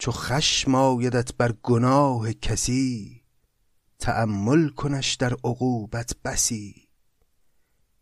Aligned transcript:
چو 0.00 0.12
خشم 0.12 0.74
آیدت 0.74 1.34
بر 1.34 1.52
گناه 1.52 2.32
کسی 2.32 3.22
تأمل 3.98 4.68
کنش 4.68 5.14
در 5.14 5.32
عقوبت 5.32 6.16
بسی. 6.24 6.88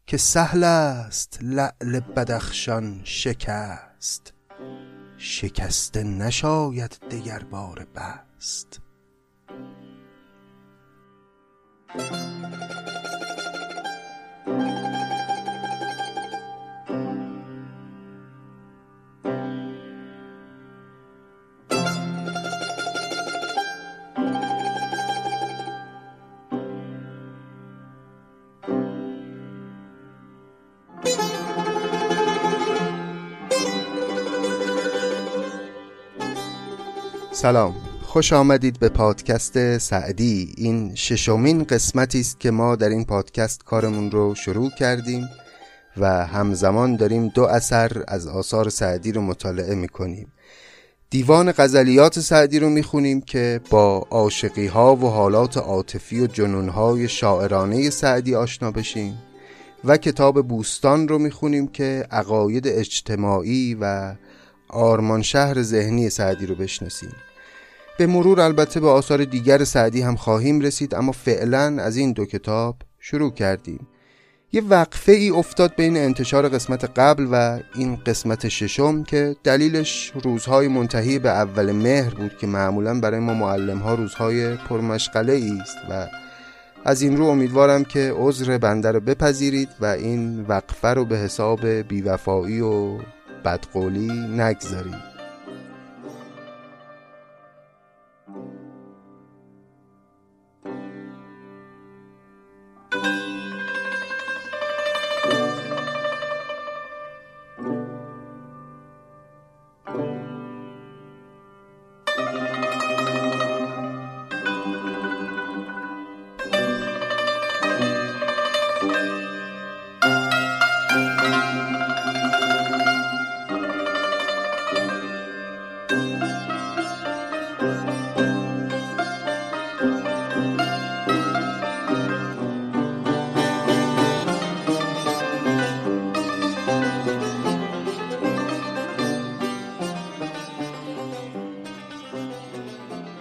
که 0.06 0.16
سهل 0.16 0.64
است 0.64 1.38
لعل 1.42 2.00
بدخشان 2.00 3.00
شکست 3.04 4.32
شکسته 5.16 6.02
نشاید 6.02 6.98
دگر 7.10 7.42
بار 7.42 7.86
بست. 7.94 8.80
سلام. 37.40 37.74
خوش 38.02 38.32
آمدید 38.32 38.78
به 38.78 38.88
پادکست 38.88 39.78
سعدی. 39.78 40.54
این 40.56 40.94
ششمین 40.94 41.64
قسمتی 41.64 42.20
است 42.20 42.40
که 42.40 42.50
ما 42.50 42.76
در 42.76 42.88
این 42.88 43.04
پادکست 43.04 43.64
کارمون 43.64 44.10
رو 44.10 44.34
شروع 44.34 44.70
کردیم 44.78 45.28
و 45.96 46.26
همزمان 46.26 46.96
داریم 46.96 47.28
دو 47.28 47.44
اثر 47.44 48.04
از 48.08 48.26
آثار 48.26 48.68
سعدی 48.68 49.12
رو 49.12 49.22
مطالعه 49.22 49.74
می‌کنیم. 49.74 50.32
دیوان 51.10 51.52
غزلیات 51.52 52.20
سعدی 52.20 52.58
رو 52.58 52.68
می‌خونیم 52.68 53.20
که 53.20 53.60
با 53.70 54.06
عاشقی 54.10 54.66
ها 54.66 54.96
و 54.96 55.08
حالات 55.08 55.56
عاطفی 55.56 56.20
و 56.20 56.26
جنون 56.26 56.68
های 56.68 57.08
شاعرانه 57.08 57.90
سعدی 57.90 58.34
آشنا 58.34 58.70
بشیم 58.70 59.18
و 59.84 59.96
کتاب 59.96 60.48
بوستان 60.48 61.08
رو 61.08 61.18
می‌خونیم 61.18 61.68
که 61.68 62.06
عقاید 62.10 62.66
اجتماعی 62.66 63.76
و 63.80 64.14
آرمان 64.68 65.22
شهر 65.22 65.62
ذهنی 65.62 66.10
سعدی 66.10 66.46
رو 66.46 66.54
بشناسیم. 66.54 67.12
به 67.98 68.06
مرور 68.06 68.40
البته 68.40 68.80
به 68.80 68.88
آثار 68.88 69.24
دیگر 69.24 69.64
سعدی 69.64 70.00
هم 70.00 70.16
خواهیم 70.16 70.60
رسید 70.60 70.94
اما 70.94 71.12
فعلا 71.12 71.76
از 71.82 71.96
این 71.96 72.12
دو 72.12 72.24
کتاب 72.24 72.76
شروع 72.98 73.32
کردیم. 73.32 73.88
یه 74.52 74.62
وقفه 74.62 75.12
ای 75.12 75.30
افتاد 75.30 75.74
بین 75.76 75.96
انتشار 75.96 76.48
قسمت 76.48 76.84
قبل 76.84 77.28
و 77.32 77.58
این 77.74 77.96
قسمت 77.96 78.48
ششم 78.48 79.02
که 79.02 79.36
دلیلش 79.44 80.12
روزهای 80.24 80.68
منتهی 80.68 81.18
به 81.18 81.28
اول 81.28 81.72
مهر 81.72 82.14
بود 82.14 82.38
که 82.38 82.46
معمولا 82.46 83.00
برای 83.00 83.20
ما 83.20 83.34
معلم 83.34 83.78
ها 83.78 83.94
روزهای 83.94 84.54
پرمشغله 84.54 85.58
است 85.60 85.76
و 85.90 86.06
از 86.84 87.02
این 87.02 87.16
رو 87.16 87.26
امیدوارم 87.26 87.84
که 87.84 88.14
عذر 88.16 88.58
بنده 88.58 88.92
رو 88.92 89.00
بپذیرید 89.00 89.68
و 89.80 89.86
این 89.86 90.40
وقفه 90.48 90.88
رو 90.88 91.04
به 91.04 91.16
حساب 91.16 91.66
بیوفایی 91.66 92.60
و 92.60 92.98
بدقولی 93.44 94.12
نگذارید. 94.36 95.17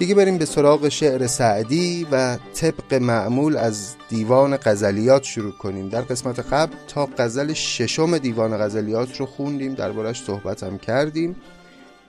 دیگه 0.07 0.15
بریم 0.15 0.37
به 0.37 0.45
سراغ 0.45 0.89
شعر 0.89 1.27
سعدی 1.27 2.07
و 2.11 2.37
طبق 2.53 2.93
معمول 2.93 3.57
از 3.57 3.95
دیوان 4.09 4.57
غزلیات 4.57 5.23
شروع 5.23 5.51
کنیم. 5.51 5.89
در 5.89 6.01
قسمت 6.01 6.39
قبل 6.39 6.75
تا 6.87 7.09
غزل 7.17 7.53
ششم 7.53 8.17
دیوان 8.17 8.57
غزلیات 8.57 9.19
رو 9.19 9.25
خوندیم 9.25 9.73
دربارش 9.73 10.23
صحبت 10.23 10.63
هم 10.63 10.77
کردیم. 10.77 11.35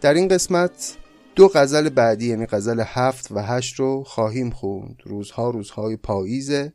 در 0.00 0.14
این 0.14 0.28
قسمت 0.28 0.96
دو 1.34 1.48
غزل 1.54 1.88
بعدی 1.88 2.28
یعنی 2.28 2.46
غزل 2.46 2.82
هفت 2.86 3.32
و 3.32 3.42
هشت 3.42 3.74
رو 3.74 4.04
خواهیم 4.04 4.50
خوند. 4.50 4.96
روزها 5.04 5.50
روزهای 5.50 5.96
پاییزه 5.96 6.72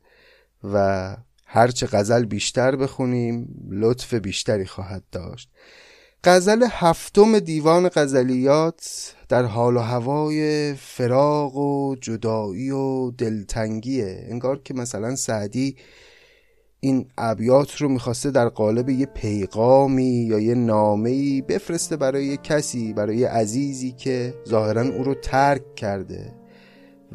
و 0.74 1.18
هرچه 1.46 1.88
غزل 1.88 2.26
بیشتر 2.26 2.76
بخونیم 2.76 3.48
لطف 3.70 4.14
بیشتری 4.14 4.66
خواهد 4.66 5.04
داشت. 5.12 5.50
غزل 6.26 6.68
هفتم 6.70 7.40
دیوان 7.40 7.90
غزلیات 7.90 9.14
در 9.30 9.44
حال 9.44 9.78
و 9.78 9.80
هوای 9.80 10.74
فراغ 10.74 11.58
و 11.58 11.96
جدایی 12.02 12.72
و 12.72 13.12
دلتنگیه. 13.12 14.26
انگار 14.30 14.62
که 14.64 14.74
مثلا 14.74 15.16
سعدی 15.16 15.76
این 16.80 17.06
ابیات 17.18 17.76
رو 17.76 17.90
می‌خواسته 17.90 18.32
در 18.32 18.50
قالب 18.50 18.90
یه 18.90 19.06
پیغامی 19.06 20.26
یا 20.30 20.40
یه 20.40 20.56
نامه‌ای 20.56 21.42
بفرسته 21.42 21.98
برای 21.98 22.38
کسی 22.38 22.94
برای 22.94 23.24
عزیزی 23.24 23.92
که 23.92 24.34
ظاهرا 24.48 24.82
او 24.82 25.04
رو 25.04 25.14
ترک 25.14 25.76
کرده. 25.76 26.34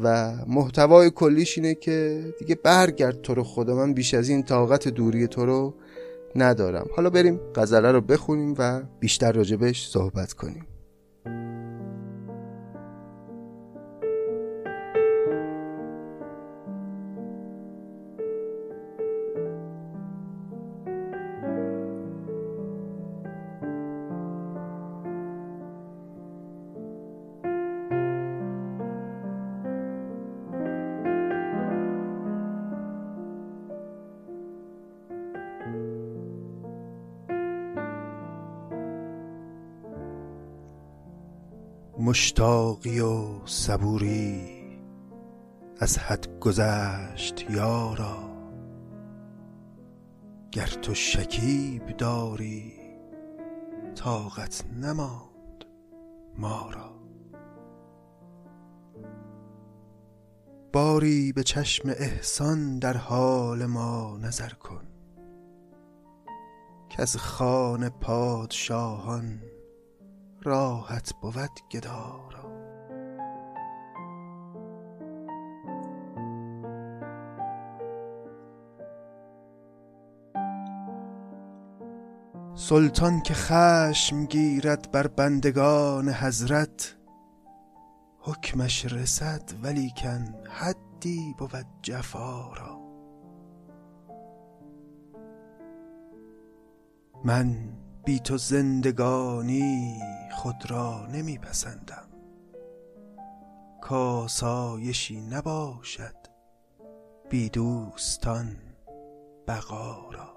و 0.02 0.34
محتوای 0.47 1.10
کلیش 1.10 1.58
اینه 1.58 1.74
که 1.74 2.24
دیگه 2.38 2.54
برگرد 2.54 3.22
تو 3.22 3.34
رو 3.34 3.44
خدا 3.44 3.74
من 3.74 3.92
بیش 3.94 4.14
از 4.14 4.28
این 4.28 4.42
طاقت 4.42 4.88
دوری 4.88 5.26
تو 5.26 5.47
رو 5.47 5.74
ندارم. 6.37 6.87
حالا 6.97 7.11
بریم 7.11 7.41
غزله 7.55 7.93
رو 7.93 8.00
بخونیم 8.00 8.55
و 8.59 8.83
بیشتر 9.00 9.33
راجبش 9.33 9.89
صحبت 9.89 10.33
کنیم. 10.33 10.66
مشتاقی 42.08 43.00
و 43.00 43.46
صبوری 43.46 44.58
از 45.80 45.98
حد 45.98 46.38
گذشت 46.41 47.50
یارا 47.50 48.30
گر 50.52 50.66
تو 50.66 50.94
شکیب 50.94 51.86
داری 51.86 52.72
طاقت 53.94 54.64
نماند 54.82 55.64
ما 56.38 56.70
را 56.70 56.91
باری 60.72 61.33
به 61.33 61.42
چشم 61.42 61.88
احسان 61.88 62.78
در 62.78 62.97
حال 62.97 63.66
ما 63.66 64.18
نظر 64.22 64.50
کن 64.50 64.86
که 66.88 67.03
از 67.03 67.16
خان 67.16 67.88
پادشاهان 67.88 69.42
راحت 70.42 71.12
بود 71.20 71.50
گدارا. 71.70 72.38
سلطان 82.54 83.20
که 83.20 83.34
خشم 83.34 84.24
گیرد 84.24 84.92
بر 84.92 85.06
بندگان 85.06 86.08
حضرت 86.08 86.96
حکمش 88.18 88.92
رسد 88.92 89.42
ولیکن 89.62 90.34
حدی 90.50 91.34
بود 91.38 91.66
جفا 91.82 92.52
را. 92.52 92.78
من 97.24 97.56
بی 98.04 98.20
تو 98.20 98.36
زندگانی 98.36 100.00
خود 100.38 100.70
را 100.70 101.06
نمی 101.06 101.38
پسندم 101.38 102.08
کاسایشی 103.80 105.20
نباشد 105.20 106.14
بی 107.30 107.48
دوستان 107.48 108.56
بقا 109.48 110.10
را. 110.10 110.34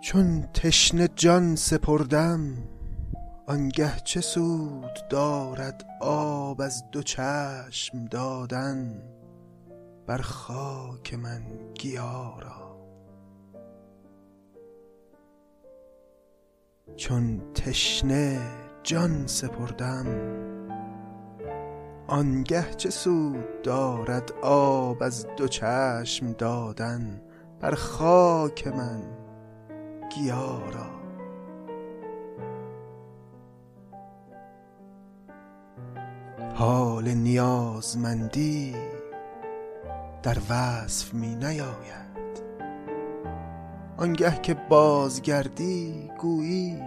چون 0.00 0.42
تشنه 0.42 1.08
جان 1.16 1.56
سپردم 1.56 2.56
آنگه 3.46 3.96
چه 4.04 4.20
سود 4.20 5.08
دارد 5.10 5.86
آب 6.00 6.60
از 6.60 6.90
دو 6.90 7.02
چشم 7.02 8.04
دادن 8.04 9.02
بر 10.06 10.18
خاک 10.18 11.14
من 11.14 11.42
گیا 11.74 12.38
را. 12.38 12.67
چون 16.96 17.40
تشنه 17.54 18.40
جان 18.82 19.26
سپردم. 19.26 20.06
آنگه 22.06 22.74
چه 22.74 22.90
سود 22.90 23.62
دارد 23.62 24.32
آب 24.42 25.02
از 25.02 25.26
دو 25.36 25.48
چشم 25.48 26.32
دادن 26.32 27.20
بر 27.60 27.74
خاک 27.74 28.66
من 28.66 29.02
گیا 30.16 30.58
را. 30.58 30.98
حال 36.54 37.08
نیازمندی 37.08 38.74
در 40.22 40.38
وصف 40.50 41.14
می 41.14 41.34
نیاید. 41.34 42.07
آنگه 43.98 44.40
که 44.42 44.54
بازگردی 44.54 46.10
گویی 46.18 46.82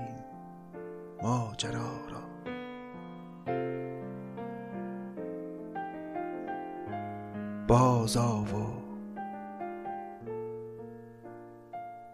ماجرا 1.23 1.91
را. 2.09 2.21
بازآ 7.67 8.41
و 8.41 8.81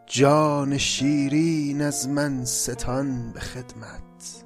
جان 0.05 0.77
شیرین 0.77 1.81
از 1.81 2.09
من 2.09 2.45
ستان 2.45 3.31
به 3.31 3.39
خدمت. 3.39 4.43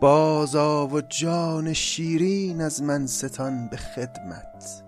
بازآ 0.00 0.86
و 0.86 1.00
جان 1.00 1.72
شیرین 1.72 2.60
از 2.60 2.82
من 2.82 3.06
ستان 3.06 3.68
به 3.68 3.76
خدمت. 3.76 4.87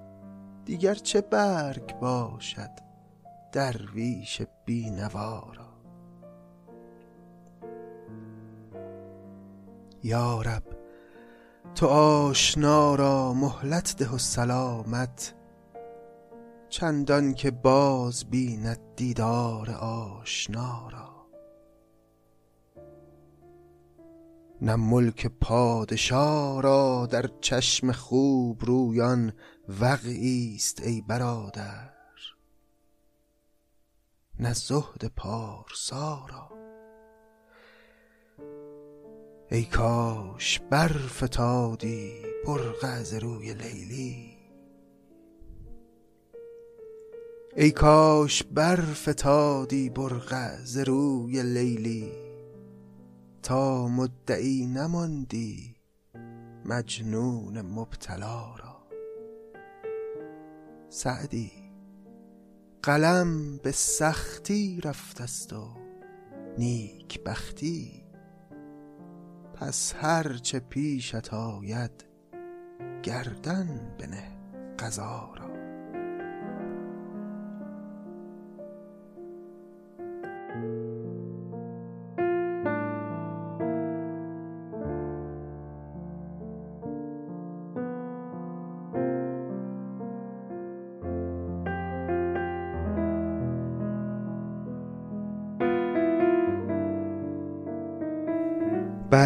دیگر 0.71 0.95
چه 0.95 1.21
برگ 1.21 1.99
باشد 1.99 2.71
درویش 3.53 4.43
بینوا 4.65 5.53
را؟ 5.53 5.69
یارب 10.03 10.63
تو 11.75 11.87
آشنا 11.87 12.95
را 12.95 13.33
مهلت 13.33 13.97
ده 13.97 14.11
و 14.11 14.19
سلامت 14.19 15.35
چندان 16.69 17.35
که 17.35 17.51
باز 17.51 18.25
بیند 18.25 18.79
دیدار 18.97 19.71
آشنا 19.71 20.89
را. 20.89 21.10
نه 24.63 24.77
ملک 24.77 25.27
پادشا 25.27 26.61
را 26.61 27.09
در 27.11 27.31
چشم 27.41 27.93
خوب 27.93 28.65
رویان 28.65 29.33
وقعی 29.69 30.55
است 30.57 30.83
ای 30.83 31.01
برادر. 31.01 31.91
نه 34.41 34.55
زهد 34.55 35.13
پارسا 35.17 36.27
را. 36.31 36.51
ای 39.51 39.65
کاش 39.65 40.61
برفتادی 40.71 42.13
برقع 42.47 42.89
از 42.89 43.15
روی 43.15 43.55
لیلی. 43.55 44.37
ای 47.57 47.71
کاش 47.71 48.43
برفتادی 48.43 49.91
برقع 49.91 50.57
ز 50.65 50.77
روی 50.79 51.43
لیلی. 51.43 52.30
تا 53.43 53.89
مدعی 53.89 54.67
نماندی 54.67 55.77
مجنون 56.65 57.61
مبتلا 57.61 58.55
را. 58.57 58.87
سعدی 60.89 61.53
قلم 62.83 63.57
به 63.57 63.73
سختی 63.73 64.81
رفته 64.81 65.25
است 65.25 65.53
و 65.53 65.69
نیک 66.59 67.25
بختی. 67.25 68.05
پس 69.55 69.95
هر 69.95 70.37
چه 70.37 70.61
پیشت 70.61 71.35
آید 71.35 72.05
گردن 73.03 73.97
بنه 73.99 74.31
قضا 74.79 75.35
را. 75.37 75.60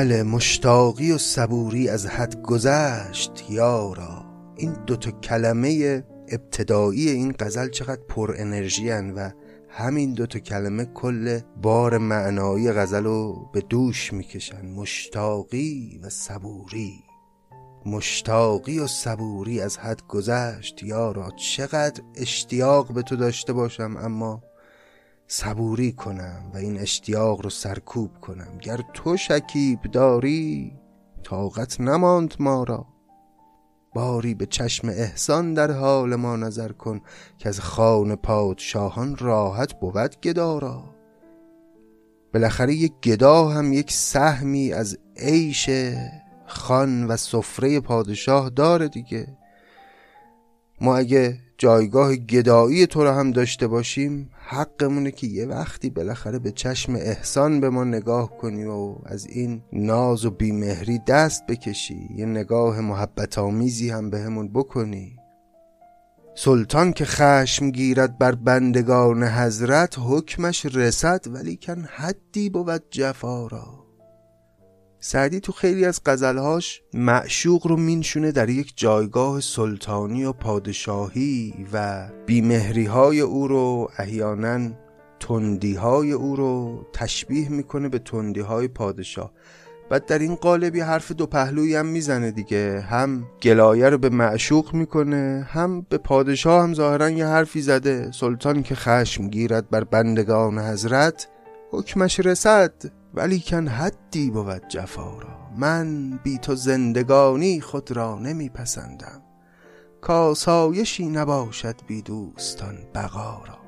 بله 0.04 0.22
مشتاقی 0.22 1.12
و 1.12 1.18
صبوری 1.18 1.88
از 1.88 2.06
حد 2.06 2.42
گذشت 2.42 3.44
یارا. 3.50 4.24
این 4.56 4.72
دوتا 4.72 5.10
کلمه 5.10 6.04
ابتدایی 6.28 7.10
این 7.10 7.34
غزل 7.38 7.68
چقدر 7.68 8.00
پر 8.08 8.34
انرژی 8.38 8.90
و 8.90 9.30
همین 9.68 10.14
دوتا 10.14 10.38
کلمه 10.38 10.84
کل 10.84 11.40
بار 11.62 11.98
معنایی 11.98 12.72
غزل 12.72 13.04
رو 13.04 13.50
به 13.52 13.60
دوش 13.60 14.12
می‌کشن. 14.12 14.66
مشتاقی 14.66 16.00
و 16.02 16.08
صبوری. 16.08 16.94
مشتاقی 17.86 18.78
و 18.78 18.86
صبوری 18.86 19.60
از 19.60 19.78
حد 19.78 20.06
گذشت 20.08 20.82
یارا. 20.82 21.30
چقدر 21.30 22.02
اشتیاق 22.14 22.92
به 22.92 23.02
تو 23.02 23.16
داشته 23.16 23.52
باشم 23.52 23.96
اما 23.96 24.42
صبوری 25.26 25.92
کنم 25.92 26.50
و 26.54 26.56
این 26.56 26.78
اشتیاق 26.78 27.42
رو 27.42 27.50
سرکوب 27.50 28.20
کنم. 28.20 28.58
گر 28.60 28.80
تو 28.94 29.16
شکیب 29.16 29.82
داری 29.82 30.72
طاقت 31.22 31.80
نماند 31.80 32.34
ما 32.40 32.64
را. 32.64 32.86
باری 33.94 34.34
به 34.34 34.46
چشم 34.46 34.88
احسان 34.88 35.54
در 35.54 35.70
حال 35.70 36.14
ما 36.14 36.36
نظر 36.36 36.72
کن 36.72 37.00
که 37.38 37.48
از 37.48 37.60
خان 37.60 38.16
پادشاهان 38.16 39.16
راحت 39.16 39.80
بود 39.80 40.20
گدارا 40.20 40.94
بالاخره 42.34 42.74
یک 42.74 42.92
گدا 43.02 43.48
هم 43.48 43.72
یک 43.72 43.92
سهمی 43.92 44.72
از 44.72 44.98
عیش 45.16 45.70
خان 46.46 47.06
و 47.06 47.16
سفره 47.16 47.80
پادشاه 47.80 48.50
داره 48.50 48.88
دیگه. 48.88 49.38
ما 50.80 50.96
اگه 50.96 51.40
جایگاه 51.58 52.16
گدایی 52.16 52.86
تو 52.86 53.04
را 53.04 53.14
هم 53.14 53.30
داشته 53.30 53.66
باشیم 53.66 54.30
حقمونه 54.46 55.10
که 55.10 55.26
یه 55.26 55.46
وقتی 55.46 55.90
بالاخره 55.90 56.38
به 56.38 56.50
چشم 56.50 56.94
احسان 56.94 57.60
به 57.60 57.70
ما 57.70 57.84
نگاه 57.84 58.38
کنی 58.38 58.64
و 58.64 58.96
از 59.04 59.26
این 59.26 59.62
ناز 59.72 60.24
و 60.24 60.30
بیمهری 60.30 60.98
دست 60.98 61.46
بکشی. 61.46 62.08
یه 62.16 62.26
نگاه 62.26 62.80
محبت 62.80 63.38
آمیزی 63.38 63.90
هم 63.90 64.10
به 64.10 64.30
بکنی. 64.54 65.16
سلطان 66.36 66.92
که 66.92 67.04
خشم 67.04 67.70
گیرد 67.70 68.18
بر 68.18 68.32
بندگان 68.32 69.22
حضرت 69.22 69.96
حکمش 69.98 70.66
رسد 70.66 71.24
ولی 71.26 71.56
کن 71.56 71.84
حدی 71.90 72.50
بود 72.50 72.82
جفا 72.90 73.46
را. 73.46 73.83
سعدی 75.06 75.40
تو 75.40 75.52
خیلی 75.52 75.84
از 75.84 76.00
غزلهاش 76.06 76.82
معشوق 76.94 77.66
رو 77.66 77.76
مینشونه 77.76 78.32
در 78.32 78.48
یک 78.48 78.72
جایگاه 78.76 79.40
سلطانی 79.40 80.24
و 80.24 80.32
پادشاهی 80.32 81.54
و 81.72 82.08
بیمهری 82.26 82.84
های 82.84 83.20
او 83.20 83.48
رو 83.48 83.90
احیانا 83.98 84.70
تندی 85.20 85.74
های 85.74 86.12
او 86.12 86.36
رو 86.36 86.84
تشبیه 86.92 87.48
می‌کنه 87.48 87.88
به 87.88 87.98
تندی 87.98 88.40
های 88.40 88.68
پادشاه. 88.68 89.32
بعد 89.90 90.06
در 90.06 90.18
این 90.18 90.34
قالب 90.34 90.76
یه 90.76 90.84
حرف 90.84 91.12
دو 91.12 91.26
پهلویی 91.26 91.74
هم 91.74 91.86
می‌زنه 91.86 92.30
دیگه. 92.30 92.80
هم 92.80 93.26
گلایه 93.42 93.88
رو 93.88 93.98
به 93.98 94.08
معشوق 94.08 94.74
می‌کنه 94.74 95.48
هم 95.50 95.86
به 95.88 95.98
پادشاه 95.98 96.62
هم 96.62 96.74
ظاهرا 96.74 97.10
یه 97.10 97.26
حرفی 97.26 97.62
زده. 97.62 98.10
سلطان 98.12 98.62
که 98.62 98.74
خشم 98.74 99.28
گیرد 99.28 99.70
بر 99.70 99.84
بندگان 99.84 100.58
حضرت 100.58 101.28
حکمش 101.70 102.20
رسد. 102.20 103.03
ولی 103.14 103.40
کن 103.40 103.68
حدی 103.68 104.30
بود 104.30 104.68
جفا 104.68 105.18
را. 105.18 105.50
من 105.56 106.10
بی 106.10 106.38
تو 106.38 106.54
زندگانی 106.54 107.60
خود 107.60 107.92
را 107.92 108.18
نمی 108.18 108.48
پسندم 108.48 109.22
کاسایشی 110.00 111.06
نباشد 111.06 111.76
بی 111.86 112.02
دوستان 112.02 112.78
بقا 112.94 113.42
را. 113.46 113.58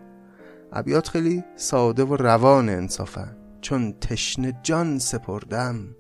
ابیات 0.73 1.09
خیلی 1.09 1.45
ساده 1.57 2.05
و 2.05 2.17
روان 2.17 2.69
انصافا. 2.69 3.37
چون 3.61 3.93
تشن 3.93 4.63
جان 4.63 4.99
سپردم 4.99 5.97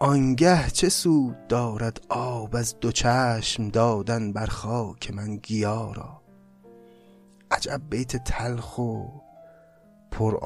آنگه 0.00 0.70
چه 0.70 0.88
سود 0.88 1.46
دارد 1.46 2.00
آب 2.08 2.56
از 2.56 2.80
دو 2.80 2.92
چشم 2.92 3.68
دادن 3.68 4.32
بر 4.32 4.46
خاک 4.46 5.14
من 5.14 5.36
گیارا 5.36 6.22
عجب 7.50 7.80
بیت 7.90 8.24
تلخ 8.24 8.78
و 8.78 9.04
پر 10.10 10.36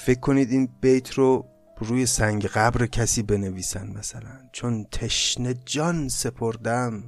فکر 0.00 0.20
کنید 0.20 0.50
این 0.50 0.68
بیت 0.80 1.12
رو 1.12 1.44
روی 1.78 2.06
سنگ 2.06 2.46
قبر 2.46 2.86
کسی 2.86 3.22
بنویسن 3.22 3.86
مثلا. 3.98 4.40
چون 4.52 4.86
تشن 4.92 5.54
جان 5.64 6.08
سپردم 6.08 7.02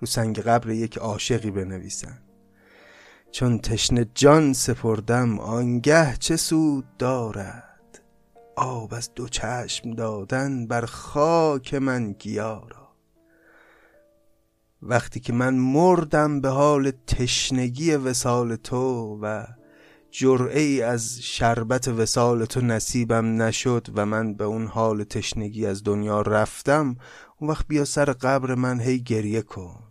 رو 0.00 0.06
سنگ 0.06 0.38
قبر 0.38 0.70
یک 0.70 0.98
عاشقی 0.98 1.50
بنویسن. 1.50 2.18
چون 3.32 3.58
تشن 3.58 4.04
جان 4.14 4.52
سپردم 4.52 5.38
آنگه 5.38 6.16
چه 6.16 6.36
سود 6.36 6.96
دارد؟ 6.98 8.00
آب 8.56 8.94
از 8.94 9.10
دو 9.14 9.28
چشم 9.28 9.90
دادن 9.90 10.66
بر 10.66 10.84
خاک 10.84 11.74
من 11.74 12.12
گیارا 12.12 12.94
وقتی 14.82 15.20
که 15.20 15.32
من 15.32 15.54
مردم 15.54 16.40
به 16.40 16.48
حال 16.48 16.92
تشنگی 17.06 17.94
وسال 17.94 18.56
تو 18.56 19.18
و 19.22 19.46
جرعه 20.16 20.60
ای 20.60 20.82
از 20.82 21.18
شربت 21.22 21.88
وسال 21.88 22.44
تو 22.44 22.60
نصیبم 22.60 23.42
نشد 23.42 23.88
و 23.94 24.06
من 24.06 24.34
به 24.34 24.44
اون 24.44 24.66
حال 24.66 25.04
تشنگی 25.04 25.66
از 25.66 25.84
دنیا 25.84 26.20
رفتم 26.20 26.96
اون 27.38 27.50
وقت 27.50 27.66
بیا 27.68 27.84
سر 27.84 28.04
قبر 28.04 28.54
من 28.54 28.80
هی 28.80 28.98
گریه 29.02 29.42
کن. 29.42 29.82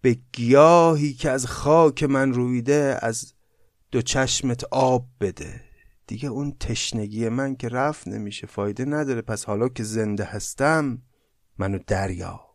به 0.00 0.18
گیاهی 0.32 1.12
که 1.12 1.30
از 1.30 1.46
خاک 1.46 2.02
من 2.02 2.32
رویده 2.32 2.98
از 3.02 3.34
دو 3.90 4.02
چشمت 4.02 4.64
آب 4.70 5.06
بده. 5.20 5.60
دیگه 6.06 6.28
اون 6.28 6.56
تشنگی 6.60 7.28
من 7.28 7.56
که 7.56 7.68
رفت 7.68 8.08
نمیشه 8.08 8.46
فایده 8.46 8.84
نداره. 8.84 9.22
پس 9.22 9.44
حالا 9.44 9.68
که 9.68 9.82
زنده 9.82 10.24
هستم 10.24 11.02
منو 11.58 11.78
دریاب. 11.86 12.45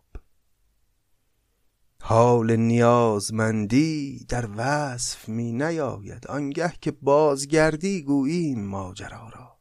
حال 2.04 2.56
نیازمندی 2.56 4.26
در 4.30 4.50
وصف 4.56 5.30
می 5.30 5.52
نیاید. 5.52 6.28
آنگه 6.28 6.74
که 6.82 6.92
بازگردی 6.92 8.02
گوییم 8.02 8.66
ماجرا 8.66 9.30
را. 9.30 9.58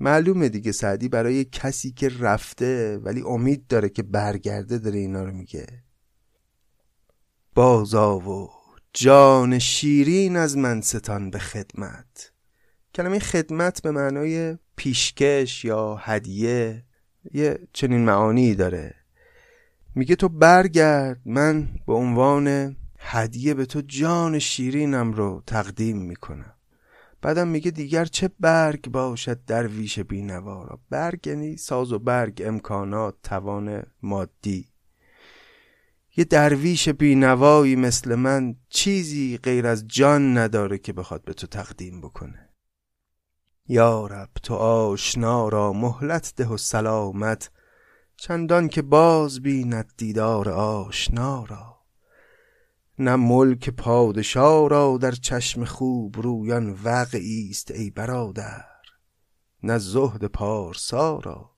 معلومه 0.00 0.48
دیگه 0.48 0.72
سعدی 0.72 1.08
برای 1.08 1.44
کسی 1.44 1.92
که 1.92 2.08
رفته 2.20 2.98
ولی 2.98 3.22
امید 3.22 3.66
داره 3.66 3.88
که 3.88 4.02
برگرده 4.02 4.78
داره 4.78 4.98
اینا 4.98 5.24
رو 5.24 5.32
میگه. 5.32 5.66
بازا 7.54 8.18
و 8.18 8.50
جان 8.92 9.58
شیرین 9.58 10.36
از 10.36 10.56
من 10.56 10.80
ستان 10.80 11.30
به 11.30 11.38
خدمت. 11.38 12.32
کلمه 12.94 13.18
خدمت 13.18 13.82
به 13.82 13.90
معنای 13.90 14.58
پیشکش 14.76 15.64
یا 15.64 15.94
هدیه 15.94 16.84
یه 17.32 17.58
چنین 17.72 18.04
معانی 18.04 18.54
داره. 18.54 18.97
میگه 19.98 20.16
تو 20.16 20.28
برگرد 20.28 21.20
من 21.24 21.68
به 21.86 21.92
عنوان 21.92 22.76
هدیه 22.98 23.54
به 23.54 23.66
تو 23.66 23.80
جان 23.80 24.38
شیرینم 24.38 25.12
رو 25.12 25.42
تقدیم 25.46 25.96
می‌کنم. 25.96 26.54
بعدم 27.22 27.48
میگه 27.48 27.70
دیگر 27.70 28.04
چه 28.04 28.30
برگ 28.40 28.90
باشد 28.90 29.44
در 29.44 29.66
ویش 29.66 29.98
بینوارا 29.98 30.80
برگ 30.90 31.26
یعنی 31.26 31.56
ساز 31.56 31.92
و 31.92 31.98
برگ 31.98 32.42
امکانات 32.46 33.14
توان 33.22 33.82
مادی. 34.02 34.68
یه 36.16 36.24
درویش 36.24 36.88
بینوایی 36.88 37.76
مثل 37.76 38.14
من 38.14 38.56
چیزی 38.68 39.38
غیر 39.42 39.66
از 39.66 39.88
جان 39.88 40.38
نداره 40.38 40.78
که 40.78 40.92
بخواد 40.92 41.24
به 41.24 41.32
تو 41.32 41.46
تقدیم 41.46 42.00
بکنه. 42.00 42.48
یا 43.68 44.06
رب 44.06 44.30
تو 44.42 44.54
آشنا 44.54 45.48
را 45.48 45.72
مهلت 45.72 46.32
ده 46.36 46.48
و 46.48 46.56
سلامت 46.56 47.50
چندان 48.20 48.68
که 48.68 48.82
باز 48.82 49.40
بیند 49.40 49.92
دیدار 49.96 50.48
آشنا 50.48 51.44
را 51.44 51.78
نه 52.98 53.16
ملک 53.16 53.70
پادشاه 53.70 54.68
را 54.68 54.98
در 55.00 55.10
چشم 55.10 55.64
خوب 55.64 56.20
رویان 56.20 56.76
وقعی 56.84 57.48
است 57.50 57.70
ای 57.70 57.90
برادر 57.90 58.64
نه 59.62 59.78
زهد 59.78 60.24
پارسا 60.24 61.18
را. 61.18 61.50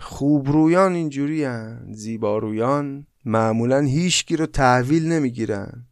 خوبرویان 0.00 0.94
اینجوری 0.94 1.46
زیبارویان 1.92 3.06
معمولا 3.24 3.80
هیچکی 3.80 4.36
رو 4.36 4.46
تحویل 4.46 5.12
نمی‌گیرن. 5.12 5.86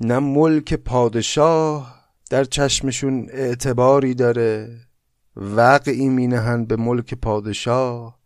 نه 0.00 0.18
ملک 0.18 0.74
پادشاه 0.74 2.04
در 2.30 2.44
چشمشون 2.44 3.28
اعتباری 3.30 4.14
داره 4.14 4.80
وقعی 5.36 6.08
مینهن 6.08 6.64
به 6.64 6.76
ملک 6.76 7.14
پادشاه. 7.14 8.17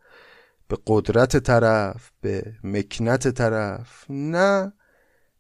به 0.72 0.78
قدرت 0.86 1.36
طرف 1.36 2.10
به 2.20 2.54
مکنت 2.64 3.28
طرف. 3.28 4.04
نه 4.10 4.72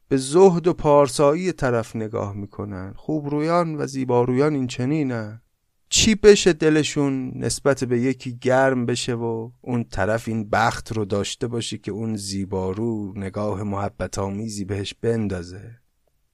به 0.08 0.16
زهد 0.16 0.66
و 0.66 0.72
پارسایی 0.72 1.52
طرف 1.52 1.96
نگاه 1.96 2.32
می‌کنن. 2.32 2.92
خوبرویان 2.96 3.74
و 3.74 3.86
زیبارویان 3.86 4.54
این 4.54 4.66
چنینن 4.66 5.42
چی 5.88 6.14
بشه 6.14 6.52
دلشون 6.52 7.32
نسبت 7.34 7.84
به 7.84 8.00
یکی 8.00 8.38
گرم 8.40 8.86
بشه 8.86 9.14
و 9.14 9.50
اون 9.60 9.84
طرف 9.84 10.28
این 10.28 10.50
بخت 10.50 10.92
رو 10.92 11.04
داشته 11.04 11.46
باشه 11.46 11.78
که 11.78 11.92
اون 11.92 12.16
زیبارو 12.16 13.12
نگاه 13.16 13.62
محبت 13.62 14.18
آمیزی 14.18 14.64
بهش 14.64 14.94
بندازه؟ 14.94 15.78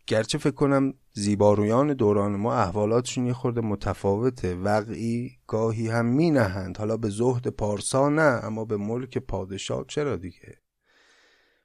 گرچه 0.07 0.39
فکر 0.39 0.55
کنم 0.55 0.95
زیبارویان 1.19 1.95
دوران 1.95 2.37
ما 2.37 2.55
احوالاتشون 2.55 3.27
یه 3.27 3.33
خورده 3.33 3.61
متفاوته. 3.61 4.55
وقعی 4.55 5.31
گاهی 5.47 5.89
هم 5.89 6.07
می 6.07 6.31
نهند 6.31 6.77
حالا 6.77 6.97
به 6.97 7.09
زهد 7.09 7.49
پارسا 7.49 8.09
نه 8.09 8.41
اما 8.43 8.65
به 8.65 8.77
ملک 8.77 9.19
پادشاه 9.19 9.85
چرا 9.89 10.17
دیگه؟ 10.17 10.59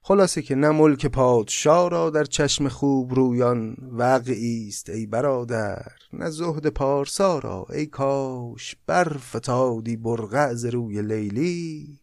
خلاصه 0.01 0.41
که 0.41 0.55
نه 0.55 0.69
ملک 0.69 1.05
پادشاه 1.05 1.89
را 1.89 2.09
در 2.09 2.23
چشم 2.23 2.67
خوب 2.67 3.13
رویان 3.13 3.75
وقعی 3.91 4.67
است 4.67 4.89
ای 4.89 5.05
برادر. 5.05 5.91
نه 6.13 6.29
زهد 6.29 6.67
پارسا 6.67 7.39
را 7.39 7.65
ای 7.69 7.85
کاش 7.85 8.75
برفتادی 8.87 9.97
برقع 9.97 10.53
ز 10.53 10.65
روی 10.65 11.01
لیلی. 11.01 11.99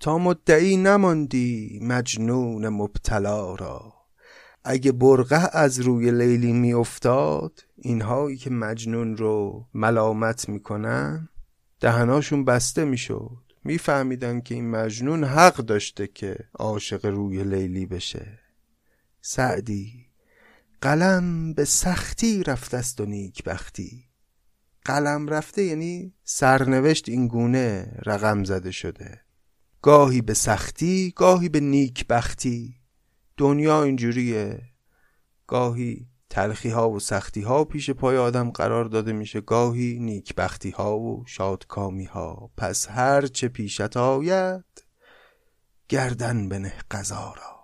تا 0.00 0.18
مدعی 0.18 0.76
نماندی 0.76 1.80
مجنون 1.82 2.68
مبتلا 2.68 3.54
را. 3.54 3.97
اگه 4.70 4.92
برقه 4.92 5.48
از 5.52 5.80
روی 5.80 6.10
لیلی 6.10 6.52
میافتاد 6.52 7.64
اینهایی 7.76 8.36
که 8.36 8.50
مجنون 8.50 9.16
رو 9.16 9.66
ملامت 9.74 10.48
می‌کنن 10.48 11.28
دهناشون 11.80 12.44
بسته 12.44 12.84
می‌شد. 12.84 13.38
میفهمیدن 13.64 14.40
که 14.40 14.54
این 14.54 14.70
مجنون 14.70 15.24
حق 15.24 15.56
داشته 15.56 16.06
که 16.06 16.36
عاشق 16.54 17.06
روی 17.06 17.44
لیلی 17.44 17.86
بشه. 17.86 18.38
سعدی 19.20 20.06
قلم 20.80 21.54
به 21.54 21.64
سختی 21.64 22.44
رفته 22.44 22.76
است 22.76 23.00
و 23.00 23.06
نیک 23.06 23.44
بختی 23.44 24.04
قلم 24.84 25.28
رفته 25.28 25.62
یعنی 25.62 26.14
سرنوشت 26.24 27.08
این 27.08 27.28
گونه 27.28 27.98
رقم 28.06 28.44
زده 28.44 28.70
شده. 28.70 29.20
گاهی 29.82 30.20
به 30.20 30.34
سختی 30.34 31.12
گاهی 31.16 31.48
به 31.48 31.60
نیک 31.60 32.06
بختی 32.06 32.77
دنیا 33.38 33.82
اینجوریه. 33.82 34.62
گاهی 35.46 36.06
تلخی 36.30 36.68
ها 36.68 36.90
و 36.90 37.00
سختی 37.00 37.40
ها 37.40 37.64
پیش 37.64 37.90
پای 37.90 38.16
آدم 38.16 38.50
قرار 38.50 38.84
داده 38.84 39.12
میشه 39.12 39.40
گاهی 39.40 39.98
نیکبختی 40.00 40.70
ها 40.70 40.98
و 40.98 41.24
شادکامی 41.26 42.04
ها 42.04 42.50
پس 42.56 42.88
هر 42.90 43.26
چه 43.26 43.48
پیشت 43.48 43.96
آید 43.96 44.64
گردن 45.88 46.48
بنه 46.48 46.72
قضا 46.90 47.34
را. 47.36 47.58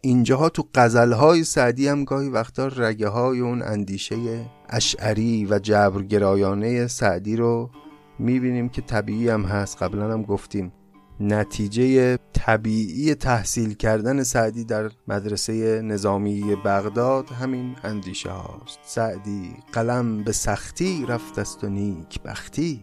اینجاها 0.00 0.48
تو 0.48 0.68
های 1.14 1.44
سعدی 1.44 1.88
هم 1.88 2.04
گاهی 2.04 2.28
وقتا 2.28 2.66
رگه 2.66 3.08
های 3.08 3.40
اون 3.40 3.62
اندیشه 3.62 4.50
اشعری 4.68 5.46
و 5.46 5.58
جبرگرایانه 5.58 6.86
سعدی 6.86 7.36
رو 7.36 7.70
می‌بینیم 8.18 8.68
که 8.68 8.82
طبیعی 8.82 9.28
هم 9.28 9.42
هست. 9.42 9.82
قبلا 9.82 10.12
هم 10.12 10.22
گفتیم 10.22 10.72
نتیجه 11.20 12.16
طبیعی 12.32 13.14
تحصیل 13.14 13.74
کردن 13.74 14.22
سعدی 14.22 14.64
در 14.64 14.90
مدرسه 15.08 15.82
نظامی 15.82 16.56
بغداد 16.64 17.30
همین 17.30 17.76
اندیشه 17.84 18.30
هاست. 18.30 18.78
سعدی 18.84 19.56
قلم 19.72 20.24
به 20.24 20.32
سختی 20.32 21.06
رفت 21.06 21.38
است 21.38 21.64
و 21.64 21.68
نیک 21.68 22.22
بختی 22.22 22.82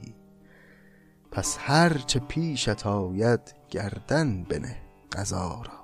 پس 1.32 1.58
هر 1.60 1.98
چه 1.98 2.20
پیشت 2.20 2.88
آید 2.88 3.56
گردن 3.70 4.44
بنه 4.44 4.78
قضا 5.12 5.62
را. 5.66 5.83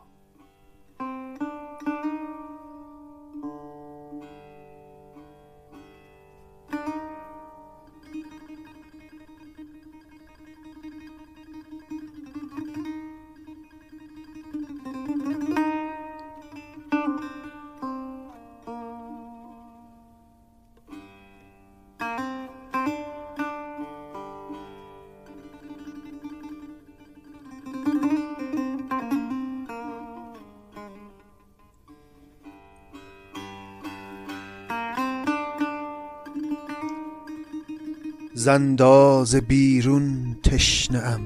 زنداز 38.40 39.36
بیرون 39.36 40.38
تشنه 40.44 41.20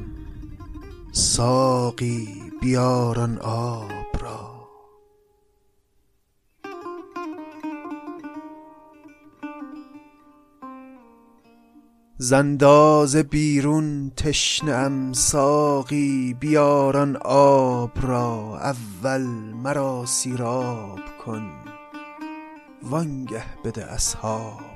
ساقی 1.12 2.28
بیاران 2.62 3.38
آب 3.38 4.18
را. 4.20 4.70
زنداز 12.18 13.16
بیرون 13.16 14.12
تشنه 14.18 15.14
ساقی 15.14 16.34
بیاران 16.40 17.18
آب 17.26 17.92
را. 18.02 18.60
اول 18.60 19.22
مرا 19.64 20.06
سیراب 20.06 21.00
کن. 21.26 21.52
وانگه 22.84 23.44
بده 23.66 23.86
اصحاب. 23.86 24.73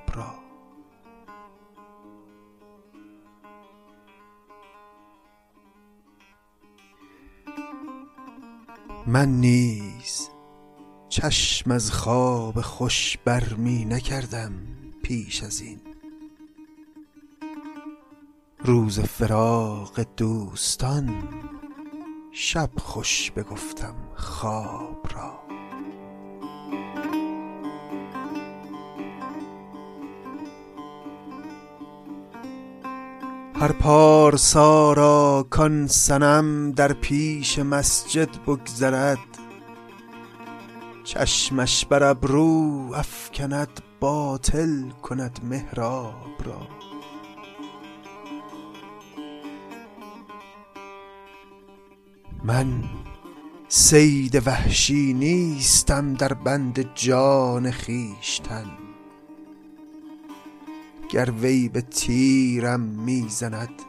من 9.10 9.30
نیز 9.30 10.30
چشم 11.10 11.72
از 11.72 11.92
خواب 11.92 12.62
خوش 12.62 13.18
برمی 13.26 13.86
نکردم 13.86 14.52
پیش 15.04 15.44
از 15.44 15.62
این. 15.62 15.80
روز 18.60 19.00
فراق 19.00 20.00
دوستان 20.18 21.24
شب 22.32 22.70
خوش 22.78 23.32
بگفتم 23.32 23.96
خواب 24.16 25.08
را. 25.14 25.57
هر 33.60 33.72
پارسا 33.72 34.94
را 34.94 35.48
کان 35.50 35.88
صنم 35.88 36.72
در 36.72 36.94
پیش 36.94 37.60
مسجد 37.60 38.30
بگذرد. 38.48 39.18
چشمش 41.04 41.86
بر 41.86 42.04
ابرو 42.04 42.92
افکند 42.96 43.82
باطل 44.00 44.90
کند 44.90 45.40
محراب 45.44 46.46
را. 46.46 46.68
من 52.44 52.84
صید 53.68 54.48
وحشی 54.48 55.14
نیستم 55.14 56.14
در 56.14 56.34
بند 56.34 56.94
جان 56.96 57.72
خویشتن. 57.72 58.87
گر 61.10 61.32
وی 61.32 61.70
به 61.70 61.82
تیرم 61.82 62.80
می‌زند 62.80 63.82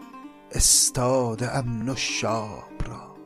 استاده 0.53 1.57
ام 1.57 1.91
نشاب 1.91 2.71
را. 2.87 3.17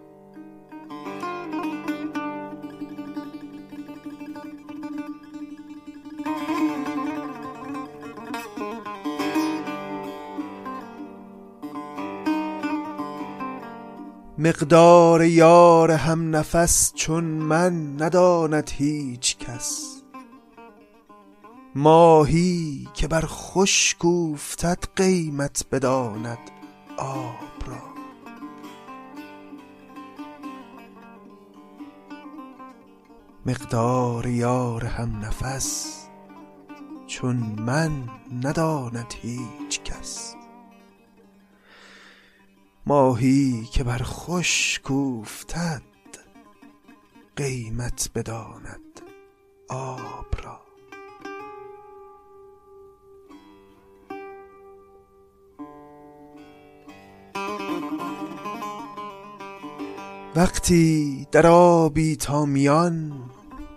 مقدار 14.38 15.24
یار 15.24 15.90
هم 15.90 16.36
نفس 16.36 16.92
چون 16.94 17.24
من 17.24 18.02
نداند 18.02 18.70
هیچ 18.70 19.38
کس. 19.38 19.91
ماهی 21.74 22.88
که 22.94 23.08
بر 23.08 23.24
خشک 23.26 24.04
اوفتد 24.04 24.84
قیمت 24.96 25.64
بداند 25.72 26.50
آب 26.98 27.66
را. 27.66 27.92
مقدار 33.46 34.26
یار 34.26 34.84
هم 34.84 35.20
نفس 35.24 35.98
چون 37.06 37.36
من 37.36 38.08
نداند 38.44 39.14
هیچ 39.22 39.82
کس. 39.82 40.34
ماهی 42.86 43.68
که 43.72 43.84
بر 43.84 44.00
خشک 44.02 44.90
اوفتد 44.90 45.82
قیمت 47.36 48.10
بداند 48.14 49.00
آب 49.68 50.26
را. 50.44 50.71
وقتی 60.36 61.26
در 61.32 61.46
آبی 61.46 62.16
تا 62.16 62.44
میان 62.44 63.12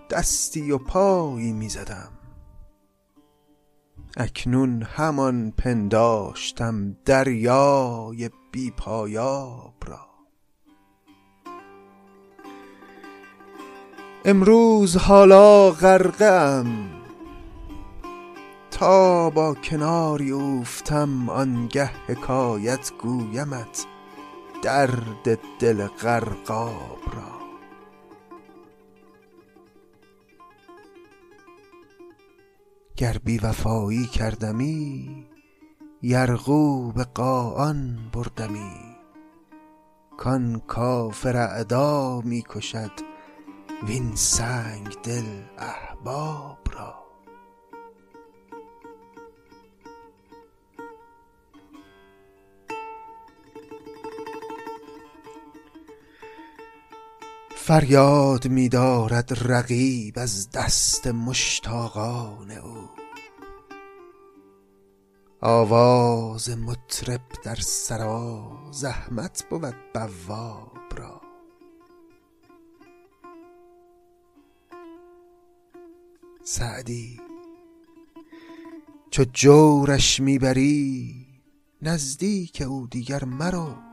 دستی 0.10 0.72
و 0.72 0.78
پایی 0.78 1.54
می‌زدم. 1.54 2.12
اکنون 4.18 4.84
همان 4.84 5.52
پنداشتم 5.52 6.98
دریای 7.06 8.30
بی 8.52 8.72
پایاب 8.72 9.74
را. 9.86 10.08
امروز 14.26 14.98
حالا 14.98 15.72
غرقه 15.72 16.26
ام 16.26 16.89
تا 18.72 19.30
با 19.30 19.54
کناری 19.54 20.32
اوفتم 20.32 21.30
آنگه 21.30 21.91
حکایت 22.08 22.91
گویمت. 23.02 23.86
درد 24.65 25.39
دل 25.60 25.88
غرقاب 25.88 26.99
را. 27.13 27.36
گر 32.95 33.17
بی 33.17 33.38
وفایی 33.38 34.06
کردمی 34.06 35.25
یرغو 36.01 36.91
به 36.91 37.04
قاآن 37.04 38.10
بردمی. 38.13 38.95
کان 40.17 40.60
کافر 40.60 41.38
اعدا 41.38 42.21
می 42.21 42.43
کشد 42.49 42.91
وین 43.88 44.15
سنگ 44.15 44.95
دل 45.04 45.43
احباب. 45.58 46.55
فریاد 57.67 58.47
می 58.47 58.69
دارد 58.69 59.51
رقیب 59.51 60.19
از 60.19 60.51
دست 60.51 61.08
مشتاقان 61.08 62.51
او. 62.51 62.89
آواز 65.41 66.49
مطرب 66.49 67.21
در 67.43 67.56
سرا 67.56 68.51
زحمت 68.71 69.45
بود 69.49 69.75
بواب 69.93 70.97
را. 70.97 71.21
سعدی 76.43 77.21
چو 79.12 79.23
جورش 79.34 80.19
می 80.19 80.39
بری 80.39 81.15
نزدیک 81.82 82.63
او 82.67 82.88
دیگر 82.88 83.23
مرو. 83.23 83.85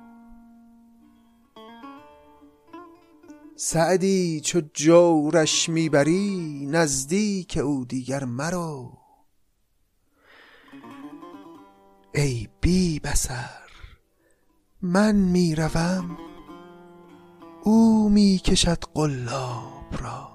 سعدی 3.65 4.41
چو 4.41 4.61
جورش 4.75 5.69
می‌بری 5.69 6.67
نزدیک 6.71 7.59
او 7.63 7.85
دیگر 7.85 8.25
مرو. 8.25 8.93
ای 12.15 12.49
بی 12.61 13.01
بصر 13.01 13.71
من 14.83 15.17
می‌روم 15.17 16.19
او 17.65 18.09
می‌کشد 18.09 18.85
قلاب 18.95 20.03
را. 20.03 20.32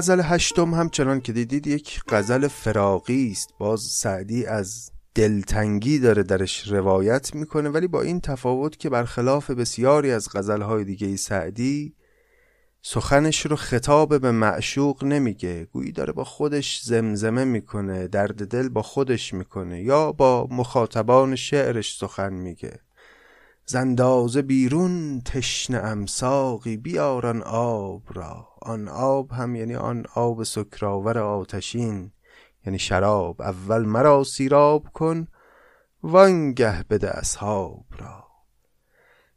غزل 0.00 0.20
هشتم 0.24 0.74
همچنان 0.74 1.20
که 1.20 1.32
دیدید 1.32 1.66
یک 1.66 2.00
غزل 2.08 2.48
فراقی 2.48 3.30
است. 3.32 3.50
باز 3.58 3.80
سعدی 3.80 4.46
از 4.46 4.90
دلتنگی 5.14 5.98
داره 5.98 6.22
درش 6.22 6.68
روایت 6.68 7.34
می‌کنه 7.34 7.68
ولی 7.68 7.86
با 7.86 8.02
این 8.02 8.20
تفاوت 8.20 8.78
که 8.78 8.90
برخلاف 8.90 9.50
بسیاری 9.50 10.10
از 10.10 10.28
غزلهای 10.34 10.84
دیگه 10.84 11.16
سعدی 11.16 11.94
سخنش 12.82 13.46
رو 13.46 13.56
خطاب 13.56 14.20
به 14.20 14.30
معشوق 14.30 15.04
نمیگه. 15.04 15.64
گویی 15.72 15.92
داره 15.92 16.12
با 16.12 16.24
خودش 16.24 16.80
زمزمه 16.82 17.44
می‌کنه 17.44 18.08
درد 18.08 18.48
دل 18.48 18.68
با 18.68 18.82
خودش 18.82 19.34
می‌کنه 19.34 19.82
یا 19.82 20.12
با 20.12 20.48
مخاطبان 20.50 21.36
شعرش 21.36 21.98
سخن 21.98 22.32
میگه. 22.32 22.80
زندازه 23.70 24.42
بیرون 24.42 25.20
تشنه 25.20 25.78
امساقی 25.78 26.76
بیارن 26.76 27.42
آب 27.42 28.02
را. 28.14 28.48
آن 28.62 28.88
آب 28.88 29.32
هم 29.32 29.56
یعنی 29.56 29.74
آن 29.74 30.04
آب 30.14 30.42
سکراور 30.42 31.18
آتشین. 31.18 32.12
یعنی 32.66 32.78
شراب. 32.78 33.42
اول 33.42 33.84
مرا 33.84 34.24
سیراب 34.24 34.88
کن 34.92 35.26
وانگه 36.02 36.84
بده 36.90 37.18
اصحاب 37.18 37.84
را. 37.98 38.24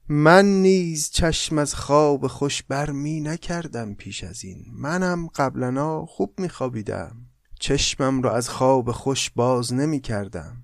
من 0.10 0.46
نیز 0.46 1.10
چشم 1.10 1.58
از 1.58 1.76
خواب 1.76 2.28
خوش 2.28 2.64
بر 2.64 2.92
می 2.92 3.20
نکردم 3.20 3.94
پیش 3.94 4.24
از 4.24 4.44
این. 4.44 4.66
منم 4.72 5.28
قبلنا 5.28 6.06
خوب 6.06 6.40
می 6.40 6.50
خوابیدم. 6.50 7.16
چشمم 7.60 8.22
را 8.22 8.36
از 8.36 8.50
خواب 8.50 8.92
خوش 8.92 9.30
باز 9.30 9.74
نمی 9.74 10.00
کردم. 10.00 10.64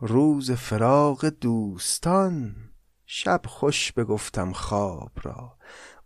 روز 0.00 0.50
فراق 0.50 1.26
دوستان 1.26 2.67
شب 3.10 3.40
خوش 3.46 3.92
بگفتم 3.92 4.52
خواب 4.52 5.10
را. 5.22 5.56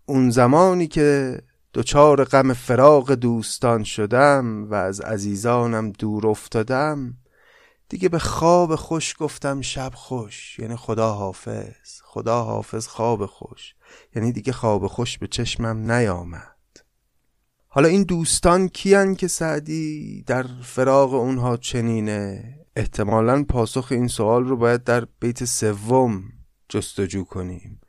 اون 0.07 0.31
زمانی 0.31 0.87
که 0.87 1.38
دچار 1.75 2.25
غم 2.25 2.53
فراق 2.53 3.12
دوستان 3.12 3.85
شدم 3.85 4.71
و 4.71 4.75
از 4.75 5.01
عزیزانم 5.01 5.91
دور 5.91 6.27
افتادم 6.27 7.17
دیگه 7.88 8.09
به 8.09 8.19
خواب 8.19 8.77
خوش 8.77 9.15
گفتم 9.19 9.61
شب 9.61 9.93
خوش 9.95 10.59
یعنی 10.59 10.77
خدا 10.77 11.12
حافظ 11.12 12.01
خدا 12.05 12.45
حافظ 12.45 12.87
خواب 12.87 13.27
خوش. 13.27 13.75
یعنی 14.17 14.33
دیگه 14.33 14.53
خواب 14.53 14.87
خوش 14.87 15.19
به 15.19 15.27
چشمم 15.27 15.91
نیامد. 15.93 16.57
حالا 17.69 17.88
این 17.88 18.03
دوستان 18.03 18.69
کیان 18.69 19.15
که 19.15 19.29
سعدی 19.29 20.23
در 20.27 20.47
فراغ 20.62 21.15
اونها 21.15 21.57
چنینه؟ 21.57 22.55
احتمالا 22.77 23.45
پاسخ 23.49 23.88
این 23.91 24.09
سوال 24.09 24.45
رو 24.45 24.57
باید 24.57 24.85
در 24.85 25.07
بیت 25.21 25.45
سوم 25.45 26.23
جستجو 26.73 27.25
کنیم. 27.25 27.81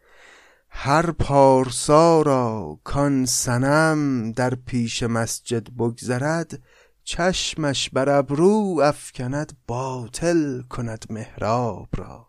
هر 0.70 1.12
پارسا 1.12 2.22
را 2.22 2.80
کان 2.84 3.26
سنم 3.26 4.32
در 4.32 4.56
پیش 4.56 5.04
مسجد 5.04 5.70
بگذرد 5.70 6.64
چشمش 7.04 7.90
بر 7.90 8.10
ابرو 8.10 8.82
افکند 8.84 9.58
باطل 9.68 10.62
کند 10.62 11.06
محراب 11.10 11.88
را. 11.98 12.28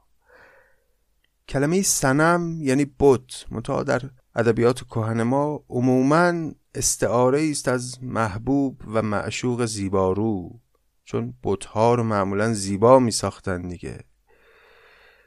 کلمه 1.48 1.82
سنم 1.82 2.62
یعنی 2.62 2.86
بت 2.98 3.44
متا 3.50 3.82
در 3.82 4.02
ادبیات 4.34 4.84
کهن 4.84 5.22
ما 5.22 5.64
عموما 5.68 6.50
استعاره 6.74 7.50
است 7.50 7.68
از 7.68 8.02
محبوب 8.02 8.82
و 8.86 9.02
معشوق 9.02 9.64
زیبارو 9.64 10.60
چون 11.04 11.34
بتها 11.42 11.94
رو 11.94 12.02
معمولا 12.02 12.52
زیبا 12.52 12.98
می 12.98 13.10
ساختن 13.10 13.68
دیگه. 13.68 14.04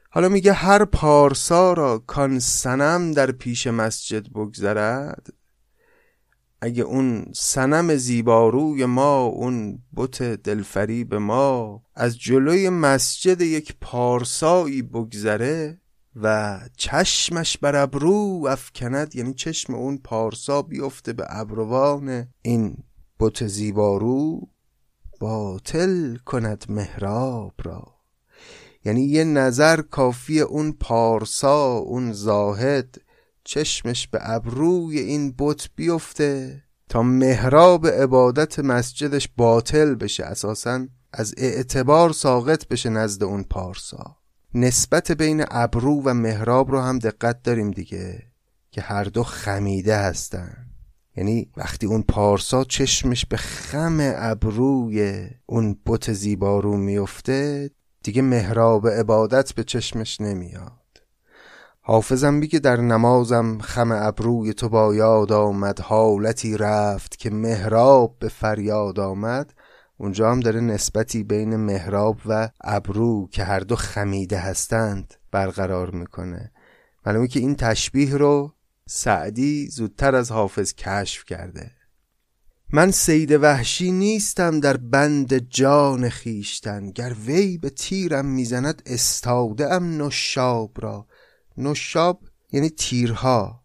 حالا 0.10 0.30
میگه 0.30 0.54
هر 0.54 0.86
پارسا 0.86 1.74
را 1.74 1.98
کان 1.98 2.40
سنم 2.40 3.12
در 3.12 3.32
پیش 3.32 3.68
مسجد 3.68 4.30
بگذرد. 4.30 5.34
اگه 6.62 6.84
اون 6.84 7.26
سنم 7.36 7.96
زیباروی 7.96 8.86
ما 8.86 9.24
اون 9.24 9.80
بت 9.96 10.24
دلفریب 10.24 11.16
ما 11.16 11.82
از 11.96 12.20
جلوی 12.20 12.70
مسجد 12.70 13.42
یک 13.42 13.76
پارسایی 13.82 14.82
بگذره 14.82 15.82
و 16.16 16.60
چشمش 16.78 17.58
بر 17.58 17.76
ابرو 17.76 18.48
افکند 18.50 19.16
یعنی 19.16 19.34
چشم 19.34 19.74
اون 19.76 19.98
پارسا 19.98 20.62
بیفته 20.62 21.14
به 21.14 21.26
ابروان 21.30 22.28
این 22.42 22.84
بت 23.20 23.48
زیبارو 23.48 24.50
باطل 25.20 26.16
کند 26.16 26.66
محراب 26.70 27.54
را. 27.64 27.97
یعنی 28.86 29.02
یه 29.02 29.24
نظر 29.24 29.82
کافی 29.82 30.40
اون 30.40 30.72
پارسا 30.72 31.74
اون 31.74 32.12
زاهد 32.12 33.02
چشمش 33.44 34.08
به 34.08 34.20
ابروی 34.22 35.00
این 35.00 35.36
بت 35.40 35.70
بیفته 35.76 36.64
تا 36.90 37.04
محراب 37.04 37.88
عبادت 37.88 38.60
مسجدش 38.60 39.30
باطل 39.38 39.96
بشه 39.96 40.24
اساسا 40.24 40.88
از 41.14 41.34
اعتبار 41.38 42.14
ساقط 42.14 42.68
بشه 42.68 42.90
نزد 42.90 43.24
اون 43.24 43.44
پارسا. 43.44 44.18
نسبت 44.54 45.12
بین 45.12 45.46
ابرو 45.52 46.02
و 46.06 46.14
محراب 46.14 46.72
رو 46.72 46.82
هم 46.82 47.00
دقت 47.00 47.44
داریم 47.44 47.72
دیگه 47.72 48.24
که 48.72 48.82
هر 48.82 49.04
دو 49.04 49.24
خمیده 49.24 49.98
هستن. 49.98 50.68
یعنی 51.16 51.52
وقتی 51.58 51.86
اون 51.86 52.04
پارسا 52.04 52.64
چشمش 52.64 53.26
به 53.26 53.38
خم 53.38 53.98
ابروی 54.02 55.28
اون 55.46 55.80
بت 55.86 56.14
زیبارو 56.14 56.78
میفته 56.78 57.70
دیگه 58.08 58.22
محراب 58.22 58.88
عبادت 58.88 59.54
به 59.54 59.64
چشمش 59.64 60.22
نمیاد. 60.22 61.04
حافظم 61.82 62.34
میگه 62.34 62.60
در 62.60 62.78
نمازم 62.78 63.58
خم 63.58 63.92
ابروی 63.92 64.54
تو 64.54 64.70
با 64.70 64.96
یاد 64.96 65.32
آمد 65.32 65.80
حالتی 65.80 66.58
رفت 66.58 67.16
که 67.16 67.30
محراب 67.30 68.16
به 68.20 68.28
فریاد 68.28 69.00
آمد. 69.00 69.54
اونجا 69.98 70.32
هم 70.32 70.40
داره 70.40 70.60
نسبتی 70.60 71.24
بین 71.24 71.56
محراب 71.56 72.18
و 72.26 72.50
ابرو 72.62 73.28
که 73.32 73.44
هر 73.44 73.60
دو 73.60 73.76
خمیده 73.76 74.38
هستند 74.38 75.14
برقرار 75.32 75.92
می‌کنه. 75.92 76.52
معلومه 77.06 77.28
که 77.28 77.40
این 77.40 77.56
تشبیه 77.56 78.16
رو 78.16 78.54
سعدی 78.86 79.68
زودتر 79.68 80.16
از 80.16 80.32
حافظ 80.32 80.74
کشف 80.74 81.26
کرده. 81.26 81.72
من 82.74 82.92
سید 82.92 83.32
وحشی 83.32 83.92
نیستم 83.92 84.60
در 84.60 84.78
بند 84.78 85.38
جان 85.38 86.10
خیشتن 86.10 86.92
گر 86.92 87.16
وی 87.26 87.58
به 87.58 87.70
تیرم 87.70 88.26
می‌زند 88.26 88.82
استاده 88.86 89.74
ام 89.74 90.04
نشاب 90.04 90.72
را. 90.82 91.08
نشاب 91.58 92.20
یعنی 92.52 92.70
تیرها. 92.70 93.64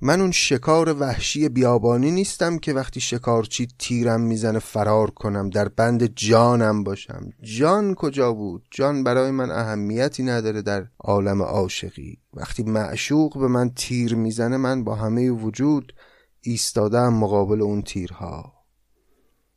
من 0.00 0.20
اون 0.20 0.30
شکار 0.30 0.92
وحشی 0.92 1.48
بیابانی 1.48 2.10
نیستم 2.10 2.58
که 2.58 2.72
وقتی 2.72 3.00
شکارچی 3.00 3.68
تیرم 3.78 4.20
می‌زنه 4.20 4.58
فرار 4.58 5.10
کنم 5.10 5.50
در 5.50 5.68
بند 5.68 6.04
جانم 6.04 6.84
باشم. 6.84 7.30
جان 7.42 7.94
کجا 7.94 8.32
بود؟ 8.32 8.62
جان 8.70 9.04
برای 9.04 9.30
من 9.30 9.50
اهمیتی 9.50 10.22
نداره 10.22 10.62
در 10.62 10.86
عالم 11.00 11.42
عاشقی. 11.42 12.18
وقتی 12.34 12.62
معشوق 12.62 13.38
به 13.38 13.48
من 13.48 13.70
تیر 13.70 14.14
می‌زنه 14.14 14.56
من 14.56 14.84
با 14.84 14.94
همه 14.94 15.30
وجود 15.30 15.92
ایستادم 16.40 17.14
مقابل 17.14 17.62
اون 17.62 17.82
تیرها. 17.82 18.58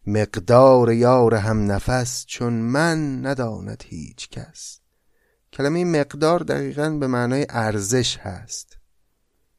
مقدار 0.07 0.93
یار 0.93 1.35
هم 1.35 1.71
نفس 1.71 2.25
چون 2.25 2.53
من 2.53 3.25
نداند 3.25 3.83
هیچ 3.87 4.29
کس. 4.29 4.79
کلمه 5.53 5.85
مقدار 5.85 6.39
دقیقا 6.39 6.89
به 6.89 7.07
معنای 7.07 7.45
ارزش 7.49 8.17
هست. 8.17 8.77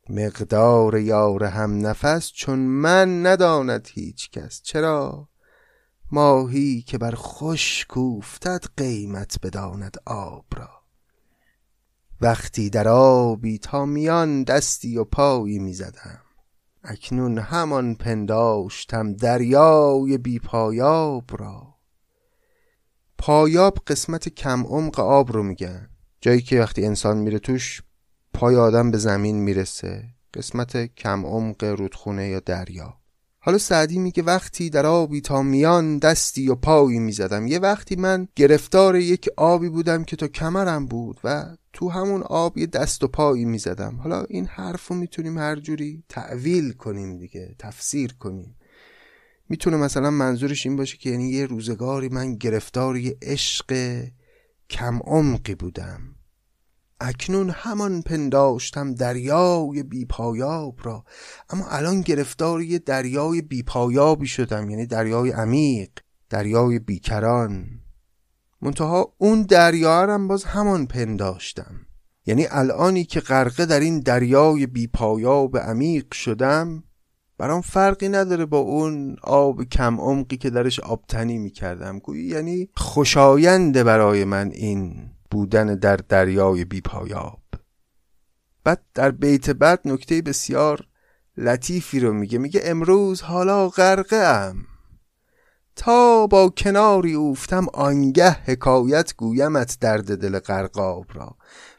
مقدار 0.08 0.98
یار 0.98 1.44
هم 1.44 1.86
نفس 1.86 2.32
چون 2.32 2.58
من 2.58 3.26
نداند 3.26 3.88
هیچ 3.92 4.30
کس. 4.30 4.62
چرا؟ 4.62 5.28
ماهی 6.12 6.82
که 6.82 6.98
بر 6.98 7.14
خوش 7.14 7.86
کوفتد 7.88 8.64
قیمت 8.76 9.36
بداند 9.42 9.96
آب 10.06 10.44
را. 10.56 10.70
وقتی 12.20 12.70
در 12.70 12.88
آبی 12.88 13.58
تا 13.58 13.86
میان 13.86 14.42
دستی 14.42 14.96
و 14.96 15.04
پایی 15.04 15.58
می‌زدم. 15.58 16.20
اکنون 16.84 17.38
همان 17.38 17.94
پنداشتم 17.94 19.12
دریای 19.12 20.18
بی 20.18 20.38
پایاب 20.38 21.30
را. 21.38 21.74
پایاب 23.18 23.78
قسمت 23.86 24.28
کم 24.28 24.66
عمق 24.66 25.00
آب 25.00 25.32
رو 25.32 25.42
میگن. 25.42 25.88
جایی 26.20 26.40
که 26.40 26.60
وقتی 26.60 26.86
انسان 26.86 27.18
میره 27.18 27.38
توش 27.38 27.82
پای 28.34 28.56
آدم 28.56 28.90
به 28.90 28.98
زمین 28.98 29.36
می‌رسه. 29.36 30.04
قسمت 30.34 30.94
کم 30.94 31.26
عمق 31.26 31.64
رودخونه 31.64 32.28
یا 32.28 32.40
دریا. 32.40 33.01
حالا 33.44 33.58
سعدی 33.58 33.98
میگه 33.98 34.22
وقتی 34.22 34.70
در 34.70 34.86
آبی 34.86 35.20
تا 35.20 35.42
میان 35.42 35.98
دستی 35.98 36.48
و 36.48 36.54
پایی 36.54 36.98
می‌زدم. 36.98 37.46
یه 37.46 37.58
وقتی 37.58 37.96
من 37.96 38.28
گرفتار 38.36 38.96
یک 38.96 39.28
آبی 39.36 39.68
بودم 39.68 40.04
که 40.04 40.16
تا 40.16 40.28
کمرم 40.28 40.86
بود 40.86 41.20
و 41.24 41.56
تو 41.72 41.88
همون 41.88 42.22
آب 42.22 42.58
یه 42.58 42.66
دست 42.66 43.04
و 43.04 43.08
پایی 43.08 43.44
می‌زدم. 43.44 43.96
حالا 43.96 44.24
این 44.28 44.46
حرف 44.46 44.88
رو 44.88 44.96
می‌تونیم 44.96 45.38
هر 45.38 45.56
جوری 45.56 46.04
تعویل 46.08 46.72
کنیم 46.72 47.18
دیگه 47.18 47.54
تفسیر 47.58 48.12
کنیم. 48.12 48.56
می‌تونه 49.48 49.76
مثلا 49.76 50.10
منظورش 50.10 50.66
این 50.66 50.76
باشه 50.76 50.96
که 50.96 51.10
یعنی 51.10 51.30
یه 51.30 51.46
روزگاری 51.46 52.08
من 52.08 52.34
گرفتار 52.34 52.96
یه 52.96 53.16
عشق 53.22 54.00
کم 54.70 55.00
عمقی 55.04 55.54
بودم. 55.54 56.00
اکنون 57.02 57.50
همان 57.50 58.02
پنداشتم 58.02 58.94
دریای 58.94 59.82
بیپایاب 59.82 60.78
را. 60.82 61.04
اما 61.50 61.66
الان 61.68 62.00
گرفتار 62.00 62.62
یه 62.62 62.78
دریای 62.78 63.42
بیپایابی 63.42 64.26
شدم 64.26 64.70
یعنی 64.70 64.86
دریای 64.86 65.30
عمیق 65.30 65.90
دریای 66.30 66.78
بیکران. 66.78 67.66
منتها 68.62 69.14
اون 69.18 69.42
دریا 69.42 70.02
هم 70.02 70.28
باز 70.28 70.44
همان 70.44 70.86
پنداشتم. 70.86 71.74
یعنی 72.26 72.46
الانی 72.50 73.04
که 73.04 73.20
غرقه 73.20 73.66
در 73.66 73.80
این 73.80 74.00
دریای 74.00 74.66
بیپایا 74.66 75.46
به 75.46 75.60
عمیق 75.60 76.14
شدم 76.14 76.84
برام 77.38 77.60
فرقی 77.60 78.08
نداره 78.08 78.46
با 78.46 78.58
اون 78.58 79.16
آب 79.22 79.64
کم 79.64 80.00
عمقی 80.00 80.36
که 80.36 80.50
درش 80.50 80.80
آبتنی 80.80 81.38
می‌کردم. 81.38 81.98
گویی 81.98 82.26
یعنی 82.26 82.68
خوشاینده 82.76 83.84
برای 83.84 84.24
من 84.24 84.50
این. 84.50 85.10
بودن 85.32 85.74
در 85.74 85.96
دریای 85.96 86.64
بیپایاب 86.64 87.42
بعد 88.64 88.82
در 88.94 89.10
بیت 89.10 89.50
بعد 89.50 89.80
نکته 89.84 90.22
بسیار 90.22 90.86
لطیفی 91.36 92.00
رو 92.00 92.12
میگه. 92.12 92.38
میگه 92.38 92.60
امروز 92.64 93.22
حالا 93.22 93.68
غرقه 93.68 94.16
ام 94.16 94.66
تا 95.76 96.26
با 96.26 96.48
کناری 96.48 97.14
اوفتم 97.14 97.66
آنگه 97.74 98.30
حکایت 98.30 99.16
گویمت 99.16 99.78
درد 99.80 100.16
دل 100.18 100.38
غرقاب 100.38 101.06
را. 101.14 101.36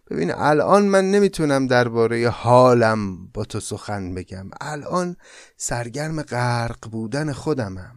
ببین 0.09 0.31
الان 0.31 0.85
من 0.85 1.11
نمی‌تونم 1.11 1.67
درباره 1.67 2.29
حالم 2.29 3.27
با 3.27 3.45
تو 3.45 3.59
سخن 3.59 4.13
بگم. 4.13 4.49
الان 4.61 5.15
سرگرم 5.57 6.21
غرق 6.21 6.89
بودن 6.91 7.33
خودمم. 7.33 7.95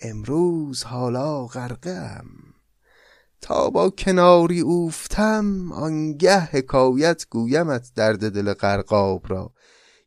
امروز 0.00 0.82
حالا 0.82 1.46
غرقم. 1.46 2.26
تا 3.40 3.70
با 3.70 3.90
کناری 3.90 4.60
اوفتم 4.60 5.72
آنگه 5.72 6.40
حکایت 6.40 7.26
گویمت 7.30 7.90
درد 7.96 8.32
دل 8.32 8.52
غرقاب 8.52 9.22
را. 9.28 9.52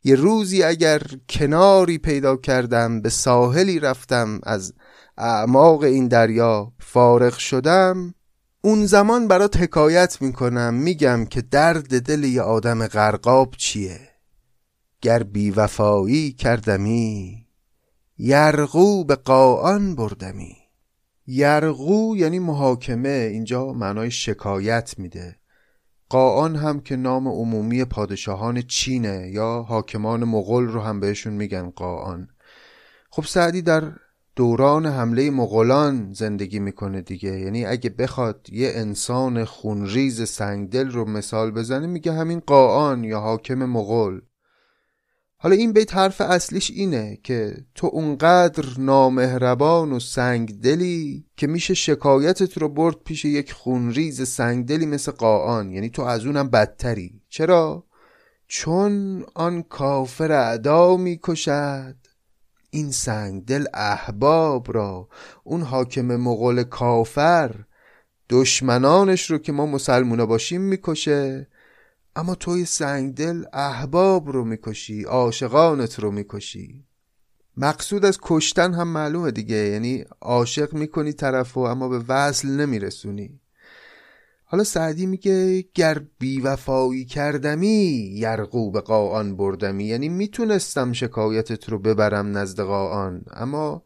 یه 0.04 0.16
روزی 0.16 0.64
اگر 0.64 1.02
کناری 1.30 1.98
پیدا 1.98 2.38
کردم 2.38 3.02
به 3.02 3.10
ساحلی 3.10 3.80
رفتم 3.80 4.40
از 4.44 4.74
اعماق 5.18 5.84
این 5.84 6.08
دریا 6.08 6.74
فارغ 6.80 7.38
شدم. 7.38 8.14
اون 8.62 8.86
زمان 8.86 9.28
برات 9.28 9.58
حکایت 9.58 10.22
می‌کنم 10.22 10.74
میگم 10.74 11.26
که 11.26 11.42
درد 11.42 12.02
دل 12.02 12.24
یه 12.24 12.42
آدم 12.42 12.88
غرقاب 12.88 13.54
چیه؟ 13.58 14.00
گر 15.02 15.24
بیوفایی 15.24 16.32
کردمی 16.32 17.48
یرغو 18.18 19.04
به 19.04 19.16
قاان 19.16 19.96
بردمی. 19.96 20.63
یرغو 21.28 22.18
یعنی 22.18 22.40
محاکمه 22.40 23.30
اینجا 23.32 23.74
معنای 23.74 24.12
شکایت 24.12 24.94
میده. 24.98 25.36
قاان 26.10 26.56
هم 26.56 26.80
که 26.80 26.96
نام 26.96 27.28
عمومی 27.28 27.86
پادشاهان 27.86 28.62
چینه 28.62 29.30
یا 29.32 29.66
حاکمان 29.68 30.24
مغول 30.24 30.68
رو 30.68 30.82
هم 30.82 31.00
بهشون 31.00 31.34
میگن 31.34 31.70
قاان 31.70 32.28
خب 33.10 33.24
سعدی 33.24 33.62
در 33.62 33.94
دوران 34.36 34.86
حمله 34.86 35.30
مغولان 35.30 36.14
زندگی 36.14 36.60
می‌کنه 36.60 37.02
دیگه. 37.02 37.40
یعنی 37.40 37.66
اگه 37.66 37.90
بخواد 37.90 38.48
یه 38.52 38.72
انسان 38.76 39.46
خونریز 39.46 40.30
سنگدل 40.30 40.92
رو 40.92 41.06
مثال 41.06 41.52
بزنه 41.52 41.88
میگه 41.88 42.14
همین 42.14 42.40
قاان 42.40 43.04
یا 43.04 43.20
حاکم 43.20 43.66
مغول. 43.66 44.22
حالا 45.44 45.56
این 45.56 45.74
بیت 45.74 45.94
حرف 45.94 46.22
اصلیش 46.22 46.72
اینه 46.72 47.20
که 47.24 47.58
تو 47.76 47.88
اونقدر 47.88 48.66
نامهربان 48.78 49.92
و 49.92 50.00
سنگدلی 50.00 51.26
که 51.38 51.48
میشه 51.48 51.74
شکایتت 51.74 52.58
رو 52.58 52.70
برد 52.70 52.96
پیش 52.96 53.26
یک 53.26 53.52
خونریز 53.52 54.28
سنگدلی 54.28 54.86
مثل 54.86 55.12
قاان 55.12 55.72
یعنی 55.72 55.90
تو 55.90 56.02
از 56.02 56.26
اونم 56.26 56.50
بدتری. 56.50 57.22
چرا؟ 57.30 57.86
چون 58.48 59.26
آن 59.36 59.64
کافر 59.64 60.32
اعدا 60.32 60.98
می‌کشد. 60.98 61.96
این 62.70 62.92
سنگ 62.92 63.46
دل 63.46 63.66
احباب 63.74 64.74
را 64.74 65.08
اون 65.44 65.62
حاکم 65.62 66.16
مغول 66.16 66.64
کافر 66.64 67.56
دشمنانش 68.30 69.32
رو 69.32 69.38
که 69.38 69.52
ما 69.52 69.66
مسلمونا 69.66 70.26
باشیم 70.26 70.62
می‌کشه. 70.62 71.48
اما 72.16 72.36
توی 72.36 72.66
سنگ 72.66 73.16
دل 73.16 73.44
احباب 73.54 74.30
رو 74.30 74.46
می‌کشی 74.46 75.04
عاشقانت 75.04 76.00
رو 76.00 76.12
می‌کشی. 76.12 76.86
مقصود 77.58 78.06
از 78.06 78.20
کشتن 78.22 78.74
هم 78.74 78.88
معلومه 78.88 79.32
دیگه 79.32 79.56
یعنی 79.56 80.06
عاشق 80.22 80.74
می‌کنی 80.74 81.14
طرفو 81.14 81.60
اما 81.60 81.90
به 81.90 82.04
وصل 82.08 82.50
نمیرسونی. 82.50 83.40
حالا 84.46 84.64
سعدی 84.64 85.06
میگه 85.06 85.66
گر 85.74 86.02
بیوفایی 86.20 87.06
کردمی 87.06 88.12
یرقو 88.14 88.72
به 88.72 88.82
قاان 88.82 89.36
بردمی. 89.38 89.84
یعنی 89.84 90.10
می‌تونستم 90.10 90.94
شکایتت 90.94 91.70
رو 91.70 91.80
ببرم 91.80 92.38
نزد 92.38 92.62
قاان 92.62 93.26
اما 93.32 93.84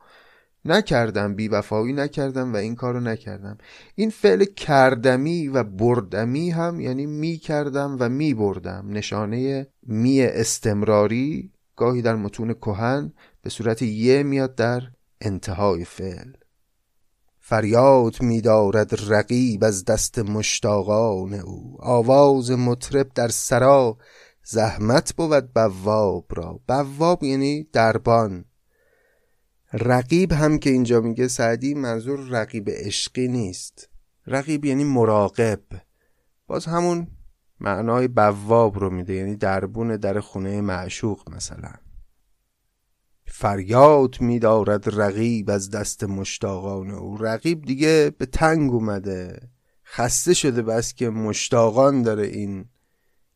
نکردم 0.72 1.36
بیوفایی 1.36 1.94
نکردم 1.94 2.54
و 2.54 2.56
این 2.56 2.76
کارو 2.76 3.00
نکردم. 3.00 3.58
این 3.96 4.10
فعل 4.10 4.46
کردمی 4.46 5.48
و 5.48 5.64
بردمی 5.64 6.50
هم 6.50 6.80
یعنی 6.80 7.06
می‌کردم 7.06 7.98
و 8.00 8.10
میبردم. 8.10 8.86
نشانه 8.90 9.68
می 9.84 10.22
استمراری 10.22 11.52
گاهی 11.76 12.02
در 12.02 12.16
متون 12.16 12.54
کهن 12.54 13.14
به 13.42 13.50
صورت 13.50 13.82
یه 13.82 14.24
میاد 14.24 14.56
در 14.56 14.82
انتهای 15.22 15.86
فعل. 15.86 16.32
فریاد 17.40 18.22
میدارد 18.22 19.00
رقیب 19.08 19.64
از 19.64 19.86
دست 19.86 20.20
مشتاقان 20.20 21.34
او. 21.34 21.78
آواز 21.80 22.52
مطرب 22.52 23.12
در 23.16 23.28
سرا 23.28 23.98
زحمت 24.44 25.14
بود 25.16 25.54
بواب 25.54 26.26
را. 26.30 26.60
بواب 26.68 27.24
یعنی 27.24 27.64
دربان. 27.74 28.46
رقیب 29.74 30.32
هم 30.32 30.58
که 30.58 30.70
اینجا 30.70 31.02
میگه 31.02 31.28
سعدی 31.28 31.74
منظور 31.74 32.20
رقیب 32.20 32.70
عشقی 32.70 33.28
نیست. 33.28 33.90
رقیب 34.28 34.66
یعنی 34.66 34.84
مراقب. 34.84 35.62
باز 36.48 36.66
همون 36.66 37.08
معنای 37.60 38.08
بواب 38.08 38.80
رو 38.80 38.90
میده 38.90 39.14
یعنی 39.14 39.36
دربون 39.36 39.98
در 39.98 40.20
خونه 40.20 40.62
معشوق 40.62 41.30
مثلا. 41.30 41.74
فریاد 43.28 44.22
میدارد 44.22 45.00
رقیب 45.00 45.50
از 45.50 45.70
دست 45.70 46.04
مشتاقان 46.04 46.92
او. 46.92 47.18
رقیب 47.18 47.62
دیگه 47.62 48.12
به 48.18 48.26
تنگ 48.26 48.74
اومده. 48.74 49.50
خسته 49.86 50.34
شده 50.34 50.62
بس 50.62 50.94
که 50.94 51.10
مشتاقان 51.10 52.02
داره 52.02 52.28
این 52.28 52.66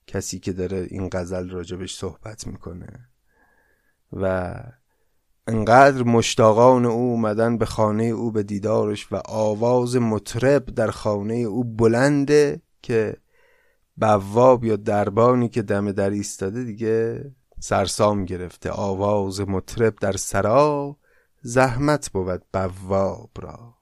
کسی 0.07 0.39
که 0.39 0.53
داره 0.53 0.87
این 0.89 1.09
غزل 1.11 1.49
راجبش 1.49 1.95
صحبت 1.95 2.47
می‌کنه. 2.47 3.09
و 4.13 4.53
انقدر 5.51 6.03
مشتاقان 6.03 6.85
او 6.85 7.11
اومدن 7.11 7.57
به 7.57 7.65
خانه 7.65 8.03
او 8.03 8.31
به 8.31 8.43
دیدارش 8.43 9.11
و 9.11 9.21
آواز 9.25 9.95
مطرب 9.95 10.65
در 10.65 10.91
خانه 10.91 11.33
او 11.33 11.63
بلنده 11.63 12.61
که 12.81 13.17
بواب 13.97 14.65
یا 14.65 14.75
دربانی 14.75 15.49
که 15.49 15.61
دم 15.61 15.91
در 15.91 16.09
ایستاده 16.09 16.63
دیگه 16.63 17.31
سرسام 17.59 18.25
گرفته. 18.25 18.71
آواز 18.71 19.41
مطرب 19.41 19.95
در 20.01 20.11
سرا 20.11 20.97
زحمت 21.41 22.09
بود 22.11 22.41
بواب 22.53 23.31
را. 23.41 23.73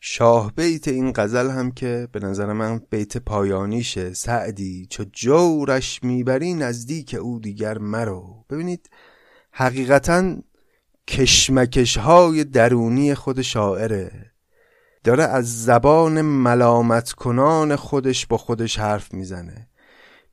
شاه 0.00 0.52
بیت 0.52 0.88
این 0.88 1.12
غزل 1.16 1.50
هم 1.50 1.70
که 1.70 2.08
به 2.12 2.20
نظر 2.20 2.52
من 2.52 2.80
بیت 2.90 3.16
پایانیشه. 3.16 4.14
سعدی 4.14 4.86
چو 4.90 5.04
جورش 5.12 6.02
می‌بری 6.02 6.54
نزدیک 6.54 7.16
او 7.20 7.38
دیگر 7.38 7.78
مرو. 7.78 8.44
ببینید 8.50 8.90
حقیقتا 9.60 10.36
کشمکش 11.08 11.96
های 11.96 12.44
درونی 12.44 13.14
خود 13.14 13.42
شاعره. 13.42 14.32
داره 15.04 15.24
از 15.24 15.64
زبان 15.64 16.20
ملامت 16.22 17.12
کنان 17.12 17.76
خودش 17.76 18.26
با 18.26 18.36
خودش 18.36 18.78
حرف 18.78 19.14
می‌زنه. 19.14 19.68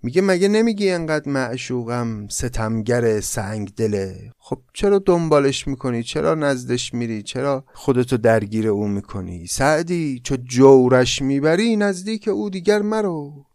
میگه 0.04 0.22
مگه 0.22 0.48
نمیگی 0.48 0.90
انقدر 0.90 1.30
معشوقم 1.30 2.28
ستمگر 2.28 3.20
سنگ 3.20 3.74
دله 3.76 4.32
خب 4.38 4.62
چرا 4.74 5.00
دنبالش 5.00 5.68
می‌کنی؟ 5.68 6.04
چرا 6.04 6.36
نزدش 6.36 6.94
میری؟ 6.94 7.24
چرا 7.24 7.66
خودتو 7.74 8.18
درگیر 8.18 8.68
او 8.68 8.88
می‌کنی؟ 8.88 9.48
سعدی 9.48 10.22
چو 10.24 10.36
جورش 10.36 11.22
می‌بری 11.22 11.76
نزدیک 11.76 12.28
او 12.28 12.50
دیگر 12.50 12.82
مرو. 12.82 13.46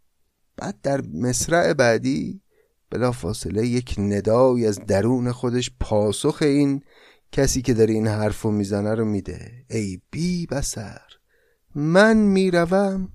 بعد 0.57 0.75
در 0.83 1.01
مصرع 1.15 1.73
بعدی 1.73 2.42
بلا 2.93 3.13
فاصله 3.13 3.67
یک 3.67 3.95
ندای 3.99 4.67
از 4.67 4.87
درون 4.87 5.33
خودش 5.33 5.71
پاسخ 5.81 6.39
این 6.41 6.83
کسی 7.33 7.63
که 7.63 7.75
داره 7.75 7.95
این 7.95 8.07
حرفو 8.07 8.51
می‌زنه 8.51 8.95
رو 8.95 9.05
میده. 9.05 9.53
ای 9.71 10.01
بی 10.11 10.47
بسر 10.47 11.01
من 11.75 12.17
می‌روم 12.17 13.09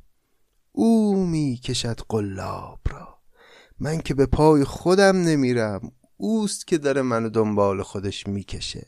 او 0.72 1.26
می‌کشد 1.26 2.00
قلاب 2.10 2.80
را. 2.90 3.18
من 3.80 3.98
که 3.98 4.14
به 4.14 4.26
پای 4.26 4.64
خودم 4.64 5.22
نمیرم 5.22 5.92
اوست 6.18 6.68
که 6.68 6.78
داره 6.78 7.02
منو 7.02 7.30
دنبال 7.30 7.84
خودش 7.84 8.28
می‌کشه. 8.28 8.88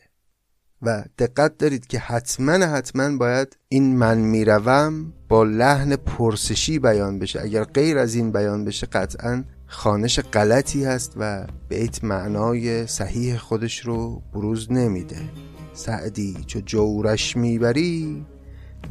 و 0.82 1.04
دقت 1.18 1.58
دارید 1.58 1.88
که 1.88 2.00
حتما 2.00 2.52
حتما 2.52 3.18
باید 3.18 3.58
این 3.68 3.98
من 3.98 4.18
می‌روم 4.18 5.14
با 5.30 5.44
لحن 5.44 5.96
پرسشی 5.96 6.80
بیان 6.80 7.20
بشه. 7.20 7.42
اگر 7.42 7.64
غیر 7.64 7.98
از 7.98 8.16
این 8.16 8.32
بیان 8.32 8.66
بشه 8.66 8.88
قطعا 8.88 9.44
خانش 9.72 10.20
غلطی 10.20 10.86
هست 10.86 11.14
و 11.18 11.48
بیت 11.70 12.04
معنای 12.04 12.88
صحیح 12.88 13.38
خودش 13.38 13.80
رو 13.80 14.22
بروز 14.34 14.72
نمیده. 14.72 15.22
سعدی 15.74 16.38
چو 16.48 16.60
جورش 16.60 17.38
می‌بری 17.38 18.26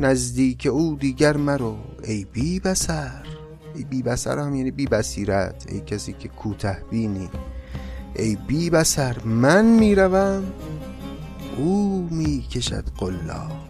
نزدیک 0.01 0.69
او 0.71 0.97
دیگر 1.01 1.37
مرو 1.37 1.77
ای 2.05 2.25
بی 2.33 2.61
بسر 2.61 3.27
ای 3.75 3.85
بی 3.85 4.03
بسر 4.03 4.39
هم 4.39 4.55
یعنی 4.55 4.71
بی 4.71 4.87
بسیرت 4.87 5.67
ای 5.69 5.81
کسی 5.81 6.13
که 6.13 6.29
کوته 6.29 6.79
بینی. 6.91 7.31
ای 8.17 8.37
بی 8.47 8.71
بسر 8.71 9.17
من 9.25 9.65
می‌روم 9.65 10.45
او 11.57 12.09
می‌کشد 12.11 12.85
قلاب. 12.99 13.68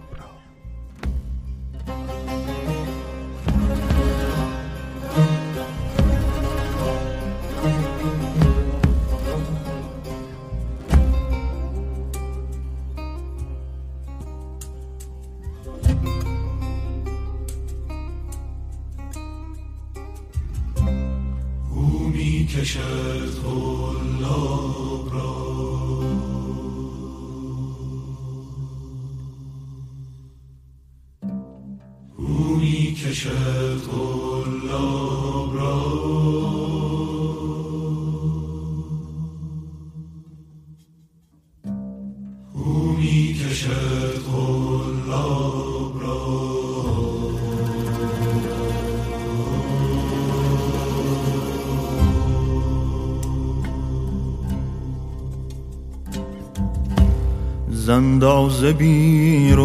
زنداز 57.88 58.64
بیرون 58.64 59.61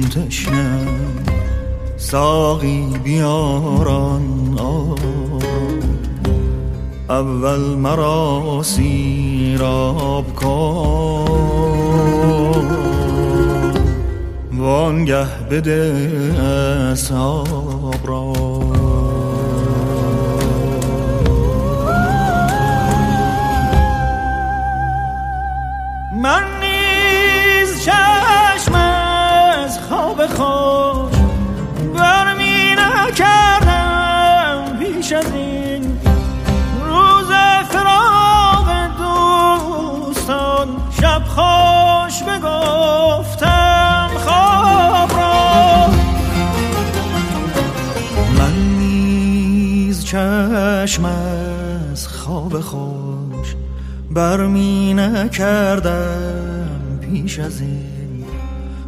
تشنه 0.00 0.86
ساقی 1.96 2.86
بیاران 3.04 4.58
اول 7.10 7.60
مرا 7.60 8.60
سیراب 8.62 10.34
کن 10.34 11.24
وانگه 14.58 15.26
بده 15.50 16.10
اصحاب 16.92 17.57
چشم 50.08 51.04
از 51.04 52.08
خواب 52.08 52.60
خوش 52.60 53.54
برمی 54.10 54.94
نکردم 54.94 56.78
پیش 57.00 57.38
از 57.38 57.60
این 57.60 58.24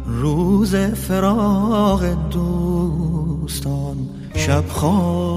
روز 0.05 0.75
فراغ 0.75 2.05
دوستان. 2.31 3.97
شب 4.35 4.67
خوش 4.67 5.30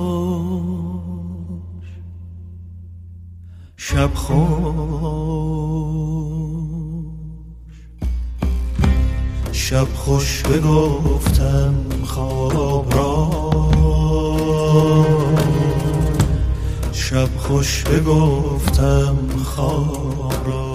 شب 17.14 17.36
خوش 17.36 17.84
بگفتم 17.84 19.16
خواب 19.44 20.73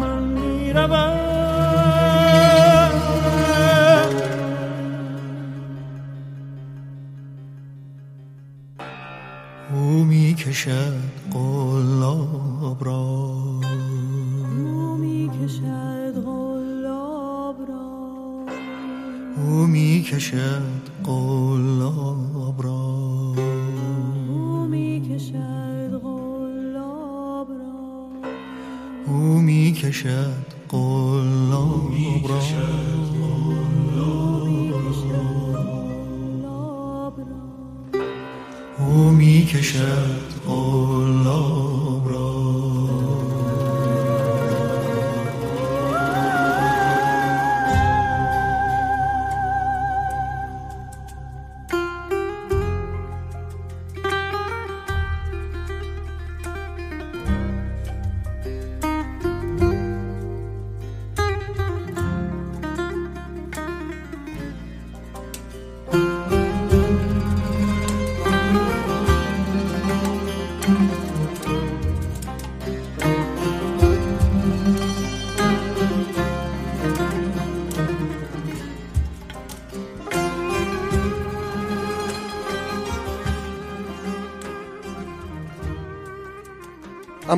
من 0.00 0.22
می‌روم 0.22 1.18
او 9.74 10.04
می 10.04 10.34
کشد 10.34 11.02
قلاب 11.32 12.84
را 12.84 13.00
او 14.58 14.96
می 14.96 15.30
کشد 15.42 16.14
قلاب 16.24 17.56
را 17.68 18.44
او 19.36 19.66
می 19.66 20.02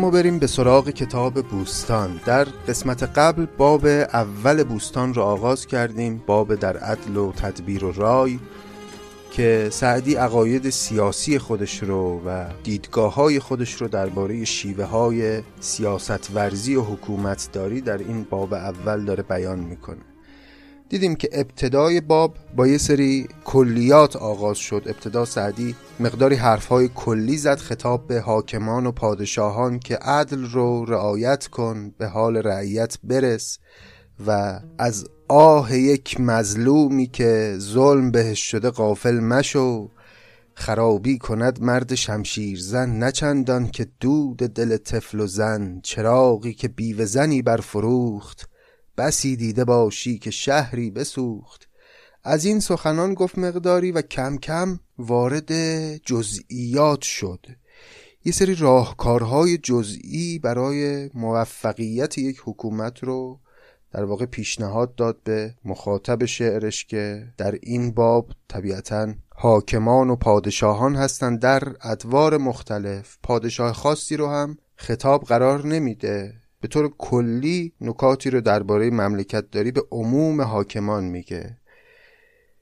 اما 0.00 0.10
بریم 0.10 0.38
به 0.38 0.46
سراغ 0.46 0.90
کتاب 0.90 1.42
بوستان. 1.42 2.20
در 2.26 2.44
قسمت 2.44 3.02
قبل 3.02 3.46
باب 3.58 3.86
اول 3.86 4.64
بوستان 4.64 5.14
رو 5.14 5.22
آغاز 5.22 5.66
کردیم 5.66 6.22
باب 6.26 6.54
در 6.54 6.76
عدل 6.76 7.16
و 7.16 7.32
تدبیر 7.32 7.84
و 7.84 7.92
رای 7.92 8.38
که 9.30 9.68
سعدی 9.72 10.14
عقاید 10.14 10.70
سیاسی 10.70 11.38
خودش 11.38 11.82
رو 11.82 12.22
و 12.26 12.44
دیدگاه 12.62 13.14
های 13.14 13.40
خودش 13.40 13.72
رو 13.74 13.88
درباره 13.88 14.44
شیوه 14.44 14.84
های 14.84 15.42
سیاست 15.60 16.30
ورزی 16.34 16.76
و 16.76 16.82
حکومت 16.82 17.48
داری 17.52 17.80
در 17.80 17.98
این 17.98 18.26
باب 18.30 18.54
اول 18.54 19.04
داره 19.04 19.22
بیان 19.22 19.58
می‌کنه. 19.58 20.09
دیدیم 20.90 21.14
که 21.14 21.28
ابتدای 21.32 22.00
باب 22.00 22.36
با 22.56 22.66
یه 22.66 22.78
سری 22.78 23.28
کلیات 23.44 24.16
آغاز 24.16 24.58
شد. 24.58 24.82
ابتدا 24.86 25.24
سعدی 25.24 25.74
مقداری 26.00 26.34
حرفهای 26.34 26.90
کلی 26.94 27.36
زد 27.36 27.58
خطاب 27.58 28.06
به 28.06 28.20
حاکمان 28.20 28.86
و 28.86 28.92
پادشاهان 28.92 29.78
که 29.78 29.96
عدل 29.96 30.44
رو 30.44 30.84
رعایت 30.84 31.46
کن 31.46 31.90
به 31.98 32.06
حال 32.06 32.36
رعیت 32.36 32.98
برس 33.04 33.58
و 34.26 34.60
از 34.78 35.06
آه 35.28 35.78
یک 35.78 36.20
مظلومی 36.20 37.06
که 37.06 37.54
ظلم 37.58 38.10
بهش 38.10 38.50
شده 38.50 38.70
غافل 38.70 39.20
مشو. 39.20 39.90
خرابی 40.54 41.18
کند 41.18 41.62
مرد 41.62 41.94
شمشیر 41.94 42.60
زن 42.60 43.02
نچندان 43.02 43.66
که 43.66 43.86
دود 44.00 44.36
دل 44.36 44.76
طفل 44.76 45.20
و 45.20 45.26
زن 45.26 45.80
چراغی 45.82 46.54
که 46.54 46.68
بیوه 46.68 47.04
زنی 47.04 47.42
برفروخت. 47.42 48.49
بسی 48.96 49.36
دیده 49.36 49.64
باشی 49.64 50.18
که 50.18 50.30
شهری 50.30 50.90
بسوخت. 50.90 51.68
از 52.24 52.44
این 52.44 52.60
سخنان 52.60 53.14
گفت 53.14 53.38
مقداری 53.38 53.92
و 53.92 54.02
کم 54.02 54.36
کم 54.36 54.80
وارد 54.98 55.52
جزئیات 55.96 57.02
شد. 57.02 57.46
یه 58.24 58.32
سری 58.32 58.54
راهکارهای 58.54 59.58
جزئی 59.58 60.38
برای 60.38 61.10
موفقیت 61.14 62.18
یک 62.18 62.42
حکومت 62.44 63.04
رو 63.04 63.40
در 63.92 64.04
واقع 64.04 64.26
پیشنهاد 64.26 64.94
داد 64.94 65.22
به 65.24 65.54
مخاطب 65.64 66.24
شعرش 66.24 66.84
که 66.84 67.26
در 67.36 67.58
این 67.62 67.90
باب 67.90 68.30
طبیعتا 68.48 69.14
حاکمان 69.28 70.10
و 70.10 70.16
پادشاهان 70.16 70.96
هستند. 70.96 71.40
در 71.40 71.62
ادوار 71.82 72.36
مختلف 72.36 73.18
پادشاه 73.22 73.72
خاصی 73.72 74.16
رو 74.16 74.28
هم 74.28 74.58
خطاب 74.76 75.24
قرار 75.24 75.66
نمیده. 75.66 76.39
به 76.60 76.68
طور 76.68 76.90
کلی 76.98 77.72
نکاتی 77.80 78.30
رو 78.30 78.40
درباره 78.40 78.90
مملکت 78.90 79.50
داری 79.50 79.70
به 79.70 79.82
عموم 79.90 80.40
حاکمان 80.40 81.04
میگه. 81.04 81.56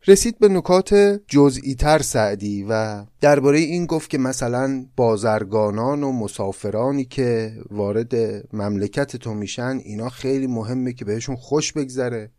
رسید 0.07 0.39
به 0.39 0.49
نکات 0.49 0.95
جزئی 1.29 1.75
تر 1.75 1.99
سعدی 1.99 2.67
و 2.69 3.05
درباره 3.21 3.59
این 3.59 3.87
گفت 3.87 4.11
که 4.11 4.19
مثلا 4.19 4.87
بازرگانان 4.97 6.03
و 6.03 6.13
مسافرانی 6.13 7.05
که 7.05 7.53
وارد 7.71 8.15
مملکت 8.53 9.17
تو 9.17 9.35
میشن 9.35 9.81
اینا 9.85 10.09
خیلی 10.09 10.47
مهمه 10.47 10.93
که 10.93 11.05
بهشون 11.05 11.37
خوش 11.37 11.73
بگذره. 11.73 12.31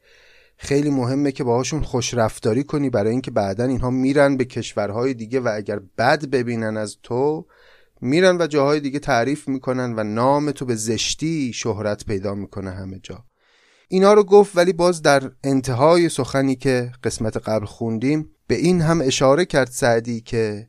خیلی 0.57 0.89
مهمه 0.89 1.31
که 1.31 1.43
باهاشون 1.43 1.81
خوش 1.81 2.13
رفتاری 2.13 2.63
کنی 2.63 2.89
برای 2.89 3.11
اینکه 3.11 3.31
بعدا 3.31 3.63
اینها 3.63 3.89
میرن 3.89 4.37
به 4.37 4.45
کشورهای 4.45 5.13
دیگه 5.13 5.39
و 5.39 5.51
اگر 5.55 5.79
بد 5.97 6.25
ببینن 6.25 6.77
از 6.77 6.97
تو 7.03 7.45
میرن 8.01 8.41
و 8.41 8.47
جاهای 8.47 8.79
دیگه 8.79 8.99
تعریف 8.99 9.47
می‌کنن 9.47 9.93
و 9.97 10.03
نام 10.03 10.51
تو 10.51 10.65
به 10.65 10.75
زشتی 10.75 11.53
شهرت 11.53 12.05
پیدا 12.05 12.35
می‌کنه 12.35 12.71
همه 12.71 12.99
جا. 12.99 13.25
اینا 13.87 14.13
رو 14.13 14.23
گفت 14.23 14.57
ولی 14.57 14.73
باز 14.73 15.01
در 15.01 15.31
انتهای 15.43 16.09
سخنی 16.09 16.55
که 16.55 16.91
قسمت 17.03 17.37
قبل 17.37 17.65
خوندیم 17.65 18.29
به 18.47 18.55
این 18.55 18.81
هم 18.81 19.01
اشاره 19.01 19.45
کرد 19.45 19.67
سعدی 19.67 20.21
که 20.21 20.67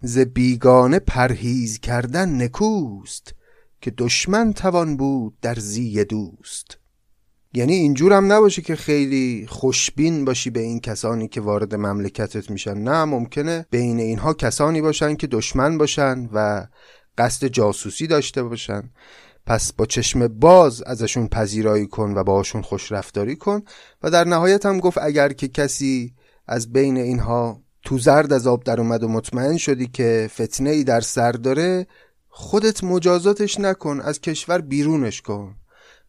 ز 0.00 0.18
بیگانه 0.18 0.98
پرهیز 0.98 1.78
کردن 1.80 2.42
نکوست 2.42 3.34
که 3.80 3.90
دشمن 3.90 4.52
توان 4.52 4.96
بود 4.96 5.40
در 5.40 5.54
زی 5.54 6.04
دوست. 6.04 6.81
یعنی 7.54 7.72
اینجور 7.72 8.12
هم 8.12 8.32
نباشه 8.32 8.62
که 8.62 8.76
خیلی 8.76 9.46
خوشبین 9.48 10.24
باشی 10.24 10.50
به 10.50 10.60
این 10.60 10.80
کسانی 10.80 11.28
که 11.28 11.40
وارد 11.40 11.74
مملکتت 11.74 12.50
میشن. 12.50 12.74
نه 12.74 13.04
ممکنه 13.04 13.66
بین 13.70 14.00
اینها 14.00 14.34
کسانی 14.34 14.80
باشن 14.80 15.16
که 15.16 15.26
دشمن 15.26 15.78
باشن 15.78 16.28
و 16.32 16.66
قصد 17.18 17.46
جاسوسی 17.46 18.06
داشته 18.06 18.42
باشن. 18.42 18.90
پس 19.46 19.72
با 19.72 19.86
چشم 19.86 20.28
باز 20.28 20.82
ازشون 20.82 21.28
پذیرایی 21.28 21.86
کن 21.86 22.12
و 22.16 22.24
باشون 22.24 22.62
خوش 22.62 22.92
رفتاری 22.92 23.36
کن. 23.36 23.62
و 24.02 24.10
در 24.10 24.24
نهایت 24.24 24.66
هم 24.66 24.80
گفت 24.80 24.98
اگر 24.98 25.32
که 25.32 25.48
کسی 25.48 26.14
از 26.46 26.72
بین 26.72 26.96
اینها 26.96 27.62
تو 27.84 27.98
زرد 27.98 28.32
از 28.32 28.46
آب 28.46 28.64
در 28.64 28.80
اومد 28.80 29.02
و 29.02 29.08
مطمئن 29.08 29.56
شدی 29.56 29.86
که 29.86 30.30
فتنه 30.30 30.70
ای 30.70 30.84
در 30.84 31.00
سر 31.00 31.32
داره 31.32 31.86
خودت 32.28 32.84
مجازاتش 32.84 33.60
نکن 33.60 34.00
از 34.00 34.20
کشور 34.20 34.60
بیرونش 34.60 35.22
کن. 35.22 35.54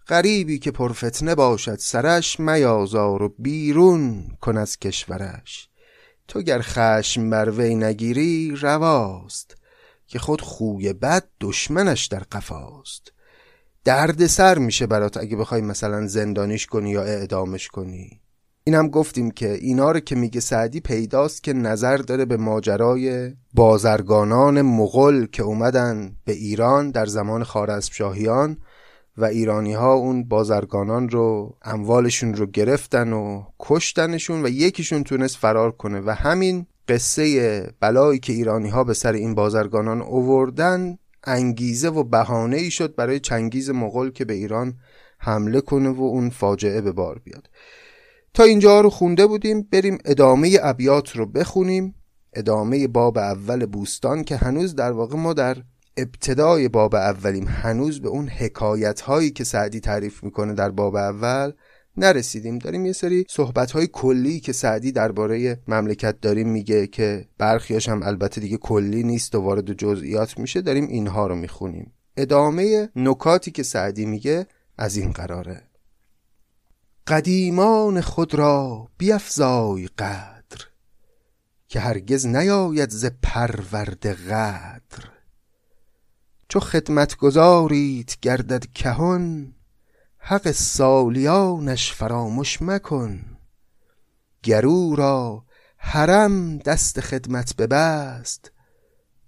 غریبی 0.07 0.59
که 0.59 0.71
پرفتنه 0.71 1.35
باشد 1.35 1.79
سرش 1.79 2.39
میازار 2.39 3.23
و 3.23 3.33
بیرون 3.39 4.23
کن 4.41 4.57
از 4.57 4.79
کشورش. 4.79 5.69
تو 6.27 6.41
گر 6.41 6.61
خشم 6.61 7.29
بر 7.29 7.49
وی 7.49 7.75
نگیری 7.75 8.55
رواست. 8.61 9.55
که 10.07 10.19
خود 10.19 10.41
خوی 10.41 10.93
بد 10.93 11.23
دشمنش 11.41 12.05
در 12.05 12.19
قفاست. 12.19 13.11
درد 13.83 14.27
سر 14.27 14.57
میشه 14.57 14.87
برات 14.87 15.17
اگه 15.17 15.35
بخوای 15.35 15.61
مثلا 15.61 16.07
زندانیش 16.07 16.65
کنی 16.65 16.89
یا 16.89 17.03
اعدامش 17.03 17.67
کنی. 17.67 18.21
اینم 18.63 18.87
گفتیم 18.87 19.31
که 19.31 19.53
اینا 19.53 19.91
رو 19.91 19.99
که 19.99 20.15
میگه 20.15 20.39
سعدی 20.39 20.79
پیداست 20.79 21.43
که 21.43 21.53
نظر 21.53 21.97
داره 21.97 22.25
به 22.25 22.37
ماجرای 22.37 23.33
بازرگانان 23.53 24.61
مغل 24.61 25.25
که 25.25 25.43
اومدن 25.43 26.15
به 26.25 26.33
ایران 26.33 26.91
در 26.91 27.05
زمان 27.05 27.43
خارزمشاهیان 27.43 28.57
و 29.17 29.25
ایرانی 29.25 29.73
ها 29.73 29.93
اون 29.93 30.23
بازرگانان 30.23 31.09
رو 31.09 31.57
اموالشون 31.61 32.33
رو 32.33 32.45
گرفتن 32.45 33.13
و 33.13 33.43
کشتنشون 33.59 34.45
و 34.45 34.49
یکیشون 34.49 35.03
تونست 35.03 35.37
فرار 35.37 35.71
کنه 35.71 36.01
و 36.05 36.09
همین 36.09 36.65
قصه 36.87 37.73
بلایی 37.79 38.19
که 38.19 38.33
ایرانی 38.33 38.69
ها 38.69 38.83
به 38.83 38.93
سر 38.93 39.13
این 39.13 39.35
بازرگانان 39.35 40.01
اووردن 40.01 40.97
انگیزه 41.23 41.89
و 41.89 42.03
بهانه 42.03 42.57
ای 42.57 42.71
شد 42.71 42.95
برای 42.95 43.19
چنگیز 43.19 43.69
مغول 43.69 44.11
که 44.11 44.25
به 44.25 44.33
ایران 44.33 44.73
حمله 45.17 45.61
کنه 45.61 45.89
و 45.89 46.01
اون 46.01 46.29
فاجعه 46.29 46.81
به 46.81 46.91
بار 46.91 47.19
بیاد. 47.19 47.49
تا 48.33 48.43
اینجا 48.43 48.81
رو 48.81 48.89
خونده 48.89 49.27
بودیم 49.27 49.67
بریم 49.71 49.97
ادامه 50.05 50.57
ابیات 50.61 51.15
رو 51.15 51.25
بخونیم. 51.25 51.95
ادامه 52.33 52.87
باب 52.87 53.17
اول 53.17 53.65
بوستان 53.65 54.23
که 54.23 54.35
هنوز 54.35 54.75
در 54.75 54.91
واقع 54.91 55.17
ما 55.17 55.33
در 55.33 55.57
ابتدای 55.97 56.67
باب 56.67 56.95
اولیم 56.95 57.47
هنوز 57.47 58.01
به 58.01 58.09
اون 58.09 58.27
حکایت 58.27 59.01
هایی 59.01 59.31
که 59.31 59.43
سعدی 59.43 59.79
تعریف 59.79 60.23
می‌کنه 60.23 60.53
در 60.53 60.69
باب 60.69 60.95
اول 60.95 61.51
نرسیدیم. 61.97 62.57
داریم 62.57 62.85
یه 62.85 62.93
سری 62.93 63.25
صحبت 63.29 63.71
های 63.71 63.87
کلی 63.87 64.39
که 64.39 64.53
سعدی 64.53 64.91
درباره 64.91 65.59
مملکت 65.67 66.21
داریم 66.21 66.49
میگه 66.49 66.87
که 66.87 67.27
برخیاش 67.37 67.89
هم 67.89 68.03
البته 68.03 68.41
دیگه 68.41 68.57
کلی 68.57 69.03
نیست 69.03 69.35
و 69.35 69.41
وارد 69.41 69.73
جزئیات 69.73 70.37
میشه. 70.37 70.61
داریم 70.61 70.87
اینها 70.87 71.27
رو 71.27 71.35
می‌خونیم. 71.35 71.93
ادامه 72.17 72.89
نکاتی 72.95 73.51
که 73.51 73.63
سعدی 73.63 74.05
میگه 74.05 74.47
از 74.77 74.97
این 74.97 75.11
قراره. 75.11 75.61
قدیمان 77.07 78.01
خود 78.01 78.35
را 78.35 78.87
بیفزای 78.97 79.87
قدر 79.87 80.67
که 81.67 81.79
هرگز 81.79 82.25
نیاید 82.25 82.89
ز 82.89 83.05
پرورد 83.21 84.05
قدر. 84.05 85.12
چو 86.53 86.59
خدمت 86.59 87.15
گذارید 87.17 88.17
گردد 88.21 88.65
کهن 88.65 89.53
حق 90.17 90.51
سالیانش 90.51 91.93
فراموش 91.93 92.61
مکن. 92.61 93.25
گرو 94.43 94.95
را 94.95 95.45
حرم 95.77 96.57
دست 96.57 96.99
خدمت 96.99 97.55
ببست 97.55 98.51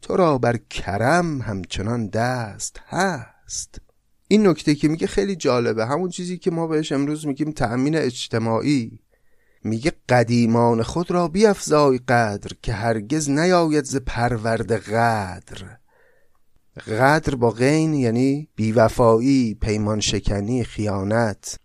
تو 0.01 0.15
را 0.15 0.37
بر 0.37 0.57
کرم 0.57 1.41
همچنان 1.41 2.07
دست 2.07 2.79
هست. 2.87 3.81
این 4.27 4.47
نکته 4.47 4.75
که 4.75 4.87
میگه 4.87 5.07
خیلی 5.07 5.35
جالبه. 5.35 5.85
همون 5.85 6.09
چیزی 6.09 6.37
که 6.37 6.51
ما 6.51 6.67
بهش 6.67 6.91
امروز 6.91 7.27
میگیم 7.27 7.51
تأمین 7.51 7.95
اجتماعی. 7.95 8.99
میگه 9.63 9.91
قدیمان 10.09 10.83
خود 10.83 11.11
را 11.11 11.27
بیافزای 11.27 11.97
قدر 11.97 12.51
که 12.61 12.73
هرگز 12.73 13.29
نیاید 13.29 13.85
ز 13.85 13.95
پرورد 13.95 14.71
قدر. 14.71 15.77
قدر 16.79 17.35
با 17.35 17.51
غین 17.51 17.93
یعنی 17.93 18.49
بیوفایی 18.55 19.57
پیمان 19.61 19.99
شکنی 19.99 20.63
خیانت. 20.63 21.57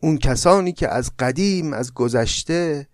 اون 0.00 0.18
کسانی 0.18 0.72
که 0.72 0.88
از 0.88 1.10
قدیم 1.18 1.72
از 1.72 1.94
گذشته 1.94 2.88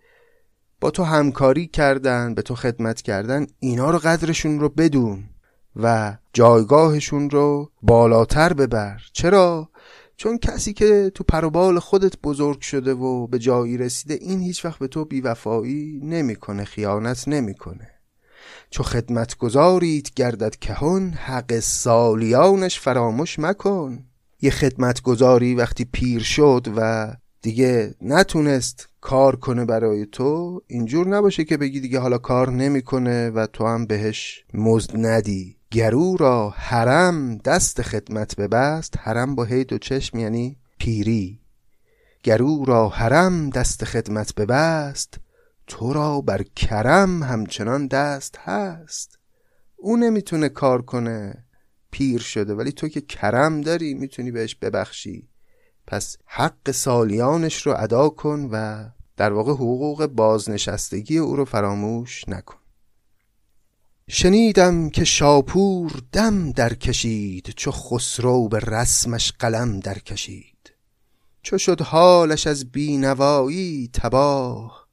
با 0.80 0.90
تو 0.90 1.02
همکاری 1.02 1.66
کردن 1.66 2.34
به 2.34 2.42
تو 2.42 2.54
خدمت 2.54 3.02
کردن 3.02 3.46
اینا 3.58 3.90
رو 3.90 3.98
قدرشون 3.98 4.60
رو 4.60 4.68
بدون 4.68 5.24
و 5.76 6.16
جایگاهشون 6.32 7.30
رو 7.30 7.70
بالاتر 7.82 8.52
ببر. 8.52 9.00
چرا؟ 9.12 9.70
چون 10.16 10.38
کسی 10.38 10.72
که 10.72 11.12
تو 11.14 11.24
پروبال 11.24 11.78
خودت 11.78 12.18
بزرگ 12.24 12.60
شده 12.60 12.94
و 12.94 13.26
به 13.26 13.38
جایی 13.38 13.76
رسیده 13.76 14.14
این 14.14 14.40
هیچ 14.40 14.64
وقت 14.64 14.78
به 14.78 14.88
تو 14.88 15.04
بیوفایی 15.04 16.00
نمی‌کنه 16.04 16.64
خیانت 16.64 17.28
نمی‌کنه. 17.28 17.97
چو 18.70 18.82
خدمت 18.82 19.36
گذارید 19.36 20.10
گردد 20.16 20.56
کهون 20.56 21.10
حق 21.10 21.58
سالیانش 21.58 22.80
فراموش 22.80 23.38
مکن. 23.38 24.04
یه 24.40 24.50
خدمت 24.50 25.02
گذاری 25.02 25.54
وقتی 25.54 25.84
پیر 25.84 26.22
شد 26.22 26.66
و 26.76 27.12
دیگه 27.42 27.94
نتونست 28.02 28.88
کار 29.00 29.36
کنه 29.36 29.64
برای 29.64 30.06
تو 30.06 30.62
اینجور 30.66 31.08
نباشه 31.08 31.44
که 31.44 31.56
بگی 31.56 31.80
دیگه 31.80 31.98
حالا 31.98 32.18
کار 32.18 32.50
نمی‌کنه 32.50 33.30
و 33.30 33.46
تو 33.46 33.66
هم 33.66 33.86
بهش 33.86 34.44
مزد 34.54 34.90
ندی. 34.94 35.56
گرو 35.70 36.16
را 36.16 36.50
حرم 36.50 37.36
دست 37.36 37.82
خدمت 37.82 38.36
ببست 38.36 38.94
حرم 38.98 39.34
با 39.34 39.44
هی 39.44 39.64
دو 39.64 39.78
چشم 39.78 40.18
یعنی 40.18 40.56
پیری. 40.78 41.40
گرو 42.22 42.64
را 42.64 42.88
حرم 42.88 43.50
دست 43.50 43.84
خدمت 43.84 44.34
ببست 44.34 45.18
تو 45.68 45.92
را 45.92 46.20
بر 46.20 46.42
کرم 46.42 47.22
همچنان 47.22 47.86
دست 47.86 48.38
هست. 48.38 49.18
او 49.76 49.96
نمی‌تونه 49.96 50.48
کار 50.48 50.82
کنه. 50.82 51.44
پیر 51.90 52.20
شده. 52.20 52.54
ولی 52.54 52.72
تو 52.72 52.88
که 52.88 53.00
کرم 53.00 53.60
داری 53.60 53.94
می‌تونی 53.94 54.30
بهش 54.30 54.54
ببخشی. 54.54 55.28
پس 55.86 56.16
حق 56.26 56.70
سالیانش 56.70 57.66
رو 57.66 57.74
ادا 57.78 58.08
کن 58.08 58.48
و 58.52 58.88
در 59.16 59.32
واقع 59.32 59.52
حقوق 59.52 60.06
بازنشستگی 60.06 61.18
او 61.18 61.36
رو 61.36 61.44
فراموش 61.44 62.28
نکن. 62.28 62.58
شنیدم 64.10 64.90
که 64.90 65.04
شاپور 65.04 66.02
دم 66.12 66.52
در 66.52 66.74
کشید 66.74 67.50
چو 67.56 67.70
خسرو 67.70 68.48
به 68.48 68.58
رسمش 68.58 69.32
قلم 69.38 69.80
در 69.80 69.98
کشید 69.98 70.74
چو 71.42 71.58
شد 71.58 71.80
حالش 71.80 72.46
از 72.46 72.70
بینوایی 72.72 73.90
تباه 73.92 74.87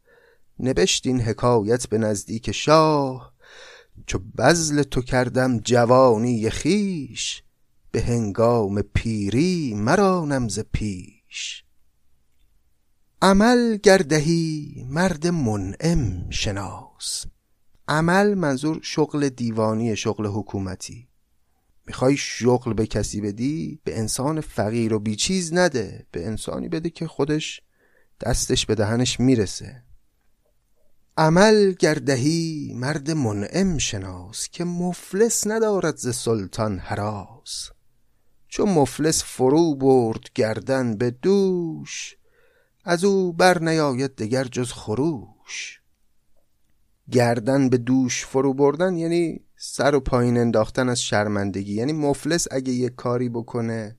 نبشت 0.59 1.07
این 1.07 1.21
حکایت 1.21 1.87
به 1.87 1.97
نزدیک 1.97 2.51
شاه 2.51 3.33
چو 4.07 4.19
بزل 4.37 4.83
تو 4.83 5.01
کردم 5.01 5.59
جوانی 5.59 6.49
خیش 6.49 7.43
به 7.91 8.01
هنگام 8.01 8.81
پیری 8.81 9.73
مرا 9.73 10.25
نمز 10.25 10.59
پیش. 10.59 11.63
عمل 13.21 13.77
گردهی 13.77 14.85
مرد 14.89 15.27
منعم 15.27 16.29
شناس. 16.29 17.25
عمل 17.87 18.33
منظور 18.33 18.79
شغل 18.81 19.29
دیوانی 19.29 19.95
شغل 19.95 20.25
حکومتی. 20.25 21.07
می‌خوای 21.87 22.17
شغل 22.17 22.73
به 22.73 22.87
کسی 22.87 23.21
بدی؟ 23.21 23.79
به 23.83 23.99
انسان 23.99 24.41
فقیر 24.41 24.93
و 24.93 24.99
بیچیز 24.99 25.53
نده. 25.53 26.07
به 26.11 26.27
انسانی 26.27 26.69
بده 26.69 26.89
که 26.89 27.07
خودش 27.07 27.61
دستش 28.21 28.65
به 28.65 28.75
دهنش 28.75 29.19
می‌رسه. 29.19 29.84
عمل 31.17 31.71
گردهی 31.71 32.73
مرد 32.75 33.11
منعم 33.11 33.77
شناس 33.77 34.49
که 34.49 34.63
مفلس 34.63 35.47
ندارد 35.47 35.97
ز 35.97 36.15
سلطان 36.15 36.79
حراس 36.79 37.69
چو 38.47 38.65
مفلس 38.65 39.23
فرو 39.23 39.75
برد 39.75 40.29
گردن 40.35 40.97
به 40.97 41.11
دوش 41.11 42.17
از 42.83 43.03
او 43.03 43.33
بر 43.33 43.59
نیاید 43.59 44.15
دگر 44.15 44.43
جز 44.43 44.71
خروش. 44.71 45.81
گردن 47.11 47.69
به 47.69 47.77
دوش 47.77 48.25
فرو 48.25 48.53
بردن 48.53 48.97
یعنی 48.97 49.39
سر 49.57 49.95
و 49.95 49.99
پایین 49.99 50.37
انداختن 50.37 50.89
از 50.89 51.01
شرمندگی 51.01 51.73
یعنی 51.73 51.93
مفلس 51.93 52.47
اگه 52.51 52.73
یه 52.73 52.89
کاری 52.89 53.29
بکنه 53.29 53.97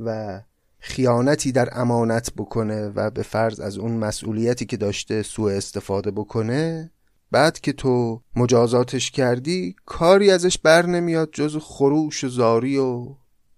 و 0.00 0.40
خیانتی 0.86 1.52
در 1.52 1.68
امانت 1.72 2.32
بکنه 2.36 2.88
و 2.88 3.10
به 3.10 3.22
فرض 3.22 3.60
از 3.60 3.78
اون 3.78 3.92
مسئولیتی 3.92 4.66
که 4.66 4.76
داشته 4.76 5.22
سوء 5.22 5.52
استفاده 5.52 6.10
بکنه 6.10 6.90
بعد 7.30 7.60
که 7.60 7.72
تو 7.72 8.22
مجازاتش 8.36 9.10
کردی 9.10 9.76
کاری 9.86 10.30
ازش 10.30 10.58
بر 10.58 10.86
نمیاد 10.86 11.30
جز 11.32 11.56
خروش 11.56 12.24
و 12.24 12.28
زاری 12.28 12.78
و 12.78 13.14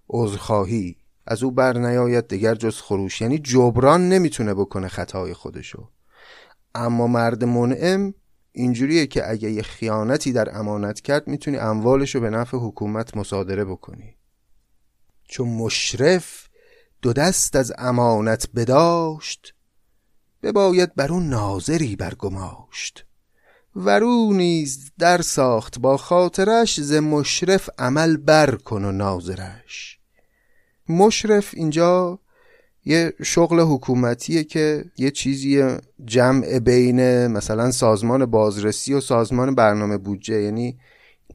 عذرخواهی. 0.09 0.97
از 1.27 1.43
او 1.43 1.51
بر 1.51 1.79
نیاید 1.79 2.29
دیگر 2.29 2.55
جز 2.55 2.81
خروش. 2.81 3.21
یعنی 3.21 3.39
جبران 3.39 4.09
نمی‌تونه 4.09 4.55
بکنه 4.55 4.89
خطای 4.89 5.35
خودشو. 5.35 5.89
اما 6.75 7.07
مرد 7.07 7.45
منعم 7.45 8.15
اینجوریه 8.53 9.07
که 9.07 9.31
اگه 9.31 9.51
یه 9.51 9.63
خیانتی 9.63 10.33
در 10.33 10.59
امانت 10.59 11.01
کرد 11.01 11.29
می‌تونی 11.29 11.57
اموالشو 11.57 12.21
به 12.21 12.31
نفع 12.31 12.57
حکومت 12.57 13.17
مصادره 13.17 13.65
بکنی. 13.65 14.17
چون 15.29 15.49
مشرف 15.49 16.47
دو 17.07 17.13
دست 17.13 17.57
از 17.57 17.73
امانت 17.79 18.49
بداشت 18.55 19.55
بباید 20.43 20.95
بر 20.95 21.13
اون 21.13 21.29
ناظری 21.29 21.97
برگماشت. 21.97 23.07
ورو 23.77 24.33
نیز 24.33 24.93
در 24.99 25.23
ساخت 25.23 25.79
با 25.79 25.97
خاطرش 25.97 26.81
ز 26.81 26.93
مشرف 26.93 27.71
عمل 27.79 28.17
بر 28.17 28.55
کن 28.55 28.85
و 28.85 28.93
ناظرش. 28.93 29.99
مشرف 30.89 31.51
اینجا 31.55 32.19
یه 32.85 33.13
شغل 33.25 33.61
حکومتیه 33.61 34.45
که 34.45 34.85
یه 34.99 35.11
چیزی 35.11 35.77
جمع 36.05 36.59
بین 36.59 37.27
مثلا 37.27 37.71
سازمان 37.71 38.27
بازرسی 38.27 38.95
و 38.95 39.01
سازمان 39.01 39.55
برنامه 39.55 39.97
بودجه 39.97 40.43
یعنی 40.43 40.79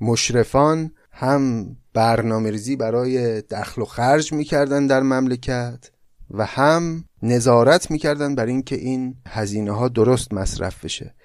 مشرفان 0.02 0.92
هم 1.12 1.76
برنامه 1.94 2.52
ریزی 2.52 2.76
برای 2.76 3.42
دخل 3.42 3.82
و 3.82 3.86
خرج 3.86 4.34
می‌کردن 4.34 4.88
در 4.88 5.02
مملکت 5.02 5.92
و 6.32 6.46
هم 6.46 7.06
نظارت 7.24 7.92
می‌کردن 7.92 8.36
بر 8.36 8.46
اینکه 8.46 8.76
این 8.76 9.16
هزینه 9.28 9.72
ها 9.72 9.88
درست 9.88 10.34
مصرف 10.34 10.86
بشه. 10.86 11.16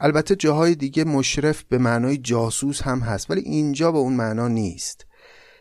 البته 0.00 0.36
جاهای 0.36 0.74
دیگه 0.74 1.04
مشرف 1.04 1.64
به 1.68 1.78
معنای 1.78 2.16
جاسوس 2.16 2.82
هم 2.82 2.98
هست 3.00 3.30
ولی 3.30 3.40
اینجا 3.40 3.92
به 3.92 3.98
اون 3.98 4.12
معنا 4.12 4.48
نیست. 4.48 5.06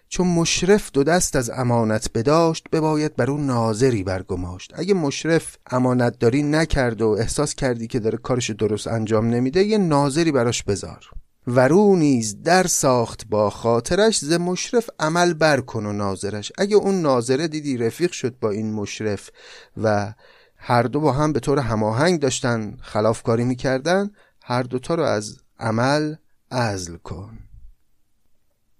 چون 0.09 0.27
مشرف 0.27 0.91
دو 0.91 1.03
دست 1.03 1.35
از 1.35 1.49
امانت 1.49 2.09
بداشت 2.13 2.69
بباید 2.71 3.15
بر 3.15 3.31
اون 3.31 3.45
ناظری 3.45 4.03
برگماشت. 4.03 4.73
اگه 4.75 4.93
مشرف 4.93 5.57
امانت 5.71 6.19
داری 6.19 6.43
نکرد 6.43 7.01
و 7.01 7.07
احساس 7.07 7.55
کردی 7.55 7.87
که 7.87 7.99
داره 7.99 8.17
کارش 8.17 8.49
درست 8.49 8.87
انجام 8.87 9.29
نمیده 9.29 9.63
یه 9.63 9.77
ناظری 9.77 10.31
براش 10.31 10.63
بذار. 10.63 11.09
ورو 11.47 11.95
نیز 11.95 12.43
در 12.43 12.67
ساخت 12.67 13.27
با 13.29 13.49
خاطرش 13.49 14.19
ز 14.19 14.31
مشرف 14.31 14.89
عمل 14.99 15.33
بر 15.33 15.61
کن 15.61 15.85
و 15.85 15.93
ناظرش. 15.93 16.51
اگه 16.57 16.75
اون 16.75 17.01
ناظره 17.01 17.47
دیدی 17.47 17.77
رفیق 17.77 18.11
شد 18.11 18.39
با 18.39 18.49
این 18.49 18.73
مشرف 18.73 19.29
و 19.77 20.13
هر 20.57 20.83
دو 20.83 20.99
با 20.99 21.11
هم 21.11 21.33
به 21.33 21.39
طور 21.39 21.59
هماهنگ 21.59 22.19
داشتن 22.19 22.77
خلافکاری 22.81 23.43
می‌کردن 23.43 24.11
هر 24.43 24.63
دوتا 24.63 24.95
رو 24.95 25.03
از 25.03 25.37
عمل 25.59 26.15
ازل 26.51 26.97
کن. 26.97 27.39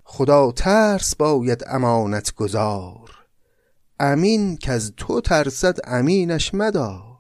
خدا 0.03 0.51
ترس 0.51 1.16
باید 1.16 1.64
امانت 1.68 2.36
گذار 2.36 3.09
امین 3.99 4.57
که 4.57 4.72
از 4.72 4.93
تو 4.97 5.22
ترسد 5.22 5.78
امینش 5.84 6.53
مدار. 6.53 7.12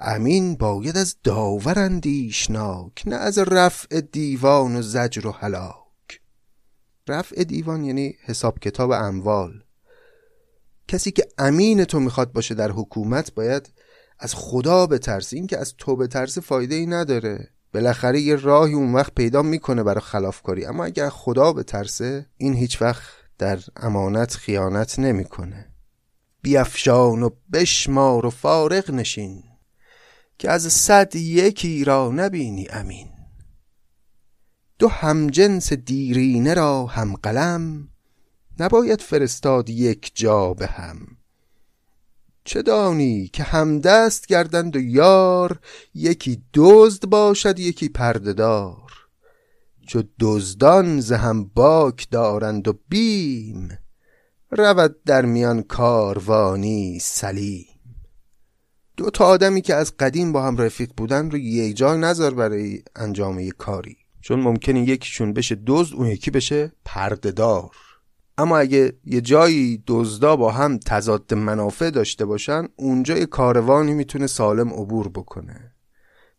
امین 0.00 0.54
باید 0.54 0.96
از 0.96 1.16
داور 1.24 1.78
اندیشناک 1.78 3.02
نه 3.06 3.16
از 3.16 3.38
رفع 3.38 4.00
دیوان 4.00 4.76
و 4.76 4.82
زجر 4.82 5.26
و 5.26 5.30
هلاک. 5.30 6.20
رفع 7.08 7.44
دیوان 7.44 7.84
یعنی 7.84 8.14
حساب 8.24 8.58
کتاب 8.58 8.90
اموال. 8.90 9.62
کسی 10.88 11.10
که 11.10 11.28
امین 11.38 11.84
تو 11.84 12.00
می‌خواد 12.00 12.32
باشه 12.32 12.54
در 12.54 12.70
حکومت 12.70 13.34
باید 13.34 13.72
از 14.18 14.34
خدا 14.34 14.86
بترسه 14.86 15.36
این 15.36 15.46
که 15.46 15.58
از 15.58 15.74
تو 15.78 15.96
بترسه 15.96 16.40
فایده 16.40 16.74
ای 16.74 16.86
نداره. 16.86 17.48
بالاخره 17.74 18.20
یه 18.20 18.36
راهی 18.36 18.74
اون 18.74 18.94
وقت 18.94 19.14
پیدا 19.14 19.42
می‌کنه 19.42 19.82
برای 19.82 20.00
خلافکاری. 20.00 20.66
اما 20.66 20.84
اگر 20.84 21.08
خدا 21.08 21.52
بترسه 21.52 22.26
این 22.36 22.54
هیچ 22.54 22.82
وقت 22.82 23.02
در 23.38 23.58
امانت 23.76 24.34
خیانت 24.34 24.98
نمی‌کنه. 24.98 25.72
بیافشان 26.42 27.22
و 27.22 27.30
بشمار 27.52 28.26
و 28.26 28.30
فارغ 28.30 28.90
نشین. 28.90 29.42
که 30.38 30.50
از 30.50 30.72
صد 30.72 31.16
یکی 31.16 31.84
را 31.84 32.10
نبینی 32.14 32.68
امین. 32.68 33.08
دو 34.78 34.88
همجنس 34.88 35.72
دیرینه 35.72 36.54
را 36.54 36.86
هم 36.86 37.16
قلم 37.16 37.88
نباید 38.58 39.00
فرستاد 39.00 39.70
یک 39.70 40.12
جا 40.14 40.54
به 40.54 40.66
هم. 40.66 40.98
چه 42.44 42.62
دانی 42.62 43.28
که 43.28 43.42
همدست 43.42 44.26
گردند 44.26 44.76
و 44.76 44.80
یار 44.80 45.58
یکی 45.94 46.42
دزد 46.54 47.06
باشد 47.06 47.58
یکی 47.58 47.88
پردهدار. 47.88 48.92
چو 49.86 50.02
دزدان 50.20 51.00
ز 51.00 51.12
هم 51.12 51.44
باک 51.44 52.06
دارند 52.10 52.68
و 52.68 52.78
بیم 52.88 53.78
رود 54.50 55.02
در 55.04 55.24
میان 55.24 55.62
کاروانی 55.62 56.98
سلیم. 56.98 57.75
دو 58.96 59.10
تا 59.10 59.24
آدمی 59.24 59.62
که 59.62 59.74
از 59.74 59.96
قدیم 59.96 60.32
با 60.32 60.42
هم 60.42 60.56
رفیق 60.56 60.90
بودن 60.96 61.30
رو 61.30 61.38
یک 61.38 61.76
جای 61.76 61.98
نظر 61.98 62.30
برای 62.30 62.82
انجام 62.96 63.38
یک 63.38 63.54
کاری. 63.58 63.96
چون 64.20 64.40
ممکنه 64.40 64.80
یکیشون 64.88 65.32
بشه 65.32 65.58
دزد 65.66 65.94
اون 65.94 66.06
یکی 66.06 66.30
بشه 66.30 66.72
پردهدار 66.84 67.70
اما 68.38 68.58
اگه 68.58 68.92
یه 69.04 69.20
جایی 69.20 69.82
دزدا 69.86 70.36
با 70.36 70.52
هم 70.52 70.78
تضاد 70.78 71.34
منافع 71.34 71.90
داشته 71.90 72.24
باشن 72.24 72.68
اونجا 72.76 73.18
یه 73.18 73.26
کاروانی 73.26 73.94
می‌تونه 73.94 74.26
سالم 74.26 74.68
عبور 74.68 75.08
بکنه. 75.08 75.72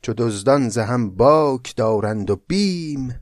چو 0.01 0.13
دزدان 0.17 0.69
ز 0.69 0.77
هم 0.77 1.09
باک 1.09 1.75
دارند 1.75 2.29
و 2.29 2.41
بیم 2.47 3.19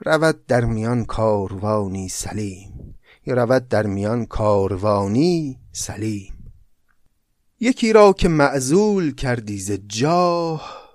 رود 0.00 0.46
در 0.46 0.64
میان 0.64 1.04
کاروانی 1.04 2.08
سلیم. 2.08 2.94
یا 3.26 3.34
رود 3.34 3.68
در 3.68 3.86
میان 3.86 4.26
کاروانی 4.26 5.58
سلیم. 5.72 6.35
یکی 7.60 7.92
را 7.92 8.12
که 8.12 8.28
معزول 8.28 9.14
کردی 9.14 9.58
ز 9.58 9.72
جاه 9.86 10.86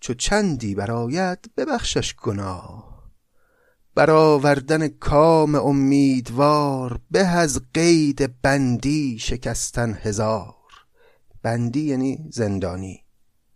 چو 0.00 0.14
چندی 0.14 0.74
براید 0.74 1.50
ببخشش 1.56 2.14
گناه. 2.14 2.92
برآوردن 3.94 4.88
کام 4.88 5.54
امیدوار 5.54 7.00
به 7.10 7.26
از 7.26 7.60
قید 7.74 8.40
بندی 8.42 9.18
شکستن 9.18 9.98
هزار. 10.02 10.54
بندی 11.42 11.80
یعنی 11.80 12.18
زندانی. 12.30 13.04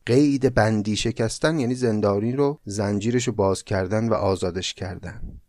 قید 0.07 0.55
بندی 0.55 0.97
شکستن 0.97 1.59
یعنی 1.59 1.75
زندانی 1.75 2.33
رو 2.33 2.61
زنجیرش 2.65 3.27
رو 3.27 3.33
باز 3.33 3.65
کردن 3.65 4.09
و 4.09 4.15
آزادش 4.15 4.75
کردن. 4.75 5.41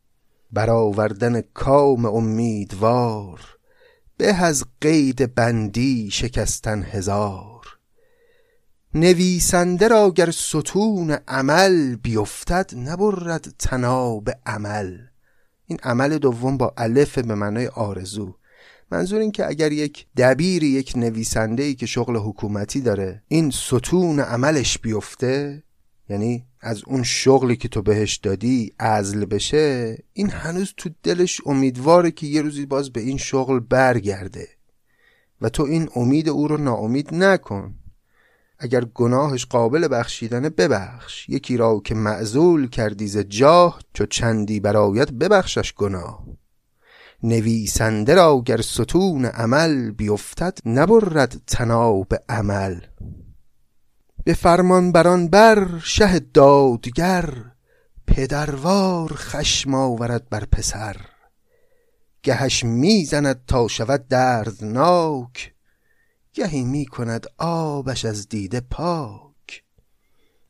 برآوردن 0.52 1.42
کام 1.42 2.06
امیدوار 2.06 3.57
به 4.18 4.34
از 4.34 4.64
قید 4.82 5.36
بندی 5.36 6.12
شکستن 6.12 6.84
هزار. 6.84 7.78
نویسنده 8.94 9.88
را 9.88 10.12
گر 10.12 10.32
ستون 10.32 11.12
عمل 11.28 11.96
بیفتد 11.96 12.72
نبرد 12.76 13.54
تناب 13.60 14.30
عمل. 14.46 14.98
این 15.66 15.80
عمل 15.84 16.18
دوم 16.18 16.58
با 16.58 16.74
الف 16.78 17.20
به 17.20 17.36
معنای 17.36 17.68
آرزو. 17.68 18.36
منظور 18.92 19.20
این 19.20 19.32
که 19.32 19.48
اگر 19.48 19.72
یک 19.72 20.08
دبیری 20.18 20.68
یک 20.68 20.94
نویسنده 20.96 21.64
ای 21.64 21.76
که 21.76 21.86
شغل 21.86 22.16
حکومتی 22.16 22.82
داره 22.82 23.24
این 23.28 23.52
ستون 23.52 24.20
عملش 24.20 24.78
بیفته 24.78 25.64
یعنی 26.10 26.46
از 26.62 26.84
اون 26.86 27.04
شغلی 27.04 27.56
که 27.56 27.68
تو 27.68 27.82
بهش 27.82 28.16
دادی 28.16 28.74
ازل 28.80 29.26
بشه 29.26 29.98
این 30.14 30.30
هنوز 30.30 30.74
تو 30.78 30.90
دلش 31.04 31.42
امیدواره 31.46 32.12
که 32.12 32.28
یه 32.28 32.42
روزی 32.42 32.66
باز 32.66 32.90
به 32.90 33.02
این 33.02 33.18
شغل 33.18 33.60
برگرده. 33.60 34.48
و 35.42 35.50
تو 35.50 35.64
این 35.64 35.90
امید 35.96 36.30
او 36.30 36.48
رو 36.48 36.58
ناامید 36.58 37.14
نکن. 37.14 37.76
اگر 38.60 38.86
گناهش 38.86 39.46
قابل 39.46 39.88
بخشیدن 39.92 40.50
ببخش. 40.50 41.30
یکی 41.30 41.58
را 41.58 41.80
که 41.80 41.96
معزول 41.96 42.70
کردی 42.70 43.08
ز 43.08 43.18
جاه 43.18 43.80
چو 43.94 44.06
چندی 44.06 44.60
برایت 44.60 45.12
ببخشش 45.12 45.74
گناه. 45.74 46.26
نویسنده 47.24 48.16
را 48.16 48.42
گر 48.46 48.62
ستون 48.62 49.26
عمل 49.26 49.92
بیفتد 49.92 50.60
نبرد 50.66 51.42
تناب 51.48 52.08
عمل. 52.30 52.80
به 54.28 54.34
فرمان 54.34 54.92
بران 54.92 55.28
بر 55.28 55.80
شه 55.80 56.20
دادگر 56.20 57.34
پدروار 58.08 59.14
خشم 59.16 59.74
آورد 59.74 60.30
بر 60.30 60.46
پسر. 60.46 60.96
گهش 62.24 62.64
می‌زند 62.64 63.46
تا 63.46 63.68
شود 63.68 64.08
دردناک 64.08 65.54
گهی 66.34 66.64
می 66.64 66.86
کند 66.86 67.28
آبش 67.38 68.06
از 68.06 68.30
دیده 68.30 68.60
پاک. 68.60 69.64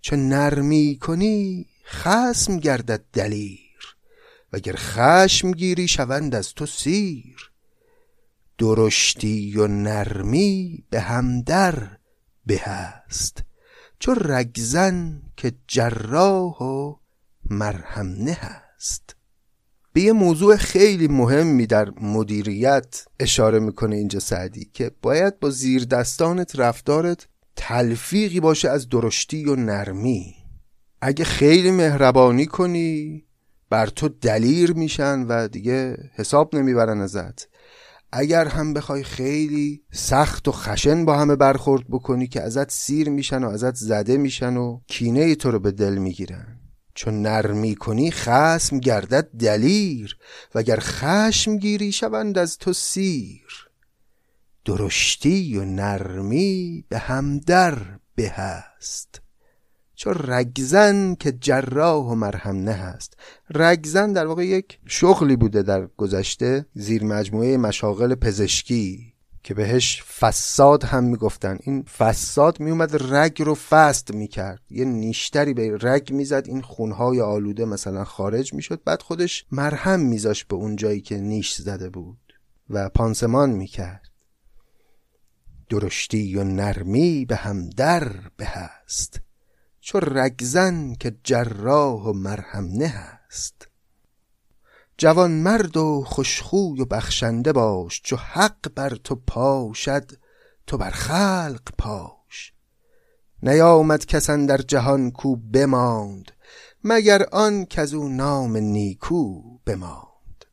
چه 0.01 0.15
نرمی 0.15 0.97
کنی 1.01 1.65
خسم 1.85 2.57
گردد 2.57 3.03
دلیر 3.13 3.95
وگر 4.53 4.75
خشم 4.75 5.51
گیری 5.51 5.87
شوند 5.87 6.35
از 6.35 6.53
تو 6.53 6.65
سیر. 6.65 7.51
درشتی 8.57 9.57
و 9.57 9.67
نرمی 9.67 10.83
به 10.89 10.99
همدر 10.99 11.97
به 12.45 12.69
است 12.69 13.46
چو 13.99 14.13
رگزن 14.13 15.21
که 15.37 15.53
جراح 15.67 16.63
و 16.63 16.95
مرهم 17.49 18.07
نه 18.07 18.37
است. 18.75 19.15
به 19.93 20.01
یه 20.01 20.13
موضوع 20.13 20.55
خیلی 20.55 21.07
مهمی 21.07 21.67
در 21.67 21.89
مدیریت 22.01 23.05
اشاره 23.19 23.59
می‌کنه 23.59 23.95
اینجا 23.95 24.19
سعدی 24.19 24.69
که 24.73 24.91
باید 25.01 25.39
با 25.39 25.49
زیر 25.49 25.85
دستانت 25.85 26.59
رفتارت 26.59 27.27
تلفیقی 27.55 28.39
باشه 28.39 28.69
از 28.69 28.89
درشتی 28.89 29.45
و 29.45 29.55
نرمی. 29.55 30.35
اگه 31.01 31.25
خیلی 31.25 31.71
مهربانی 31.71 32.45
کنی 32.45 33.23
بر 33.69 33.87
تو 33.87 34.09
دلیر 34.09 34.73
میشن 34.73 35.25
و 35.27 35.47
دیگه 35.47 35.97
حساب 36.15 36.55
نمی‌برن 36.55 37.01
ازت. 37.01 37.47
اگر 38.11 38.47
هم 38.47 38.73
بخوای 38.73 39.03
خیلی 39.03 39.81
سخت 39.91 40.47
و 40.47 40.51
خشن 40.51 41.05
با 41.05 41.17
همه 41.17 41.35
برخورد 41.35 41.83
بکنی 41.89 42.27
که 42.27 42.41
ازت 42.41 42.71
سیر 42.71 43.09
میشن 43.09 43.43
و 43.43 43.49
ازت 43.49 43.75
زده 43.75 44.17
میشن 44.17 44.57
و 44.57 44.79
کینه 44.87 45.35
تو 45.35 45.51
رو 45.51 45.59
به 45.59 45.71
دل 45.71 45.97
می‌گیرن. 45.97 46.59
چون 46.93 47.21
نرمی 47.21 47.75
کنی 47.75 48.11
خسم 48.11 48.79
گردد 48.79 49.29
دلیر. 49.39 50.17
وگر 50.55 50.79
خشم 50.79 51.57
گیری 51.57 51.91
شوند 51.91 52.37
از 52.37 52.57
تو 52.57 52.73
سیر. 52.73 53.69
درشتی 54.65 55.57
و 55.57 55.65
نرمی 55.65 56.85
به 56.89 56.97
همدر 56.97 57.99
به 58.15 58.29
هست. 58.29 59.21
چون 59.97 60.13
رگزن 60.17 61.15
که 61.15 61.31
جراح 61.31 62.05
و 62.05 62.15
مرهم 62.15 62.55
نه 62.55 62.71
هست 62.71 63.17
رگزن 63.49 64.13
در 64.13 64.25
واقع 64.25 64.45
یک 64.45 64.79
شغلی 64.85 65.35
بوده 65.35 65.61
در 65.61 65.87
گذشته 65.87 66.65
زیر 66.73 67.03
مجموعه 67.03 67.57
مشاغل 67.57 68.15
پزشکی 68.15 69.13
که 69.43 69.53
بهش 69.53 70.03
فساد 70.03 70.83
هم 70.83 71.03
می‌گفتن. 71.03 71.57
این 71.61 71.83
فساد 71.83 72.59
میومد 72.59 73.13
رگ 73.13 73.41
رو 73.41 73.55
فست 73.55 74.13
می‌کرد. 74.13 74.61
یه 74.69 74.85
نیشتری 74.85 75.53
به 75.53 75.77
رگ 75.81 76.13
می‌زد 76.13 76.43
این 76.45 76.61
خونهای 76.61 77.21
آلوده 77.21 77.65
مثلا 77.65 78.03
خارج 78.03 78.53
می‌شد. 78.53 78.83
بعد 78.85 79.01
خودش 79.01 79.45
مرهم 79.51 79.99
میذاش 79.99 80.45
به 80.45 80.55
اون 80.55 80.75
جایی 80.75 81.01
که 81.01 81.17
نیش 81.17 81.53
زده 81.53 81.89
بود 81.89 82.33
و 82.69 82.89
پانسمان 82.89 83.49
می‌کرد. 83.49 84.01
درشتی 85.69 86.35
و 86.35 86.43
نرمی 86.43 87.25
به 87.25 87.35
هم 87.35 87.69
در 87.69 88.11
به 88.37 88.45
هست 88.45 89.26
چو 89.87 89.99
رگزن 89.99 90.95
که 90.95 91.15
جراح 91.23 92.03
و 92.03 92.13
مرهم 92.13 92.65
نه 92.65 92.87
هست 92.87 93.67
جوان 94.97 95.31
مرد 95.31 95.77
و 95.77 96.03
خوشخوی 96.07 96.81
و 96.81 96.85
بخشنده 96.85 97.53
باش 97.53 98.01
چو 98.01 98.15
حق 98.15 98.73
بر 98.75 98.89
تو 98.89 99.15
پاشد 99.27 100.11
تو 100.67 100.77
بر 100.77 100.89
خلق 100.89 101.61
پاش. 101.77 102.53
نیامد 103.43 104.05
کسان 104.05 104.45
در 104.45 104.57
جهان 104.57 105.11
کو 105.11 105.35
بماند 105.35 106.31
مگر 106.83 107.25
آن 107.31 107.65
کز 107.65 107.93
او 107.93 108.09
نام 108.09 108.57
نیکو 108.57 109.41
بماند. 109.65 110.45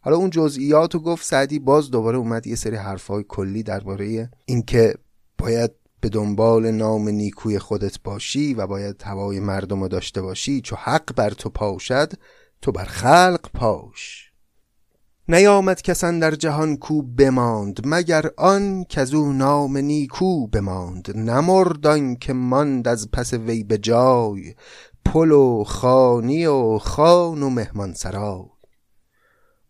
حالا 0.00 0.16
اون 0.16 0.30
جزئیات 0.30 0.94
رو 0.94 1.00
گفت 1.00 1.24
سعدی 1.24 1.58
باز 1.58 1.90
دوباره 1.90 2.18
اومد 2.18 2.46
یه 2.46 2.56
سری 2.56 2.76
حرفهای 2.76 3.24
کلی 3.28 3.62
درباره 3.62 4.30
اینکه 4.46 4.94
باید 5.38 5.70
به 6.00 6.08
دنبال 6.08 6.70
نام 6.70 7.08
نیکوی 7.08 7.58
خودت 7.58 8.02
باشی 8.02 8.54
و 8.54 8.66
باید 8.66 9.02
هوای 9.02 9.40
مردم 9.40 9.82
رو 9.82 9.88
داشته 9.88 10.22
باشی 10.22 10.60
چو 10.60 10.76
حق 10.76 11.14
بر 11.14 11.30
تو 11.30 11.50
پاشد 11.50 12.12
تو 12.62 12.72
بر 12.72 12.84
خلق 12.84 13.50
پاش. 13.54 14.28
نیامد 15.28 15.82
کسان 15.82 16.18
در 16.18 16.34
جهان 16.34 16.76
کو 16.76 17.02
بماند 17.02 17.80
مگر 17.84 18.30
آن 18.36 18.84
که 18.84 19.14
او 19.14 19.32
نام 19.32 19.76
نیکو 19.76 20.46
بماند. 20.46 21.16
نمردان 21.16 22.16
که 22.16 22.32
ماند 22.32 22.88
از 22.88 23.10
پس 23.10 23.32
وی 23.32 23.64
به 23.64 23.78
جای 23.78 24.54
پل 25.04 25.30
و 25.30 25.64
خانی 25.64 26.46
و 26.46 26.78
خان 26.78 27.42
و 27.42 27.50
مهمان 27.50 27.94
سرای 27.94 28.57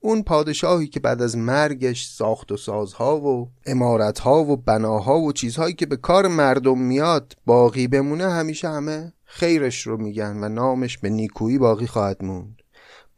اون 0.00 0.22
پادشاهی 0.22 0.86
که 0.86 1.00
بعد 1.00 1.22
از 1.22 1.36
مرگش 1.36 2.06
ساخت 2.06 2.52
و 2.52 2.56
سازها 2.56 3.20
و 3.20 3.50
امارتها 3.66 4.44
و 4.44 4.56
بناها 4.56 5.18
و 5.18 5.32
چیزهایی 5.32 5.74
که 5.74 5.86
به 5.86 5.96
کار 5.96 6.28
مردم 6.28 6.78
میاد 6.78 7.36
باقی 7.46 7.88
بمونه 7.88 8.30
همیشه 8.30 8.68
همه 8.68 9.12
خیرش 9.24 9.86
رو 9.86 9.96
میگن 9.96 10.44
و 10.44 10.48
نامش 10.48 10.98
به 10.98 11.10
نیکویی 11.10 11.58
باقی 11.58 11.86
خواهد 11.86 12.24
موند. 12.24 12.62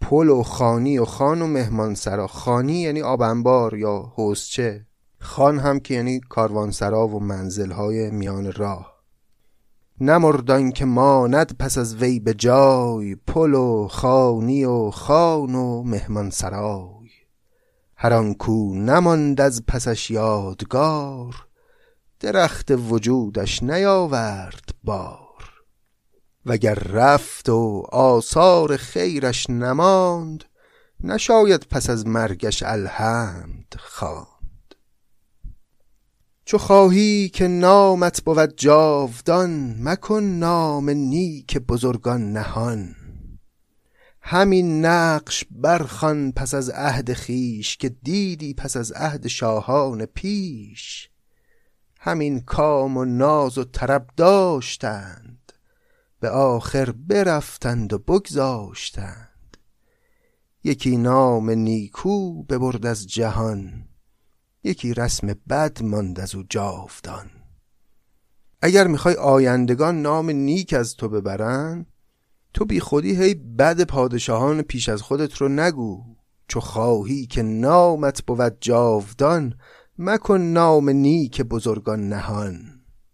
پل 0.00 0.28
و 0.28 0.42
خانی 0.42 0.98
و 0.98 1.04
خان 1.04 1.42
و 1.42 1.46
مهمانسرا. 1.46 2.26
خانی 2.26 2.80
یعنی 2.80 3.02
آبنبار 3.02 3.76
یا 3.76 4.12
حوزچه 4.14 4.86
خان 5.20 5.58
هم 5.58 5.80
که 5.80 5.94
یعنی 5.94 6.20
کاروانسرا 6.20 7.08
و 7.08 7.20
منزلهای 7.20 8.10
میان 8.10 8.52
راه. 8.52 8.89
نمردان 10.02 10.72
که 10.72 10.84
ماند 10.84 11.56
پس 11.58 11.78
از 11.78 11.94
وی 11.94 12.20
به 12.20 12.34
جای 12.34 13.14
پل 13.14 13.54
و 13.54 13.88
خانی 13.88 14.64
و 14.64 14.90
خان 14.90 15.54
و 15.54 15.82
مهمان 15.82 16.30
سرای. 16.30 17.10
هر 17.96 18.12
آن 18.12 18.34
کو 18.34 18.74
نماند 18.74 19.40
از 19.40 19.66
پسش 19.66 20.10
یادگار 20.10 21.34
درخت 22.20 22.70
وجودش 22.70 23.62
نیاورد 23.62 24.68
بار. 24.84 25.50
وگر 26.46 26.74
رفت 26.74 27.48
و 27.48 27.86
آثار 27.92 28.76
خیرش 28.76 29.50
نماند 29.50 30.44
نشاید 31.04 31.66
پس 31.70 31.90
از 31.90 32.06
مرگش 32.06 32.62
الحمد 32.62 33.74
خواند. 33.78 34.29
چو 36.50 36.58
خواهی 36.58 37.28
که 37.28 37.48
نامت 37.48 38.22
بود 38.22 38.56
جاودان 38.56 39.76
مکن 39.82 40.22
نام 40.22 40.90
نیک 40.90 41.58
بزرگان 41.58 42.32
نهان. 42.32 42.94
همین 44.22 44.86
نقش 44.86 45.44
برخوان 45.50 46.32
پس 46.32 46.54
از 46.54 46.70
عهد 46.70 47.12
خیش 47.12 47.76
که 47.76 47.88
دیدی 47.88 48.54
پس 48.54 48.76
از 48.76 48.92
عهد 48.92 49.26
شاهان 49.26 50.06
پیش. 50.06 51.10
همین 52.00 52.40
کام 52.40 52.96
و 52.96 53.04
ناز 53.04 53.58
و 53.58 53.64
طرب 53.64 54.06
داشتند 54.16 55.52
به 56.20 56.30
آخر 56.30 56.90
برفتند 56.90 57.92
و 57.92 57.98
بگذاشتند. 57.98 59.56
یکی 60.64 60.96
نام 60.96 61.50
نیکو 61.50 62.42
ببرد 62.42 62.86
از 62.86 63.06
جهان 63.06 63.89
یکی 64.64 64.94
رسم 64.94 65.34
بد 65.48 65.82
ماند 65.82 66.20
از 66.20 66.34
او 66.34 66.42
جاودان 66.50 67.30
اگر 68.62 68.86
می‌خوای 68.86 69.14
آیندگان 69.14 70.02
نام 70.02 70.30
نیک 70.30 70.72
از 70.72 70.96
تو 70.96 71.08
ببرن 71.08 71.86
تو 72.54 72.64
بی 72.64 72.80
خودی 72.80 73.16
هی 73.16 73.34
بد 73.34 73.84
پادشاهان 73.84 74.62
پیش 74.62 74.88
از 74.88 75.02
خودت 75.02 75.36
رو 75.36 75.48
نگو. 75.48 76.04
چو 76.48 76.60
خواهی 76.60 77.26
که 77.26 77.42
نامت 77.42 78.22
بود 78.22 78.56
جاودان 78.60 79.54
مکن 79.98 80.40
نام 80.40 80.90
نیک 80.90 81.42
بزرگان 81.42 82.08
نهان. 82.08 82.56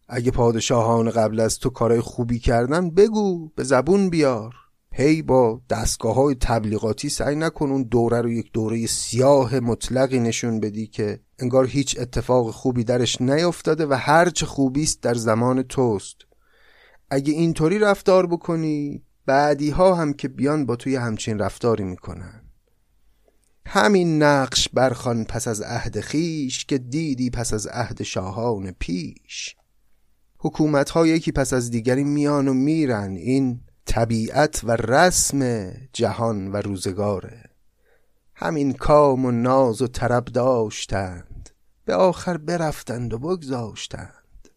اگه 0.09 0.31
پادشاهان 0.31 1.11
قبل 1.11 1.41
از 1.41 1.59
تو 1.59 1.71
کارای 1.71 2.01
خوبی 2.01 2.39
کردن 2.39 2.91
بگو 2.91 3.49
به 3.49 3.65
زبون 3.65 4.11
بیار. 4.11 4.55
هی 4.99 5.23
با 5.23 5.61
دستگاه 5.71 6.15
های 6.15 6.35
تبلیغاتی 6.35 7.09
سعی 7.09 7.37
نکن 7.37 7.71
اون 7.71 7.83
دوره 7.83 8.21
رو 8.21 8.33
یک 8.33 8.53
دوره 8.53 8.87
سیاه 8.87 9.61
مطلقی 9.61 10.21
نشون 10.21 10.61
بدی 10.61 10.87
که 10.87 11.21
انگار 11.39 11.67
هیچ 11.67 12.01
اتفاق 12.01 12.51
خوبی 12.51 12.85
درش 12.85 13.21
نیفتاده 13.21 13.87
و 13.87 13.95
هرچه 14.01 14.47
خوبیست 14.47 15.03
در 15.03 15.15
زمان 15.15 15.63
توست. 15.63 16.17
اگه 17.11 17.33
اینطوری 17.33 17.79
رفتار 17.79 18.27
بکنی 18.27 19.03
بعدی 19.27 19.71
ها 19.71 19.95
هم 19.95 20.13
که 20.13 20.29
بیان 20.29 20.67
با 20.67 20.77
توی 20.77 20.97
همچین 20.97 21.39
رفتاری 21.39 21.85
می‌کنن. 21.85 22.43
همین 23.67 24.23
نقش 24.23 24.69
برخان 24.69 25.25
پس 25.25 25.49
از 25.49 25.63
عهد 25.63 26.01
خیش 26.01 26.65
که 26.65 26.79
دیدی 26.79 27.31
پس 27.31 27.53
از 27.53 27.67
عهد 27.67 28.03
شاهان 28.03 28.71
پیش. 28.79 29.57
حکومت 30.39 30.91
ها 30.91 31.07
یکی 31.07 31.33
پس 31.33 31.53
از 31.53 31.71
دیگری 31.71 32.05
میان 32.05 32.49
و 32.49 32.55
میرن. 32.55 33.11
این 33.11 33.61
طبیعت 33.87 34.61
و 34.65 34.71
رسم 34.71 35.71
جهان 35.93 36.53
و 36.53 36.57
روزگاره. 36.57 37.51
همین 38.35 38.73
کام 38.73 39.25
و 39.25 39.31
ناز 39.31 39.83
و 39.83 39.87
طرب 39.87 40.25
داشتند. 40.25 41.51
به 41.85 41.95
آخر 41.95 42.37
برفتند 42.37 43.13
و 43.13 43.19
بگذاشتند. 43.19 44.49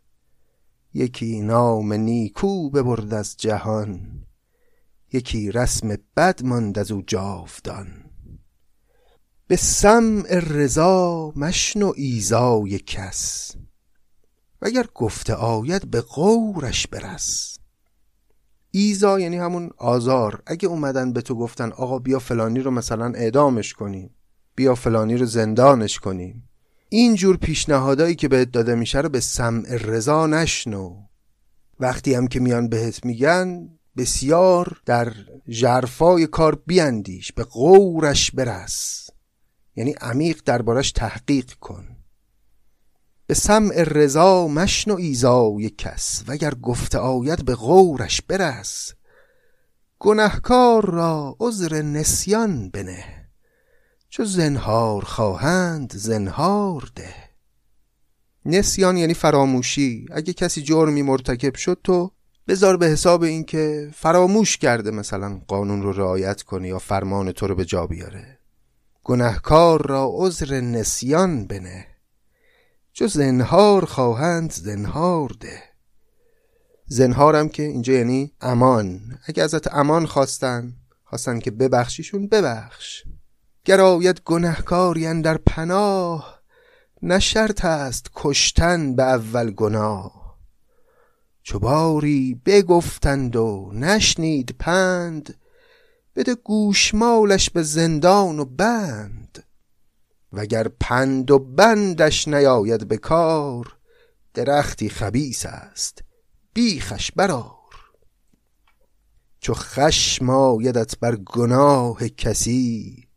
یکی 0.94 1.42
نام 1.42 1.94
نیکو 1.94 2.70
ببرد 2.70 3.14
از 3.14 3.38
جهان. 3.38 4.24
یکی 5.14 5.52
رسم 5.52 5.98
بد 6.18 6.44
ماند 6.44 6.80
از 6.80 6.92
او 6.92 7.02
جاودان. 7.08 7.88
به 9.48 9.56
سمع 9.56 10.40
رضا 10.40 11.34
مشنو 11.36 11.94
ایزای 11.96 12.80
کس. 12.80 13.52
وگر 14.62 14.86
گفته 14.96 15.34
آید 15.34 15.92
به 15.92 16.02
غورش 16.02 16.88
برس. 16.88 17.59
ایزا 18.72 19.20
یعنی 19.20 19.38
همون 19.38 19.70
آزار. 19.78 20.44
اگه 20.46 20.68
اومدن 20.68 21.14
به 21.14 21.22
تو 21.22 21.36
گفتن 21.36 21.72
آقا 21.72 22.00
بیا 22.00 22.20
فلانی 22.20 22.60
رو 22.60 22.72
مثلا 22.72 23.14
اعدامش 23.16 23.74
کنیم 23.74 24.10
بیا 24.56 24.76
فلانی 24.76 25.18
رو 25.18 25.26
زندانش 25.26 26.00
کنیم. 26.00 26.50
اینجور 26.90 27.38
پیشنهادایی 27.38 28.16
که 28.16 28.28
بهت 28.28 28.52
داده 28.52 28.76
میشه 28.76 29.02
رو 29.02 29.10
به 29.10 29.20
سمع 29.20 29.76
رضا 29.76 30.28
نشنو. 30.28 30.96
وقتی 31.80 32.14
هم 32.14 32.28
که 32.28 32.40
میان 32.40 32.68
بهت 32.68 33.06
میگن 33.06 33.70
بسیار 33.98 34.82
در 34.86 35.14
جرفای 35.50 36.28
کار 36.28 36.56
بیاندیش 36.66 37.32
به 37.32 37.44
غورش 37.44 38.32
برس. 38.32 39.10
یعنی 39.76 39.96
عمیق 40.02 40.42
دربارش 40.46 40.92
تحقیق 40.92 41.54
کن. 41.54 41.99
به 43.30 43.36
سمع 43.36 43.84
رضا 43.84 44.48
مشن 44.48 44.92
و 44.92 44.96
ایزای 44.96 45.70
کس 45.70 46.24
وگر 46.28 46.54
گفته 46.54 46.98
آید 46.98 47.46
به 47.46 47.56
غورش 47.56 48.22
برس. 48.22 48.94
گنهکار 50.00 50.86
را 50.86 51.36
عذر 51.40 51.82
نسیان 51.82 52.70
بنه 52.70 53.04
چو 54.10 54.26
زنهار 54.26 55.04
خواهند 55.04 55.94
زنهار 55.96 56.92
ده. 56.96 57.14
نسیان 58.46 58.98
یعنی 58.98 59.14
فراموشی 59.14 60.06
اگه 60.12 60.34
کسی 60.34 60.62
جرمی 60.62 61.02
مرتکب 61.02 61.56
شد 61.56 61.80
تو 61.84 62.12
بذار 62.48 62.78
به 62.78 62.86
حساب 62.86 63.24
اینکه 63.24 63.92
فراموش 63.94 64.58
کرده 64.58 64.92
مثلا 64.92 65.42
قانون 65.48 65.82
رو 65.82 65.92
رعایت 65.92 66.42
کنه 66.42 66.68
یا 66.68 66.80
فرمان 66.80 67.32
تو 67.32 67.48
رو 67.48 67.56
به 67.56 67.66
جا 67.66 67.88
بیاره. 67.88 68.40
گنهکار 69.04 69.88
را 69.88 70.10
عذر 70.14 70.62
نسیان 70.62 71.48
بنه. 71.48 71.89
چو 73.00 73.08
زنهار 73.08 73.86
خواهند 73.86 74.52
زنهار 74.52 75.30
ده. 75.40 75.64
زنهارم 76.88 77.50
که 77.50 77.64
اینجا 77.64 77.94
یعنی 77.94 78.32
امان. 78.42 79.18
اگه 79.26 79.44
ازت 79.44 79.74
امان 79.74 80.06
خواستن 80.06 80.74
خواستن 81.04 81.40
که 81.40 81.52
ببخشیشون 81.52 82.28
ببخش. 82.28 83.04
گر 83.66 83.82
آید 83.82 84.22
گنهکاری 84.26 85.22
در 85.22 85.38
پناه 85.38 86.42
نه 87.02 87.20
شرط 87.20 87.66
است 87.66 88.10
کشتن 88.16 88.96
به 88.96 89.04
اول 89.04 89.52
گناه. 89.52 90.38
چو 91.44 91.60
باری 91.60 92.42
بگفتند 92.46 93.36
و 93.36 93.72
نشنید 93.74 94.56
پند 94.60 95.36
بده 96.16 96.36
گوشمالش 96.36 97.50
به 97.50 97.64
زندان 97.64 98.40
و 98.40 98.46
بند. 98.46 99.44
وگر 100.34 100.68
پند 100.68 101.32
و 101.32 101.40
بندش 101.40 102.28
نیاید 102.28 102.88
به 102.88 102.98
کار 102.98 103.78
درختی 104.34 104.90
خبیس 104.90 105.46
است 105.46 106.04
بیخش 106.54 107.12
برار 107.12 107.60
چو 109.40 109.54
خشم 109.54 110.30
آیدت 110.30 111.00
بر 111.00 111.16
گناه 111.16 112.08
کسی 112.08 113.08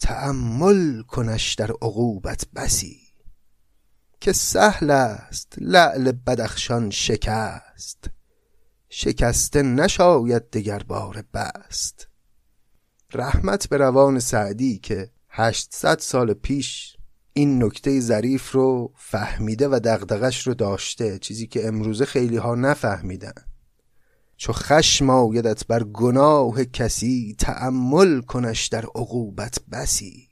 تأمل 0.00 1.02
کنش 1.02 1.54
در 1.54 1.70
عقوبت 1.70 2.46
بسی. 2.54 3.00
که 4.20 4.32
سهل 4.32 4.90
است 4.90 5.54
لعل 5.58 6.12
بدخشان 6.12 6.90
شکست 6.90 8.10
شکسته 8.88 9.62
نشاید 9.62 10.50
دگر 10.50 10.78
بار 10.78 11.24
بست. 11.34 12.08
رحمت 13.12 13.68
به 13.68 13.76
روان 13.76 14.18
سعدی 14.18 14.78
که 14.78 15.10
800 15.36 15.98
سال 15.98 16.34
پیش 16.34 16.96
این 17.32 17.64
نکته 17.64 18.00
ظریف 18.00 18.52
رو 18.52 18.92
فهمیده 18.96 19.68
و 19.68 19.80
دغدغش 19.84 20.46
رو 20.46 20.54
داشته 20.54 21.18
چیزی 21.18 21.46
که 21.46 21.66
امروزه 21.66 22.04
خیلی 22.04 22.36
ها 22.36 22.54
نفهمیدن. 22.54 23.32
چو 24.36 24.52
خشم 24.52 25.10
آیدت 25.10 25.66
بر 25.66 25.84
گناه 25.84 26.64
کسی 26.64 27.36
تعمل 27.38 28.20
کنش 28.20 28.66
در 28.66 28.84
عقوبت 28.84 29.58
بسی. 29.72 30.28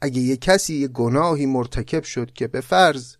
اگه 0.00 0.20
یه 0.20 0.36
کسی 0.36 0.74
یه 0.74 0.88
گناهی 0.88 1.46
مرتکب 1.46 2.02
شد 2.02 2.32
که 2.32 2.48
به 2.48 2.60
فرض 2.60 3.16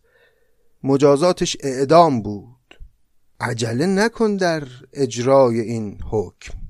مجازاتش 0.82 1.57
اعدام 1.61 2.22
بود 2.22 2.78
عجله 3.41 3.87
نکن 3.87 4.37
در 4.37 4.68
اجرای 4.93 5.61
این 5.61 5.99
حکم. 6.11 6.64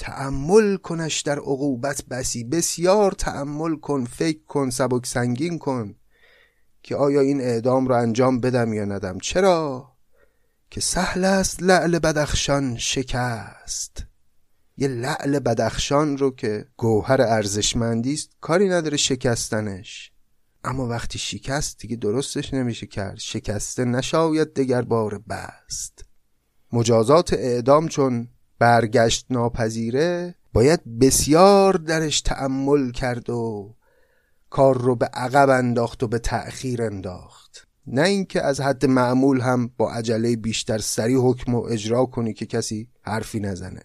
تعمل 0.00 0.76
کنش 0.76 1.20
در 1.20 1.38
عقوبت 1.38 2.04
بسی. 2.10 2.44
بسیار 2.44 3.12
تعمل 3.12 3.76
کن 3.76 4.04
فکر 4.04 4.44
کن 4.46 4.70
سبک 4.70 5.06
سنگین 5.06 5.58
کن 5.58 5.94
که 6.82 6.96
آیا 6.96 7.20
این 7.20 7.40
اعدام 7.40 7.88
رو 7.88 7.94
انجام 7.94 8.40
بدم 8.40 8.72
یا 8.72 8.84
ندم. 8.84 9.18
چرا؟ 9.18 9.92
که 10.70 10.80
سهل 10.80 11.24
است 11.24 11.62
لعل 11.62 11.98
بدخشان 11.98 12.76
شکست. 12.76 14.04
یه 14.76 14.88
لعل 14.88 15.38
بدخشان 15.38 16.18
رو 16.18 16.30
که 16.30 16.66
گوهر 16.76 17.22
ارزشمندی 17.22 18.14
است 18.14 18.30
کاری 18.40 18.68
نداره 18.68 18.96
شکستنش. 18.96 20.12
اما 20.64 20.86
وقتی 20.86 21.18
شکست 21.18 21.78
دیگه 21.78 21.96
درستش 21.96 22.54
نمیشه 22.54 22.86
کرد. 22.86 23.18
شکسته 23.18 23.84
نشاید 23.84 24.54
دگر 24.54 24.82
بار 24.82 25.18
بست. 25.18 26.04
مجازات 26.72 27.32
اعدام 27.32 27.88
چون 27.88 28.28
برگشت 28.60 29.26
ناپذیره 29.30 30.34
باید 30.52 30.98
بسیار 30.98 31.74
درش 31.74 32.20
تعمل 32.20 32.90
کرد 32.90 33.30
و 33.30 33.74
کار 34.50 34.80
رو 34.80 34.96
به 34.96 35.06
عقب 35.06 35.48
انداخت 35.48 36.02
و 36.02 36.08
به 36.08 36.18
تأخیر 36.18 36.82
انداخت. 36.82 37.66
نه 37.86 38.02
اینکه 38.02 38.42
از 38.42 38.60
حد 38.60 38.86
معمول 38.86 39.40
هم 39.40 39.70
با 39.76 39.92
عجله 39.92 40.36
بیشتر 40.36 40.78
سریع 40.78 41.18
حکم 41.18 41.54
و 41.54 41.62
اجرا 41.62 42.04
کنی 42.04 42.32
که 42.32 42.46
کسی 42.46 42.88
حرفی 43.02 43.40
نزنه. 43.40 43.82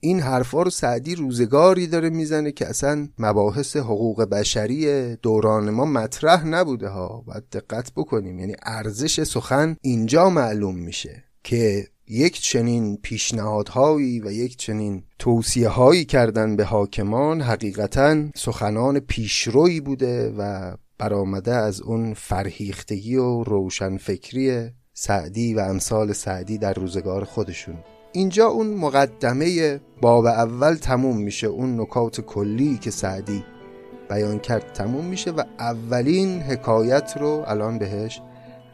این 0.00 0.20
حرفا 0.20 0.62
رو 0.62 0.70
سعدی 0.70 1.14
روزگاری 1.14 1.86
داره 1.86 2.10
می‌زنه 2.10 2.52
که 2.52 2.68
اصلا 2.68 3.08
مباحث 3.18 3.76
حقوق 3.76 4.22
بشری 4.24 5.16
دوران 5.16 5.70
ما 5.70 5.84
مطرح 5.84 6.46
نبوده 6.46 6.88
ها. 6.88 7.24
باید 7.26 7.44
دقت 7.52 7.92
بکنیم. 7.96 8.38
یعنی 8.38 8.54
ارزش 8.62 9.22
سخن 9.22 9.76
اینجا 9.80 10.30
معلوم 10.30 10.76
میشه 10.76 11.24
که 11.44 11.88
یک 12.10 12.40
چنین 12.40 12.96
پیشنهادهایی 12.96 14.20
و 14.20 14.32
یک 14.32 14.56
چنین 14.56 15.02
توصیه 15.18 15.68
هایی 15.68 16.04
کردن 16.04 16.56
به 16.56 16.64
حاکمان 16.64 17.40
حقیقتا 17.40 18.28
سخنان 18.34 19.00
پیشروی 19.00 19.80
بوده 19.80 20.34
و 20.38 20.74
برآمده 20.98 21.54
از 21.54 21.80
اون 21.80 22.14
فرهیختگی 22.14 23.16
و 23.16 23.42
روشنفکری 23.42 24.70
سعدی 24.94 25.54
و 25.54 25.60
امثال 25.60 26.12
سعدی 26.12 26.58
در 26.58 26.72
روزگار 26.72 27.24
خودشون. 27.24 27.74
اینجا 28.12 28.46
اون 28.46 28.66
مقدمه 28.66 29.80
باب 30.00 30.26
اول 30.26 30.74
تموم 30.74 31.16
میشه 31.16 31.46
اون 31.46 31.80
نکات 31.80 32.20
کلی 32.20 32.78
که 32.78 32.90
سعدی 32.90 33.44
بیان 34.10 34.38
کرد 34.38 34.72
تموم 34.72 35.04
میشه 35.04 35.30
و 35.30 35.42
اولین 35.58 36.42
حکایت 36.42 37.16
رو 37.20 37.44
الان 37.46 37.78
بهش 37.78 38.20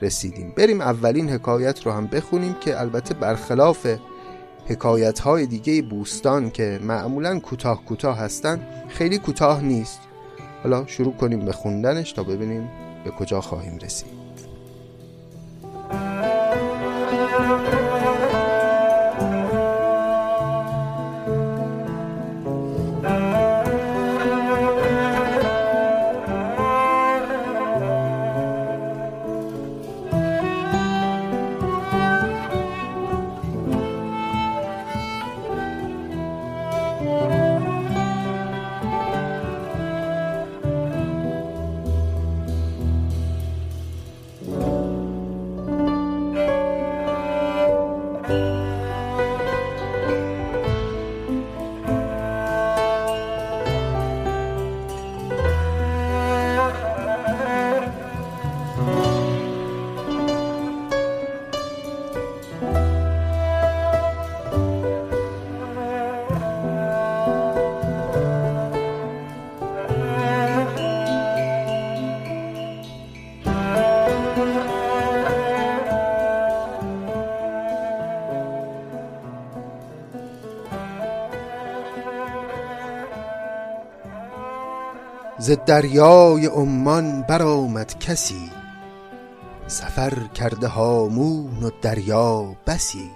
رسیدیم. 0.04 0.52
بریم 0.56 0.80
اولین 0.80 1.30
حکایت 1.30 1.86
رو 1.86 1.92
هم 1.92 2.06
بخونیم 2.06 2.54
که 2.60 2.80
البته 2.80 3.14
برخلاف 3.14 3.86
حکایت 4.66 5.18
های 5.18 5.46
دیگه 5.46 5.82
بوستان 5.82 6.50
که 6.50 6.80
معمولا 6.82 7.40
کوتاه 7.40 7.84
کوتاه 7.84 8.18
هستن 8.18 8.66
خیلی 8.88 9.18
کوتاه 9.18 9.62
نیست. 9.62 10.00
حالا 10.62 10.86
شروع 10.86 11.12
کنیم 11.12 11.44
به 11.44 11.52
خوندنش 11.52 12.12
تا 12.12 12.22
ببینیم 12.22 12.68
به 13.04 13.10
کجا 13.10 13.40
خواهیم 13.40 13.78
رسید. 13.78 14.23
ز 85.44 85.50
دریای 85.50 86.46
عمان 86.46 87.22
برآمد 87.22 87.98
کسی. 87.98 88.50
سفر 89.66 90.26
کرده 90.34 90.66
هامون 90.66 91.62
و 91.62 91.70
دریا 91.82 92.56
بسی. 92.66 93.10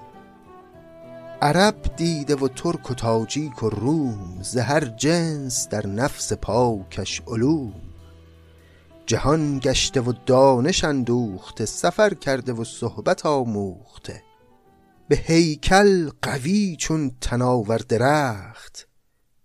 عرب 1.42 1.96
دیده 1.96 2.36
و 2.36 2.48
ترک 2.48 2.90
و 2.90 2.94
تاجیک 2.94 3.62
و 3.62 3.68
روم 3.68 4.42
ز 4.42 4.56
هر 4.56 4.84
جنس 4.84 5.68
در 5.68 5.86
نفس 5.86 6.32
پاکش 6.32 7.22
علوم. 7.26 7.74
جهان 9.06 9.58
گشته 9.58 10.00
و 10.00 10.12
دانش 10.26 10.84
اندوخته 10.84 11.64
سفر 11.64 12.14
کرده 12.14 12.52
و 12.52 12.64
صحبت 12.64 13.26
آموخته. 13.26 14.22
به 15.08 15.16
هیکل 15.16 16.10
قوی 16.22 16.76
چون 16.78 17.10
تناور 17.20 17.78
درخت 17.78 18.88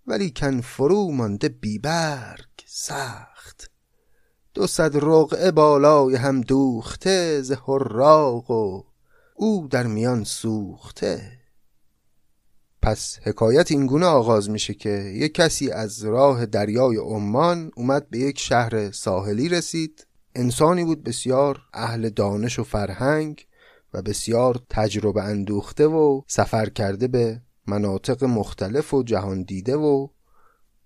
ولیکن 0.06 0.60
فرو 0.60 1.12
مانده 1.12 1.48
بی 1.48 1.78
برگ. 1.78 2.53
سخت. 2.76 3.70
دو 4.54 4.66
صد 4.66 4.96
رقعه 4.96 5.50
بالای 5.50 6.16
هم 6.16 6.40
دوخته 6.40 7.42
ز 7.42 7.52
حراق 7.52 8.50
و 8.50 8.82
او 9.34 9.68
در 9.70 9.86
میان 9.86 10.24
سوخته. 10.24 11.38
پس 12.82 13.18
حکایت 13.22 13.70
اینگونه 13.70 14.06
آغاز 14.06 14.50
میشه 14.50 14.74
که 14.74 14.90
یک 14.90 15.34
کسی 15.34 15.70
از 15.70 16.04
راه 16.04 16.46
دریای 16.46 16.96
عمان 16.96 17.70
اومد 17.76 18.10
به 18.10 18.18
یک 18.18 18.38
شهر 18.38 18.90
ساحلی 18.90 19.48
رسید. 19.48 20.06
انسانی 20.34 20.84
بود 20.84 21.04
بسیار 21.04 21.58
اهل 21.74 22.08
دانش 22.08 22.58
و 22.58 22.64
فرهنگ 22.64 23.46
و 23.92 24.02
بسیار 24.02 24.60
تجربه 24.70 25.22
اندوخته 25.22 25.86
و 25.86 26.22
سفر 26.26 26.68
کرده 26.68 27.08
به 27.08 27.40
مناطق 27.66 28.24
مختلف 28.24 28.94
و 28.94 29.02
جهان 29.02 29.42
دیده 29.42 29.76
و 29.76 30.08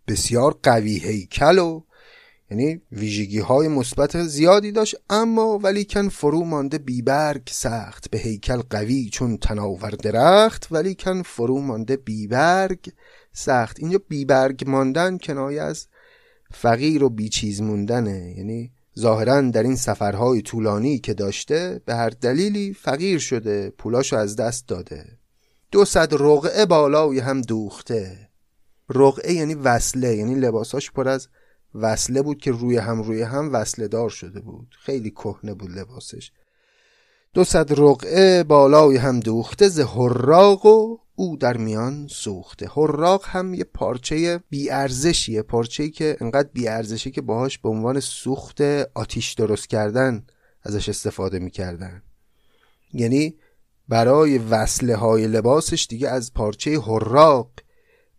بسیار 0.08 0.58
قوی 0.62 0.98
هیکل 0.98 1.58
و 1.58 1.82
یعنی 2.50 2.80
ویژگی 2.92 3.38
های 3.38 3.68
مثبت 3.68 4.22
زیادی 4.22 4.72
داشت 4.72 4.96
اما 5.10 5.58
ولیکن 5.58 6.08
فرو 6.08 6.44
مانده 6.44 6.78
بیبرگ 6.78 7.42
سخت 7.50 8.10
به 8.10 8.18
هیکل 8.18 8.60
قوی 8.70 9.08
چون 9.12 9.36
تناور 9.36 9.90
درخت 9.90 10.66
ولیکن 10.70 11.22
فرو 11.22 11.60
مانده 11.60 11.96
بیبرگ 11.96 12.92
سخت. 13.38 13.80
اینجا 13.80 14.00
بیبرگ 14.08 14.64
ماندن 14.66 15.18
کنایه 15.18 15.62
از 15.62 15.86
فقیر 16.50 17.04
و 17.04 17.08
بیچیز 17.08 17.62
موندنه. 17.62 18.34
یعنی 18.36 18.72
ظاهرا 18.98 19.40
در 19.40 19.62
این 19.62 19.76
سفرهای 19.76 20.42
طولانی 20.42 20.98
که 20.98 21.14
داشته 21.14 21.80
به 21.84 21.94
هر 21.94 22.10
دلیلی 22.10 22.74
فقیر 22.74 23.18
شده 23.18 23.70
پولاشو 23.70 24.16
از 24.16 24.36
دست 24.36 24.68
داده. 24.68 25.04
دو 25.70 25.84
صد 25.84 26.14
رقعه 26.14 26.66
بالای 26.66 27.18
هم 27.18 27.40
دوخته. 27.40 28.27
رقعه 28.90 29.32
یعنی 29.32 29.54
وصله 29.54 30.16
یعنی 30.16 30.34
لباساش 30.34 30.90
پر 30.90 31.08
از 31.08 31.28
وصله 31.74 32.22
بود 32.22 32.38
که 32.38 32.50
روی 32.50 32.76
هم 32.76 33.02
روی 33.02 33.22
هم 33.22 33.52
وصله 33.52 33.88
دار 33.88 34.10
شده 34.10 34.40
بود. 34.40 34.76
خیلی 34.80 35.10
کهنه 35.10 35.54
بود 35.54 35.70
لباسش. 35.70 36.32
دو 37.34 37.44
صد 37.44 37.80
رقعه 37.80 38.44
بالای 38.44 38.96
هم 38.96 39.20
دوخته 39.20 39.68
ز 39.68 39.80
حراق 39.80 40.66
و 40.66 40.98
او 41.14 41.36
در 41.36 41.56
میان 41.56 42.06
سوخته. 42.10 42.68
حراق 42.68 43.24
هم 43.26 43.54
یه 43.54 43.64
پارچه 43.64 44.40
بیارزشیه 44.50 45.42
پارچه‌ای 45.42 45.90
که 45.90 46.16
انقدر 46.20 46.48
بیارزشی 46.52 47.10
که 47.10 47.20
باهاش 47.20 47.58
به 47.58 47.68
عنوان 47.68 48.00
سوخت 48.00 48.60
آتیش 48.94 49.32
درست 49.32 49.68
کردن 49.68 50.26
ازش 50.62 50.88
استفاده 50.88 51.38
می‌کردن. 51.38 52.02
یعنی 52.92 53.36
برای 53.88 54.38
وصله 54.38 54.96
های 54.96 55.26
لباسش 55.26 55.86
دیگه 55.90 56.08
از 56.08 56.34
پارچه 56.34 56.80
حراق 56.80 57.50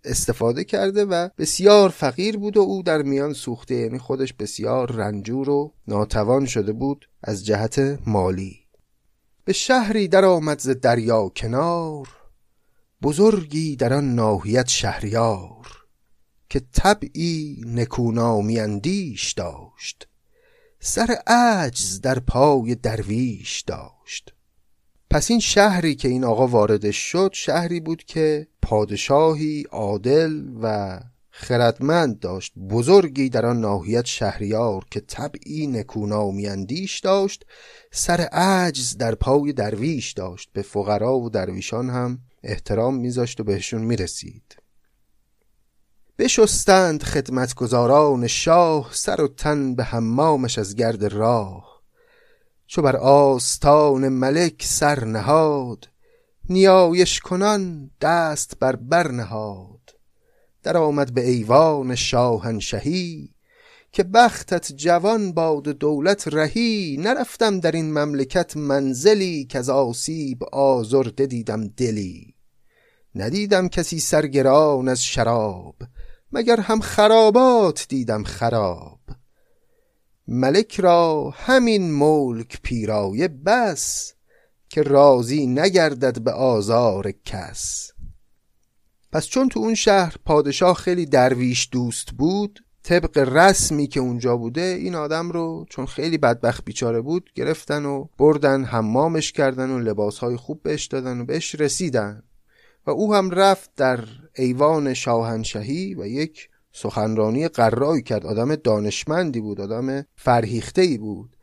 استفاده 0.04 0.64
کرده 0.64 1.06
و 1.06 1.30
بسیار 1.38 1.90
فقیر 1.90 2.38
بود 2.38 2.58
و 2.58 2.60
او 2.60 2.84
در 2.84 3.02
میان 3.02 3.34
سوخته 3.34 3.76
یعنی 3.76 4.00
خودش 4.00 4.34
بسیار 4.34 4.92
رنجور 4.92 5.50
و 5.50 5.74
ناتوان 5.88 6.46
شده 6.46 6.74
بود 6.74 7.10
از 7.24 7.46
جهت 7.46 8.00
مالی. 8.08 8.60
به 9.46 9.54
شهری 9.54 10.08
در 10.08 10.26
آمد 10.26 10.80
دریا 10.80 11.30
کنار 11.36 12.08
بزرگی 13.02 13.76
در 13.76 13.94
آن 13.94 14.16
ناحیت 14.16 14.68
شهریار 14.68 15.68
که 16.50 16.62
طبعی 16.74 17.62
نکونامی 17.68 18.60
اندیش 18.60 19.32
داشت 19.32 20.10
سر 20.80 21.18
عجز 21.28 22.02
در 22.02 22.20
پای 22.20 22.76
درویش 22.76 23.62
داشت. 23.62 24.34
پس 25.10 25.32
این 25.32 25.40
شهری 25.40 25.96
که 25.96 26.08
این 26.08 26.24
آقا 26.24 26.48
واردش 26.48 26.98
شد 26.98 27.32
شهری 27.34 27.80
بود 27.80 28.04
که 28.04 28.48
پادشاهی 28.62 29.66
عادل 29.72 30.44
و 30.62 31.00
خردمند 31.30 32.20
داشت 32.20 32.54
بزرگی 32.70 33.30
در 33.30 33.46
آن 33.46 33.62
ناحیت 33.62 34.06
شهریار 34.06 34.86
که 34.92 35.00
طبعی 35.00 35.84
و 35.98 36.32
میاندیش 36.32 37.00
داشت 37.00 37.46
سر 37.92 38.22
عجز 38.22 38.98
در 38.98 39.16
پای 39.16 39.54
درویش 39.54 40.12
داشت 40.12 40.50
به 40.54 40.62
فقرا 40.62 41.16
و 41.16 41.30
درویشان 41.30 41.90
هم 41.90 42.20
احترام 42.44 42.96
میذاشت 42.96 43.40
و 43.40 43.44
بهشون 43.44 43.82
می‌رسید. 43.82 44.56
بشستند 46.20 47.04
خدمتگزاران 47.04 48.28
شاه 48.28 48.90
سر 48.94 49.22
و 49.22 49.28
تن 49.28 49.76
به 49.76 49.84
حمامش 49.84 50.58
از 50.58 50.76
گرد 50.76 51.04
راه. 51.04 51.69
چو 52.72 52.82
بر 52.82 52.96
آستان 52.98 54.10
ملک 54.10 54.64
سر 54.66 55.06
نهاد 55.06 55.88
نیایش 56.50 57.20
کنان 57.20 57.92
دست 58.02 58.54
بر 58.60 58.76
بر 58.76 59.12
نهاد. 59.12 59.96
در 60.64 60.78
آمد 60.78 61.14
به 61.14 61.30
ایوان 61.30 61.96
شاهنشهی 61.96 63.30
که 63.92 64.04
بختت 64.04 64.72
جوان 64.72 65.32
باد 65.32 65.64
دولت 65.64 66.28
رهی. 66.28 66.98
نرفتم 67.00 67.60
در 67.60 67.72
این 67.72 67.94
مملکت 67.94 68.58
منزلی 68.58 69.46
که 69.46 69.60
از 69.60 69.70
آسیب 69.70 70.44
آزرده 70.44 71.26
دیدم 71.26 71.68
دلی. 71.68 72.36
ندیدم 73.16 73.68
کسی 73.68 74.00
سرگران 74.00 74.88
از 74.88 75.04
شراب 75.04 75.76
مگر 76.32 76.60
هم 76.60 76.80
خرابات 76.80 77.86
دیدم 77.90 78.24
خراب. 78.24 79.00
ملک 80.32 80.80
را 80.80 81.34
همین 81.36 81.92
ملک 81.92 82.60
پیرایه 82.64 83.28
بس 83.28 84.14
که 84.70 84.82
راضی 84.82 85.48
نگردد 85.48 86.22
به 86.22 86.32
آزار 86.32 87.12
کس. 87.26 87.92
پس 89.12 89.26
چون 89.28 89.50
تو 89.50 89.60
اون 89.60 89.76
شهر 89.76 90.16
پادشاه 90.26 90.76
خیلی 90.76 91.06
درویش 91.06 91.70
دوست 91.72 92.12
بود 92.12 92.60
طبق 92.84 93.18
رسمی 93.18 93.88
که 93.88 94.00
اونجا 94.00 94.38
بوده 94.38 94.62
این 94.62 94.96
آدم 94.96 95.32
رو 95.32 95.66
چون 95.70 95.86
خیلی 95.86 96.18
بدبخت 96.18 96.66
بیچاره 96.66 97.02
بود 97.02 97.30
گرفتن 97.36 97.86
و 97.86 98.06
بردن 98.18 98.64
حمامش 98.64 99.32
کردن 99.32 99.70
و 99.70 99.80
لباسهای 99.80 100.36
خوب 100.36 100.64
بهش 100.64 100.86
دادن 100.86 101.20
و 101.20 101.26
بهش 101.26 101.56
رسیدن. 101.56 102.24
و 102.86 102.92
او 102.92 103.16
هم 103.16 103.30
رفت 103.30 103.72
در 103.76 104.04
ایوان 104.36 104.94
شاهنشهی 104.94 105.96
و 105.96 106.06
یک 106.06 106.50
سخنرانی 106.72 107.48
قرایی 107.48 108.02
کرد. 108.02 108.26
آدم 108.26 108.56
دانشمندی 108.56 109.42
بود 109.42 109.62
آدم 109.62 110.06
فرهیخته 110.16 110.82
ای 110.82 110.98
بود. 110.98 111.36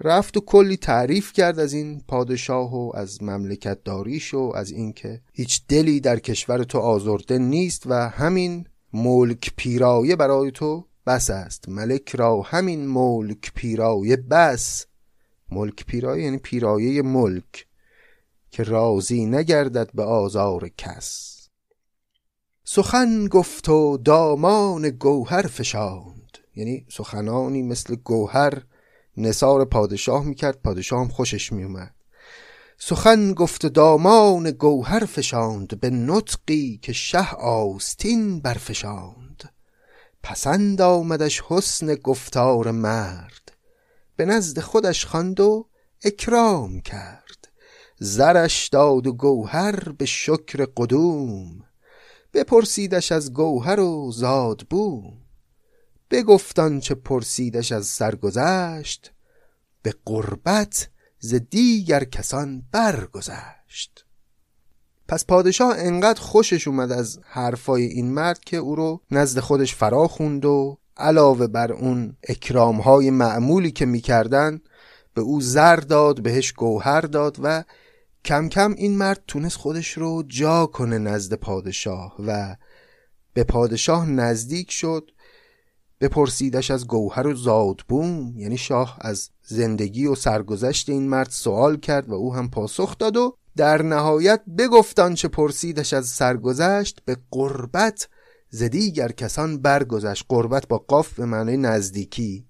رفت 0.00 0.36
و 0.36 0.40
کلی 0.40 0.76
تعریف 0.76 1.32
کرد 1.32 1.58
از 1.58 1.72
این 1.72 2.02
پادشاه 2.08 2.74
و 2.74 2.92
از 2.94 3.22
مملکت 3.22 3.84
داریش 3.84 4.34
و 4.34 4.52
از 4.54 4.70
اینکه 4.70 5.20
هیچ 5.32 5.62
دلی 5.68 6.00
در 6.00 6.18
کشور 6.18 6.64
تو 6.64 6.78
آزرده 6.78 7.38
نیست 7.38 7.82
و 7.86 8.08
همین 8.08 8.66
ملک 8.92 9.52
پیرایه 9.56 10.16
برای 10.16 10.50
تو 10.50 10.86
بس 11.06 11.30
است. 11.30 11.68
ملک 11.68 12.16
را 12.16 12.42
همین 12.42 12.86
ملک 12.86 13.52
پیرایه 13.54 14.16
بس. 14.16 14.86
ملک 15.50 15.86
پیرایه 15.86 16.24
یعنی 16.24 16.38
پیرایه 16.38 17.02
ملک 17.02 17.66
که 18.50 18.62
راضی 18.62 19.26
نگردد 19.26 19.90
به 19.94 20.02
آزار 20.02 20.68
کس. 20.68 21.31
سخن 22.74 23.26
گفت 23.28 23.68
و 23.68 23.96
دامان 23.96 24.90
گوهر 24.90 25.42
فشاند. 25.42 26.38
یعنی 26.56 26.86
سخنانی 26.88 27.62
مثل 27.62 27.94
گوهر 27.94 28.62
نصار 29.16 29.64
پادشاه 29.64 30.24
می‌کرد 30.24 30.62
پادشاه 30.62 31.00
هم 31.00 31.08
خوشش 31.08 31.52
میومد 31.52 31.94
سخن 32.78 33.32
گفت 33.32 33.66
دامان 33.66 34.50
گوهر 34.50 35.04
فشاند 35.04 35.80
به 35.80 35.90
نطقی 35.90 36.78
که 36.82 36.92
شه 36.92 37.34
آستین 37.34 38.40
برفشاند. 38.40 39.52
پسند 40.22 40.80
آمدش 40.80 41.42
حسن 41.48 41.94
گفتار 41.94 42.70
مرد. 42.70 43.52
به 44.16 44.24
نزد 44.24 44.60
خودش 44.60 45.06
خواند 45.06 45.40
و 45.40 45.68
اکرام 46.04 46.80
کرد. 46.80 47.48
زرش 47.98 48.68
داد 48.68 49.06
و 49.06 49.12
گوهر 49.12 49.92
به 49.92 50.04
شکر 50.04 50.66
قدوم. 50.76 51.71
بپرسیدش 52.34 53.12
از 53.12 53.32
گوهر 53.32 53.80
و 53.80 54.12
زاد 54.12 54.66
بوم 54.70 55.18
بگفتان 56.10 56.80
چه 56.80 56.94
پرسیدش 56.94 57.72
از 57.72 57.86
سرگذشت 57.86 59.12
به 59.82 59.94
قربت 60.04 60.88
ز 61.18 61.34
دیگر 61.34 62.04
کسان 62.04 62.62
برگذشت. 62.72 64.04
پس 65.08 65.26
پادشاه 65.26 65.74
انقدر 65.78 66.20
خوشش 66.20 66.68
اومد 66.68 66.92
از 66.92 67.20
حرفای 67.24 67.82
این 67.82 68.12
مرد 68.12 68.40
که 68.40 68.56
او 68.56 68.74
رو 68.76 69.00
نزد 69.10 69.40
خودش 69.40 69.74
فرا 69.74 70.08
خوند 70.08 70.44
و 70.44 70.78
علاوه 70.96 71.46
بر 71.46 71.72
اون 71.72 72.16
اکرام 72.28 72.80
های 72.80 73.10
معمولی 73.10 73.70
که 73.70 73.86
می‌کردن 73.86 74.60
به 75.14 75.20
او 75.20 75.40
زر 75.40 75.76
داد 75.76 76.22
بهش 76.22 76.52
گوهر 76.52 77.00
داد 77.00 77.36
و 77.42 77.64
کم 78.24 78.48
کم 78.48 78.72
این 78.72 78.98
مرد 78.98 79.22
تونست 79.26 79.56
خودش 79.56 79.92
رو 79.92 80.22
جا 80.26 80.66
کنه 80.66 80.98
نزد 80.98 81.34
پادشاه 81.34 82.16
و 82.26 82.56
به 83.34 83.44
پادشاه 83.44 84.10
نزدیک 84.10 84.70
شد 84.70 85.10
بپرسیدش 86.00 86.70
از 86.70 86.86
گوهر 86.86 87.26
و 87.26 87.34
زادبوم 87.34 88.34
یعنی 88.36 88.56
شاه 88.56 88.98
از 89.00 89.30
زندگی 89.42 90.06
و 90.06 90.14
سرگذشت 90.14 90.88
این 90.88 91.08
مرد 91.08 91.30
سوال 91.30 91.76
کرد 91.76 92.08
و 92.08 92.14
او 92.14 92.34
هم 92.34 92.50
پاسخ 92.50 92.98
داد 92.98 93.16
و 93.16 93.36
در 93.56 93.82
نهایت 93.82 94.42
بگفتان 94.58 95.14
چه 95.14 95.28
پرسیدش 95.28 95.92
از 95.92 96.08
سرگذشت 96.08 97.00
به 97.04 97.16
قربت 97.30 98.08
زدیگر 98.48 99.12
کسان 99.12 99.58
برگذشت. 99.58 100.24
قربت 100.28 100.68
با 100.68 100.78
قاف 100.78 101.14
به 101.14 101.24
معنی 101.24 101.56
نزدیکی. 101.56 102.46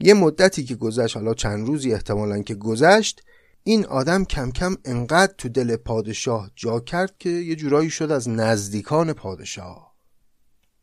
یه 0.00 0.14
مدتی 0.14 0.64
که 0.64 0.74
گذشت 0.74 1.16
حالا 1.16 1.34
چند 1.34 1.66
روزی 1.66 1.92
احتمالا 1.92 2.42
که 2.42 2.54
گذشت 2.54 3.22
این 3.66 3.86
آدم 3.86 4.24
کم 4.24 4.50
کم 4.50 4.76
انقدر 4.84 5.34
تو 5.38 5.48
دل 5.48 5.76
پادشاه 5.76 6.50
جا 6.56 6.80
کرد 6.80 7.18
که 7.18 7.30
یه 7.30 7.56
جورایی 7.56 7.90
شد 7.90 8.10
از 8.10 8.28
نزدیکان 8.28 9.12
پادشاه. 9.12 9.94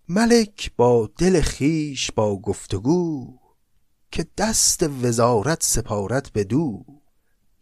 ملک 0.10 0.72
با 0.78 1.10
دل 1.18 1.42
خیش 1.42 2.12
با 2.12 2.42
گفتگو 2.42 3.38
که 4.12 4.26
دست 4.38 4.84
وزارت 4.84 5.64
سپارت 5.64 6.30
به 6.30 6.44
دو 6.44 6.86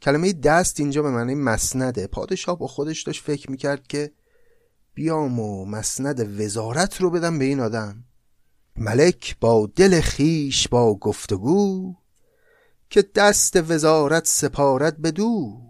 کلمه 0.02 0.34
دست 0.34 0.80
اینجا 0.80 1.02
به 1.02 1.10
معنی 1.10 1.36
مسنده. 1.36 2.08
پادشاه 2.08 2.60
با 2.60 2.68
خودش 2.68 3.04
داشت 3.04 3.24
فکر 3.24 3.52
می‌کرد 3.52 3.88
که 3.88 4.12
بیام 4.94 5.40
و 5.40 5.66
مسند 5.66 6.42
وزارت 6.42 7.02
رو 7.02 7.10
بدم 7.10 7.40
به 7.40 7.46
این 7.46 7.60
آدم. 7.60 8.04
ملک 8.76 9.38
با 9.40 9.70
دل 9.76 10.02
خیش 10.02 10.68
با 10.68 10.96
گفتگو 10.96 11.96
که 12.90 13.02
دست 13.16 13.56
وزارت 13.56 14.28
سپارت 14.28 14.98
به 14.98 15.12
دو 15.12 15.62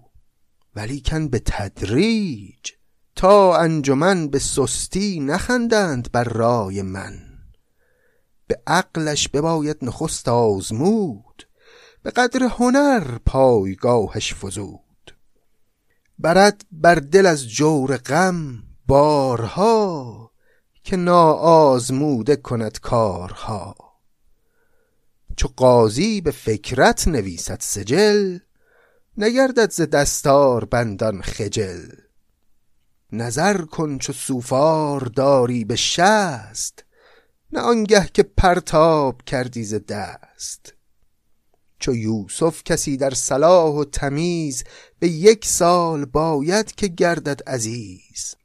ولیکن 0.75 1.27
به 1.27 1.39
تدریج 1.39 2.71
تا 3.15 3.57
انجمن 3.57 4.27
به 4.27 4.39
سستی 4.39 5.19
نخندند 5.19 6.11
بر 6.11 6.23
رای 6.23 6.81
من. 6.81 7.19
به 8.47 8.61
عقلش 8.67 9.27
بباید 9.27 9.77
نخست 9.81 10.27
آزمود 10.27 11.47
به 12.03 12.11
قدر 12.11 12.43
هنر 12.43 13.17
پایگاهش 13.25 14.33
فزود. 14.33 15.15
برد 16.19 16.65
بر 16.71 16.95
دل 16.95 17.25
از 17.25 17.47
جور 17.47 17.97
غم 17.97 18.63
بارها 18.87 20.31
که 20.83 20.97
ناآزموده 20.97 22.35
کند 22.35 22.79
کارها. 22.79 23.88
چو 25.39 25.47
قاضی 25.47 26.21
به 26.21 26.31
فکرت 26.31 27.07
نویسد 27.07 27.57
سجل 27.61 28.39
نگردد 29.17 29.71
ز 29.71 29.81
دستار 29.81 30.65
بندان 30.65 31.21
خجل. 31.21 31.87
نظر 33.11 33.61
کن 33.61 33.97
چو 33.97 34.13
سوفار 34.13 35.01
داری 35.01 35.65
به 35.65 35.75
شست 35.75 36.85
نه 37.51 37.59
آنگه 37.59 38.09
که 38.13 38.23
پرتاب 38.23 39.21
کردی 39.21 39.63
ز 39.63 39.73
دست. 39.73 40.73
چو 41.79 41.95
یوسف 41.95 42.63
کسی 42.63 42.97
در 42.97 43.13
صلاح 43.13 43.73
و 43.73 43.83
تمیز 43.83 44.63
به 44.99 45.07
یک 45.07 45.45
سال 45.45 46.05
باید 46.05 46.75
که 46.75 46.87
گردد 46.87 47.49
عزیز. 47.49 48.35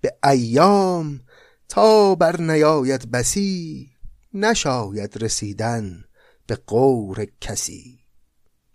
به 0.00 0.14
ایام 0.24 1.20
تا 1.68 2.14
بر 2.14 2.40
نیاید 2.40 3.10
بسی 3.10 3.90
نشاید 4.34 5.22
رسیدن 5.22 6.04
به 6.48 6.56
قور 6.66 7.26
کسی. 7.40 7.98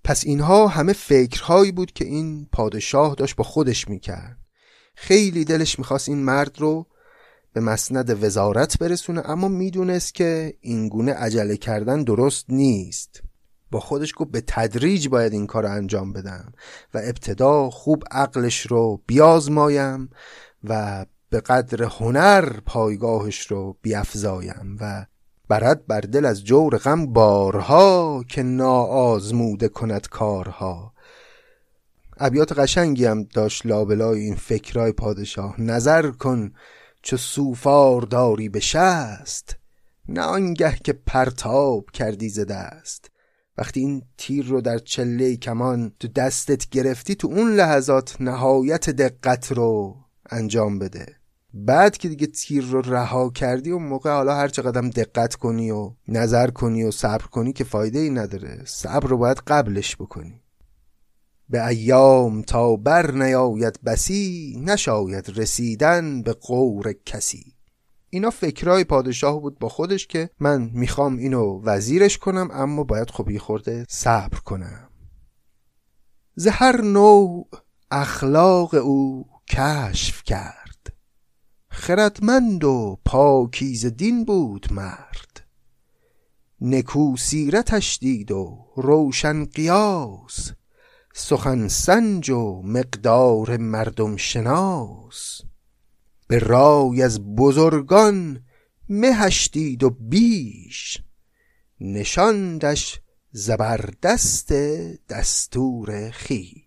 پس 0.04 0.24
اینها 0.26 0.68
همه 0.68 0.94
فکرهایی 0.94 1.72
بود 1.72 1.92
که 1.92 2.06
این 2.06 2.48
پادشاه 2.52 3.16
داشت 3.16 3.36
با 3.36 3.44
خودش 3.44 3.88
می‌کرد. 3.88 4.38
خیلی 4.96 5.46
دلش 5.46 5.80
می‌خواست 5.80 6.10
این 6.10 6.18
مرد 6.24 6.60
رو 6.60 6.88
به 7.54 7.62
مسند 7.62 8.24
وزارت 8.24 8.80
برسونه 8.80 9.30
اما 9.30 9.48
می‌دونست 9.48 10.14
که 10.14 10.54
اینگونه 10.62 11.14
عجله 11.14 11.58
کردن 11.58 12.04
درست 12.04 12.46
نیست. 12.50 13.22
با 13.72 13.80
خودش 13.80 14.14
گفت 14.16 14.32
به 14.32 14.44
تدریج 14.48 15.08
باید 15.08 15.34
این 15.34 15.48
کار 15.48 15.66
انجام 15.66 16.14
بدم 16.14 16.54
و 16.94 16.98
ابتدا 16.98 17.70
خوب 17.70 18.04
عقلش 18.12 18.62
رو 18.62 19.02
بیازمایم 19.08 20.10
و 20.64 21.06
به 21.30 21.40
قدر 21.42 21.84
هنر 21.84 22.60
پایگاهش 22.66 23.48
رو 23.48 23.78
بیافزایم 23.82 24.78
و 24.80 25.06
برد 25.50 25.88
بر 25.88 26.02
دل 26.02 26.26
از 26.26 26.44
جور 26.44 26.78
غم 26.78 27.06
بارها 27.06 28.24
که 28.30 28.44
ناآزموده 28.44 29.68
کند 29.68 30.08
کارها. 30.08 30.94
ابیات 32.18 32.60
قشنگی 32.60 33.06
هم 33.06 33.24
داشت 33.24 33.66
لابلای 33.66 34.20
این 34.20 34.36
فکرای 34.36 34.91
پادشاه. 34.91 35.62
نظر 35.62 36.12
کن 36.12 36.52
چو 37.02 37.18
سوفار 37.18 38.02
داری 38.02 38.50
به 38.50 38.60
شست 38.60 39.56
نه 40.10 40.22
آنگه 40.22 40.78
که 40.84 40.94
پرتاب 40.94 41.91
کردی 41.91 42.30
ز 42.30 42.39
دست. 42.39 43.12
وقتی 43.58 43.80
این 43.80 44.04
تیر 44.18 44.46
رو 44.46 44.62
در 44.62 44.78
چله 44.78 45.36
کمان 45.36 45.91
تو 46.00 46.08
دستت 46.08 46.70
گرفتی 46.70 47.16
تو 47.16 47.28
اون 47.28 47.56
لحظات 47.56 48.22
نهایت 48.22 48.89
دقت 48.89 49.52
رو 49.52 49.98
انجام 50.30 50.80
بده. 50.80 51.23
بعد 51.54 51.97
که 51.97 52.10
دیگه 52.10 52.28
تیر 52.28 52.64
رو 52.64 52.82
رها 52.82 53.30
کردی 53.30 53.72
و 53.72 53.80
موقع 53.80 54.12
حالا 54.12 54.36
هر 54.36 54.47
چقدر 54.47 54.82
دقت 54.82 55.36
کنی 55.36 55.72
و 55.72 55.91
نظر 56.08 56.49
کنی 56.49 56.84
و 56.84 56.91
صبر 56.91 57.26
کنی 57.26 57.54
که 57.54 57.64
فایده 57.64 57.99
ای 57.99 58.10
نداره. 58.10 58.62
صبر 58.66 59.08
رو 59.08 59.18
باید 59.18 59.41
قبلش 59.47 59.95
بکنی. 59.95 60.41
به 61.49 61.68
ایام 61.68 62.41
تا 62.41 62.76
بر 62.76 63.12
نیاید 63.12 63.80
بسی 63.86 64.56
نشاید 64.66 65.30
رسیدن 65.36 66.22
به 66.22 66.34
قور 66.34 66.93
کسی. 67.06 67.54
اینا 68.10 68.30
فکرای 68.30 68.84
پادشاه 68.84 69.41
بود 69.41 69.60
با 69.60 69.70
خودش 69.70 70.08
که 70.08 70.30
من 70.39 70.70
می‌خوام 70.74 71.18
اینو 71.18 71.62
وزیرش 71.64 72.18
کنم 72.18 72.49
اما 72.51 72.84
باید 72.84 73.10
خب 73.10 73.30
یه 73.30 73.39
خورده 73.39 73.86
صبر 73.89 74.39
کنم. 74.39 74.89
زهر 76.36 76.82
نوع 76.82 77.49
اخلاق 77.91 78.74
او 78.74 79.26
کشف 79.49 80.24
کرد. 80.24 80.62
خردمند 81.74 82.64
و 82.64 83.00
پاکیز 83.06 83.86
دین 83.86 84.26
بود 84.26 84.68
مرد. 84.72 85.48
نکو 86.62 87.18
سیرتش 87.18 87.98
دید 88.02 88.32
و 88.32 88.68
روشن 88.76 89.46
قیاس 89.46 90.52
سخن 91.14 91.68
سنج 91.68 92.30
و 92.30 92.62
مقدار 92.62 93.58
مردم 93.58 94.16
شناس. 94.16 95.42
به 96.28 96.40
رای 96.40 97.02
از 97.02 97.36
بزرگان 97.36 98.44
مهشتید 98.90 99.84
و 99.84 99.90
بیش 99.90 101.02
نشاندش 101.80 103.00
زبردست 103.32 104.54
دستور 105.10 106.10
خیش. 106.12 106.62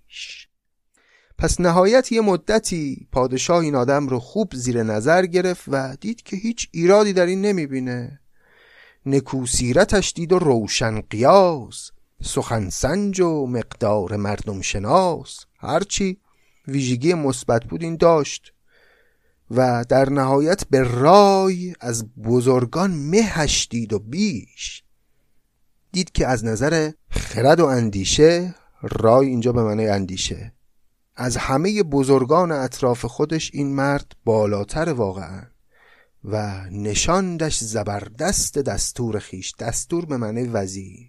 پس 1.39 1.61
نهایت 1.61 2.13
یه 2.13 2.21
مدتی 2.21 3.09
پادشاه 3.13 3.59
این 3.59 3.75
آدم 3.75 4.09
رو 4.09 4.19
خوب 4.19 4.55
زیر 4.55 4.83
نظر 4.83 5.27
گرفت 5.27 5.65
و 5.69 5.97
دید 6.01 6.23
که 6.23 6.37
هیچ 6.37 6.69
ایرادی 6.73 7.13
در 7.13 7.27
این 7.27 7.41
نمی‌بینه. 7.41 8.21
نکوسیرتش 9.07 10.13
دید 10.13 10.33
و 10.33 10.39
روشن 10.39 11.01
قیاس 11.01 11.91
سخنسنج 12.23 13.21
و 13.21 13.47
مقدار 13.47 14.17
مردم 14.17 14.61
شناس. 14.61 15.45
هرچی 15.59 16.19
ویژگی 16.69 17.15
مثبت 17.15 17.65
بود 17.65 17.83
این 17.83 17.97
داشت 17.97 18.53
و 19.51 19.85
در 19.89 20.11
نهایت 20.11 20.65
به 20.71 20.83
رای 20.83 21.75
از 21.81 22.15
بزرگان 22.15 22.91
مهشتید 22.91 23.93
و 23.93 23.99
بیش. 23.99 24.83
دید 25.93 26.13
که 26.13 26.27
از 26.27 26.45
نظر 26.45 26.91
خرد 27.11 27.61
و 27.61 27.67
اندیشه 27.67 28.55
رای 28.83 29.27
اینجا 29.27 29.53
به 29.53 29.63
معنی 29.63 29.87
اندیشه. 29.87 30.56
از 31.17 31.37
همه 31.37 31.83
بزرگان 31.83 32.53
اطراف 32.53 33.05
خودش 33.05 33.51
این 33.55 33.75
مرد 33.75 34.13
بالاتر 34.25 34.93
واقعا 34.93 35.43
و 36.25 36.65
نشاندش 36.71 37.59
زبردست 37.59 38.59
دستور 38.59 39.19
خیش 39.19 39.55
دستور 39.59 40.05
به 40.05 40.17
معنی 40.17 40.43
وزیر. 40.43 41.09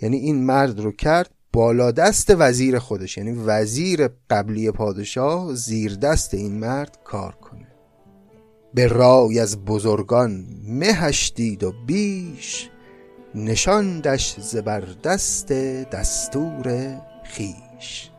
یعنی 0.00 0.16
این 0.16 0.44
مرد 0.44 0.80
رو 0.80 0.92
کرد 0.92 1.30
بالا 1.52 1.90
دست 1.90 2.34
وزیر 2.38 2.78
خودش. 2.78 3.18
یعنی 3.18 3.32
وزیر 3.32 4.08
قبلی 4.30 4.70
پادشاه 4.70 5.54
زیر 5.54 5.94
دست 5.94 6.34
این 6.34 6.58
مرد 6.58 6.98
کار 7.04 7.32
کنه. 7.34 7.68
به 8.74 8.86
رای 8.86 9.38
از 9.40 9.64
بزرگان 9.64 10.46
مهشتید 10.68 11.64
و 11.64 11.72
بیش 11.86 12.70
نشاندش 13.34 14.40
زبردست 14.40 15.52
دستور 15.92 16.98
خیش. 17.24 18.13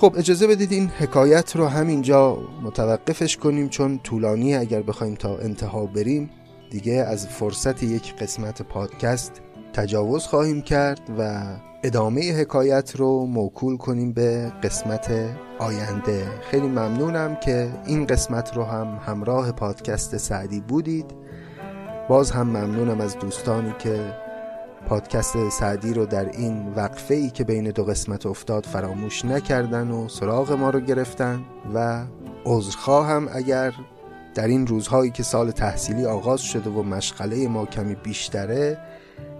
خب 0.00 0.14
اجازه 0.18 0.46
بدید 0.46 0.72
این 0.72 0.88
حکایت 0.88 1.56
رو 1.56 1.66
همینجا 1.66 2.38
متوقفش 2.62 3.36
کنیم 3.36 3.68
چون 3.68 3.98
طولانی 3.98 4.54
اگر 4.54 4.82
بخوایم 4.82 5.14
تا 5.14 5.38
انتها 5.38 5.86
بریم 5.86 6.30
دیگه 6.70 6.92
از 6.92 7.26
فرصت 7.26 7.82
یک 7.82 8.16
قسمت 8.16 8.62
پادکست 8.62 9.42
تجاوز 9.72 10.26
خواهیم 10.26 10.62
کرد 10.62 11.00
و 11.18 11.42
ادامه 11.82 12.40
حکایت 12.40 12.96
رو 12.96 13.26
موکول 13.26 13.76
کنیم 13.76 14.12
به 14.12 14.52
قسمت 14.62 15.10
آینده. 15.58 16.26
خیلی 16.50 16.68
ممنونم 16.68 17.36
که 17.36 17.70
این 17.86 18.06
قسمت 18.06 18.56
رو 18.56 18.64
هم 18.64 19.00
همراه 19.06 19.52
پادکست 19.52 20.16
سعدی 20.16 20.60
بودید. 20.60 21.06
باز 22.08 22.30
هم 22.30 22.46
ممنونم 22.46 23.00
از 23.00 23.18
دوستانی 23.18 23.74
که 23.78 24.27
پادکست 24.86 25.48
سعدی 25.48 25.94
رو 25.94 26.06
در 26.06 26.30
این 26.30 26.72
وقفه 26.76 27.14
ای 27.14 27.30
که 27.30 27.44
بین 27.44 27.70
دو 27.70 27.84
قسمت 27.84 28.26
افتاد 28.26 28.64
فراموش 28.64 29.24
نکردن 29.24 29.90
و 29.90 30.08
سراغ 30.08 30.52
ما 30.52 30.70
رو 30.70 30.80
گرفتن 30.80 31.44
و 31.74 32.04
عذرخواهم 32.44 33.28
اگر 33.32 33.74
در 34.34 34.46
این 34.46 34.66
روزهایی 34.66 35.10
که 35.10 35.22
سال 35.22 35.50
تحصیلی 35.50 36.06
آغاز 36.06 36.40
شده 36.40 36.70
و 36.70 36.82
مشغله 36.82 37.48
ما 37.48 37.66
کمی 37.66 37.94
بیشتره 37.94 38.78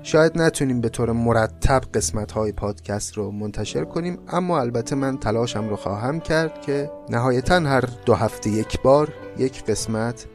شاید 0.02 0.38
نتونیم 0.38 0.80
به 0.80 0.88
طور 0.88 1.12
مرتب 1.12 1.80
قسمت 1.94 2.32
های 2.32 2.52
پادکست 2.52 3.14
رو 3.14 3.30
منتشر 3.30 3.84
کنیم 3.84 4.18
اما 4.28 4.60
البته 4.60 4.96
من 4.96 5.18
تلاشم 5.18 5.68
رو 5.68 5.76
خواهم 5.76 6.20
کرد 6.20 6.62
که 6.62 6.90
نهایتا 7.08 7.60
هر 7.60 7.84
دو 8.06 8.14
هفته 8.14 8.50
یک 8.50 8.82
بار 8.82 9.12
یک 9.38 9.64
قسمت 9.64 10.26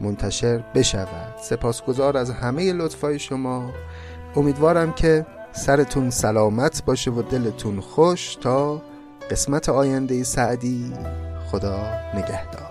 منتشر 0.00 0.64
بشود. 0.74 1.34
سپاسگزار 1.42 2.16
از 2.16 2.30
همه 2.30 2.72
لطفای 2.72 3.18
شما. 3.18 3.70
امیدوارم 4.36 4.92
که 4.92 5.26
سرتون 5.52 6.10
سلامت 6.10 6.84
باشه 6.84 7.10
و 7.10 7.22
دلتون 7.22 7.80
خوش 7.80 8.34
تا 8.34 8.82
قسمت 9.30 9.68
آینده 9.68 10.22
سعدی. 10.22 10.92
خدا 11.50 11.78
نگهدار. 12.14 12.63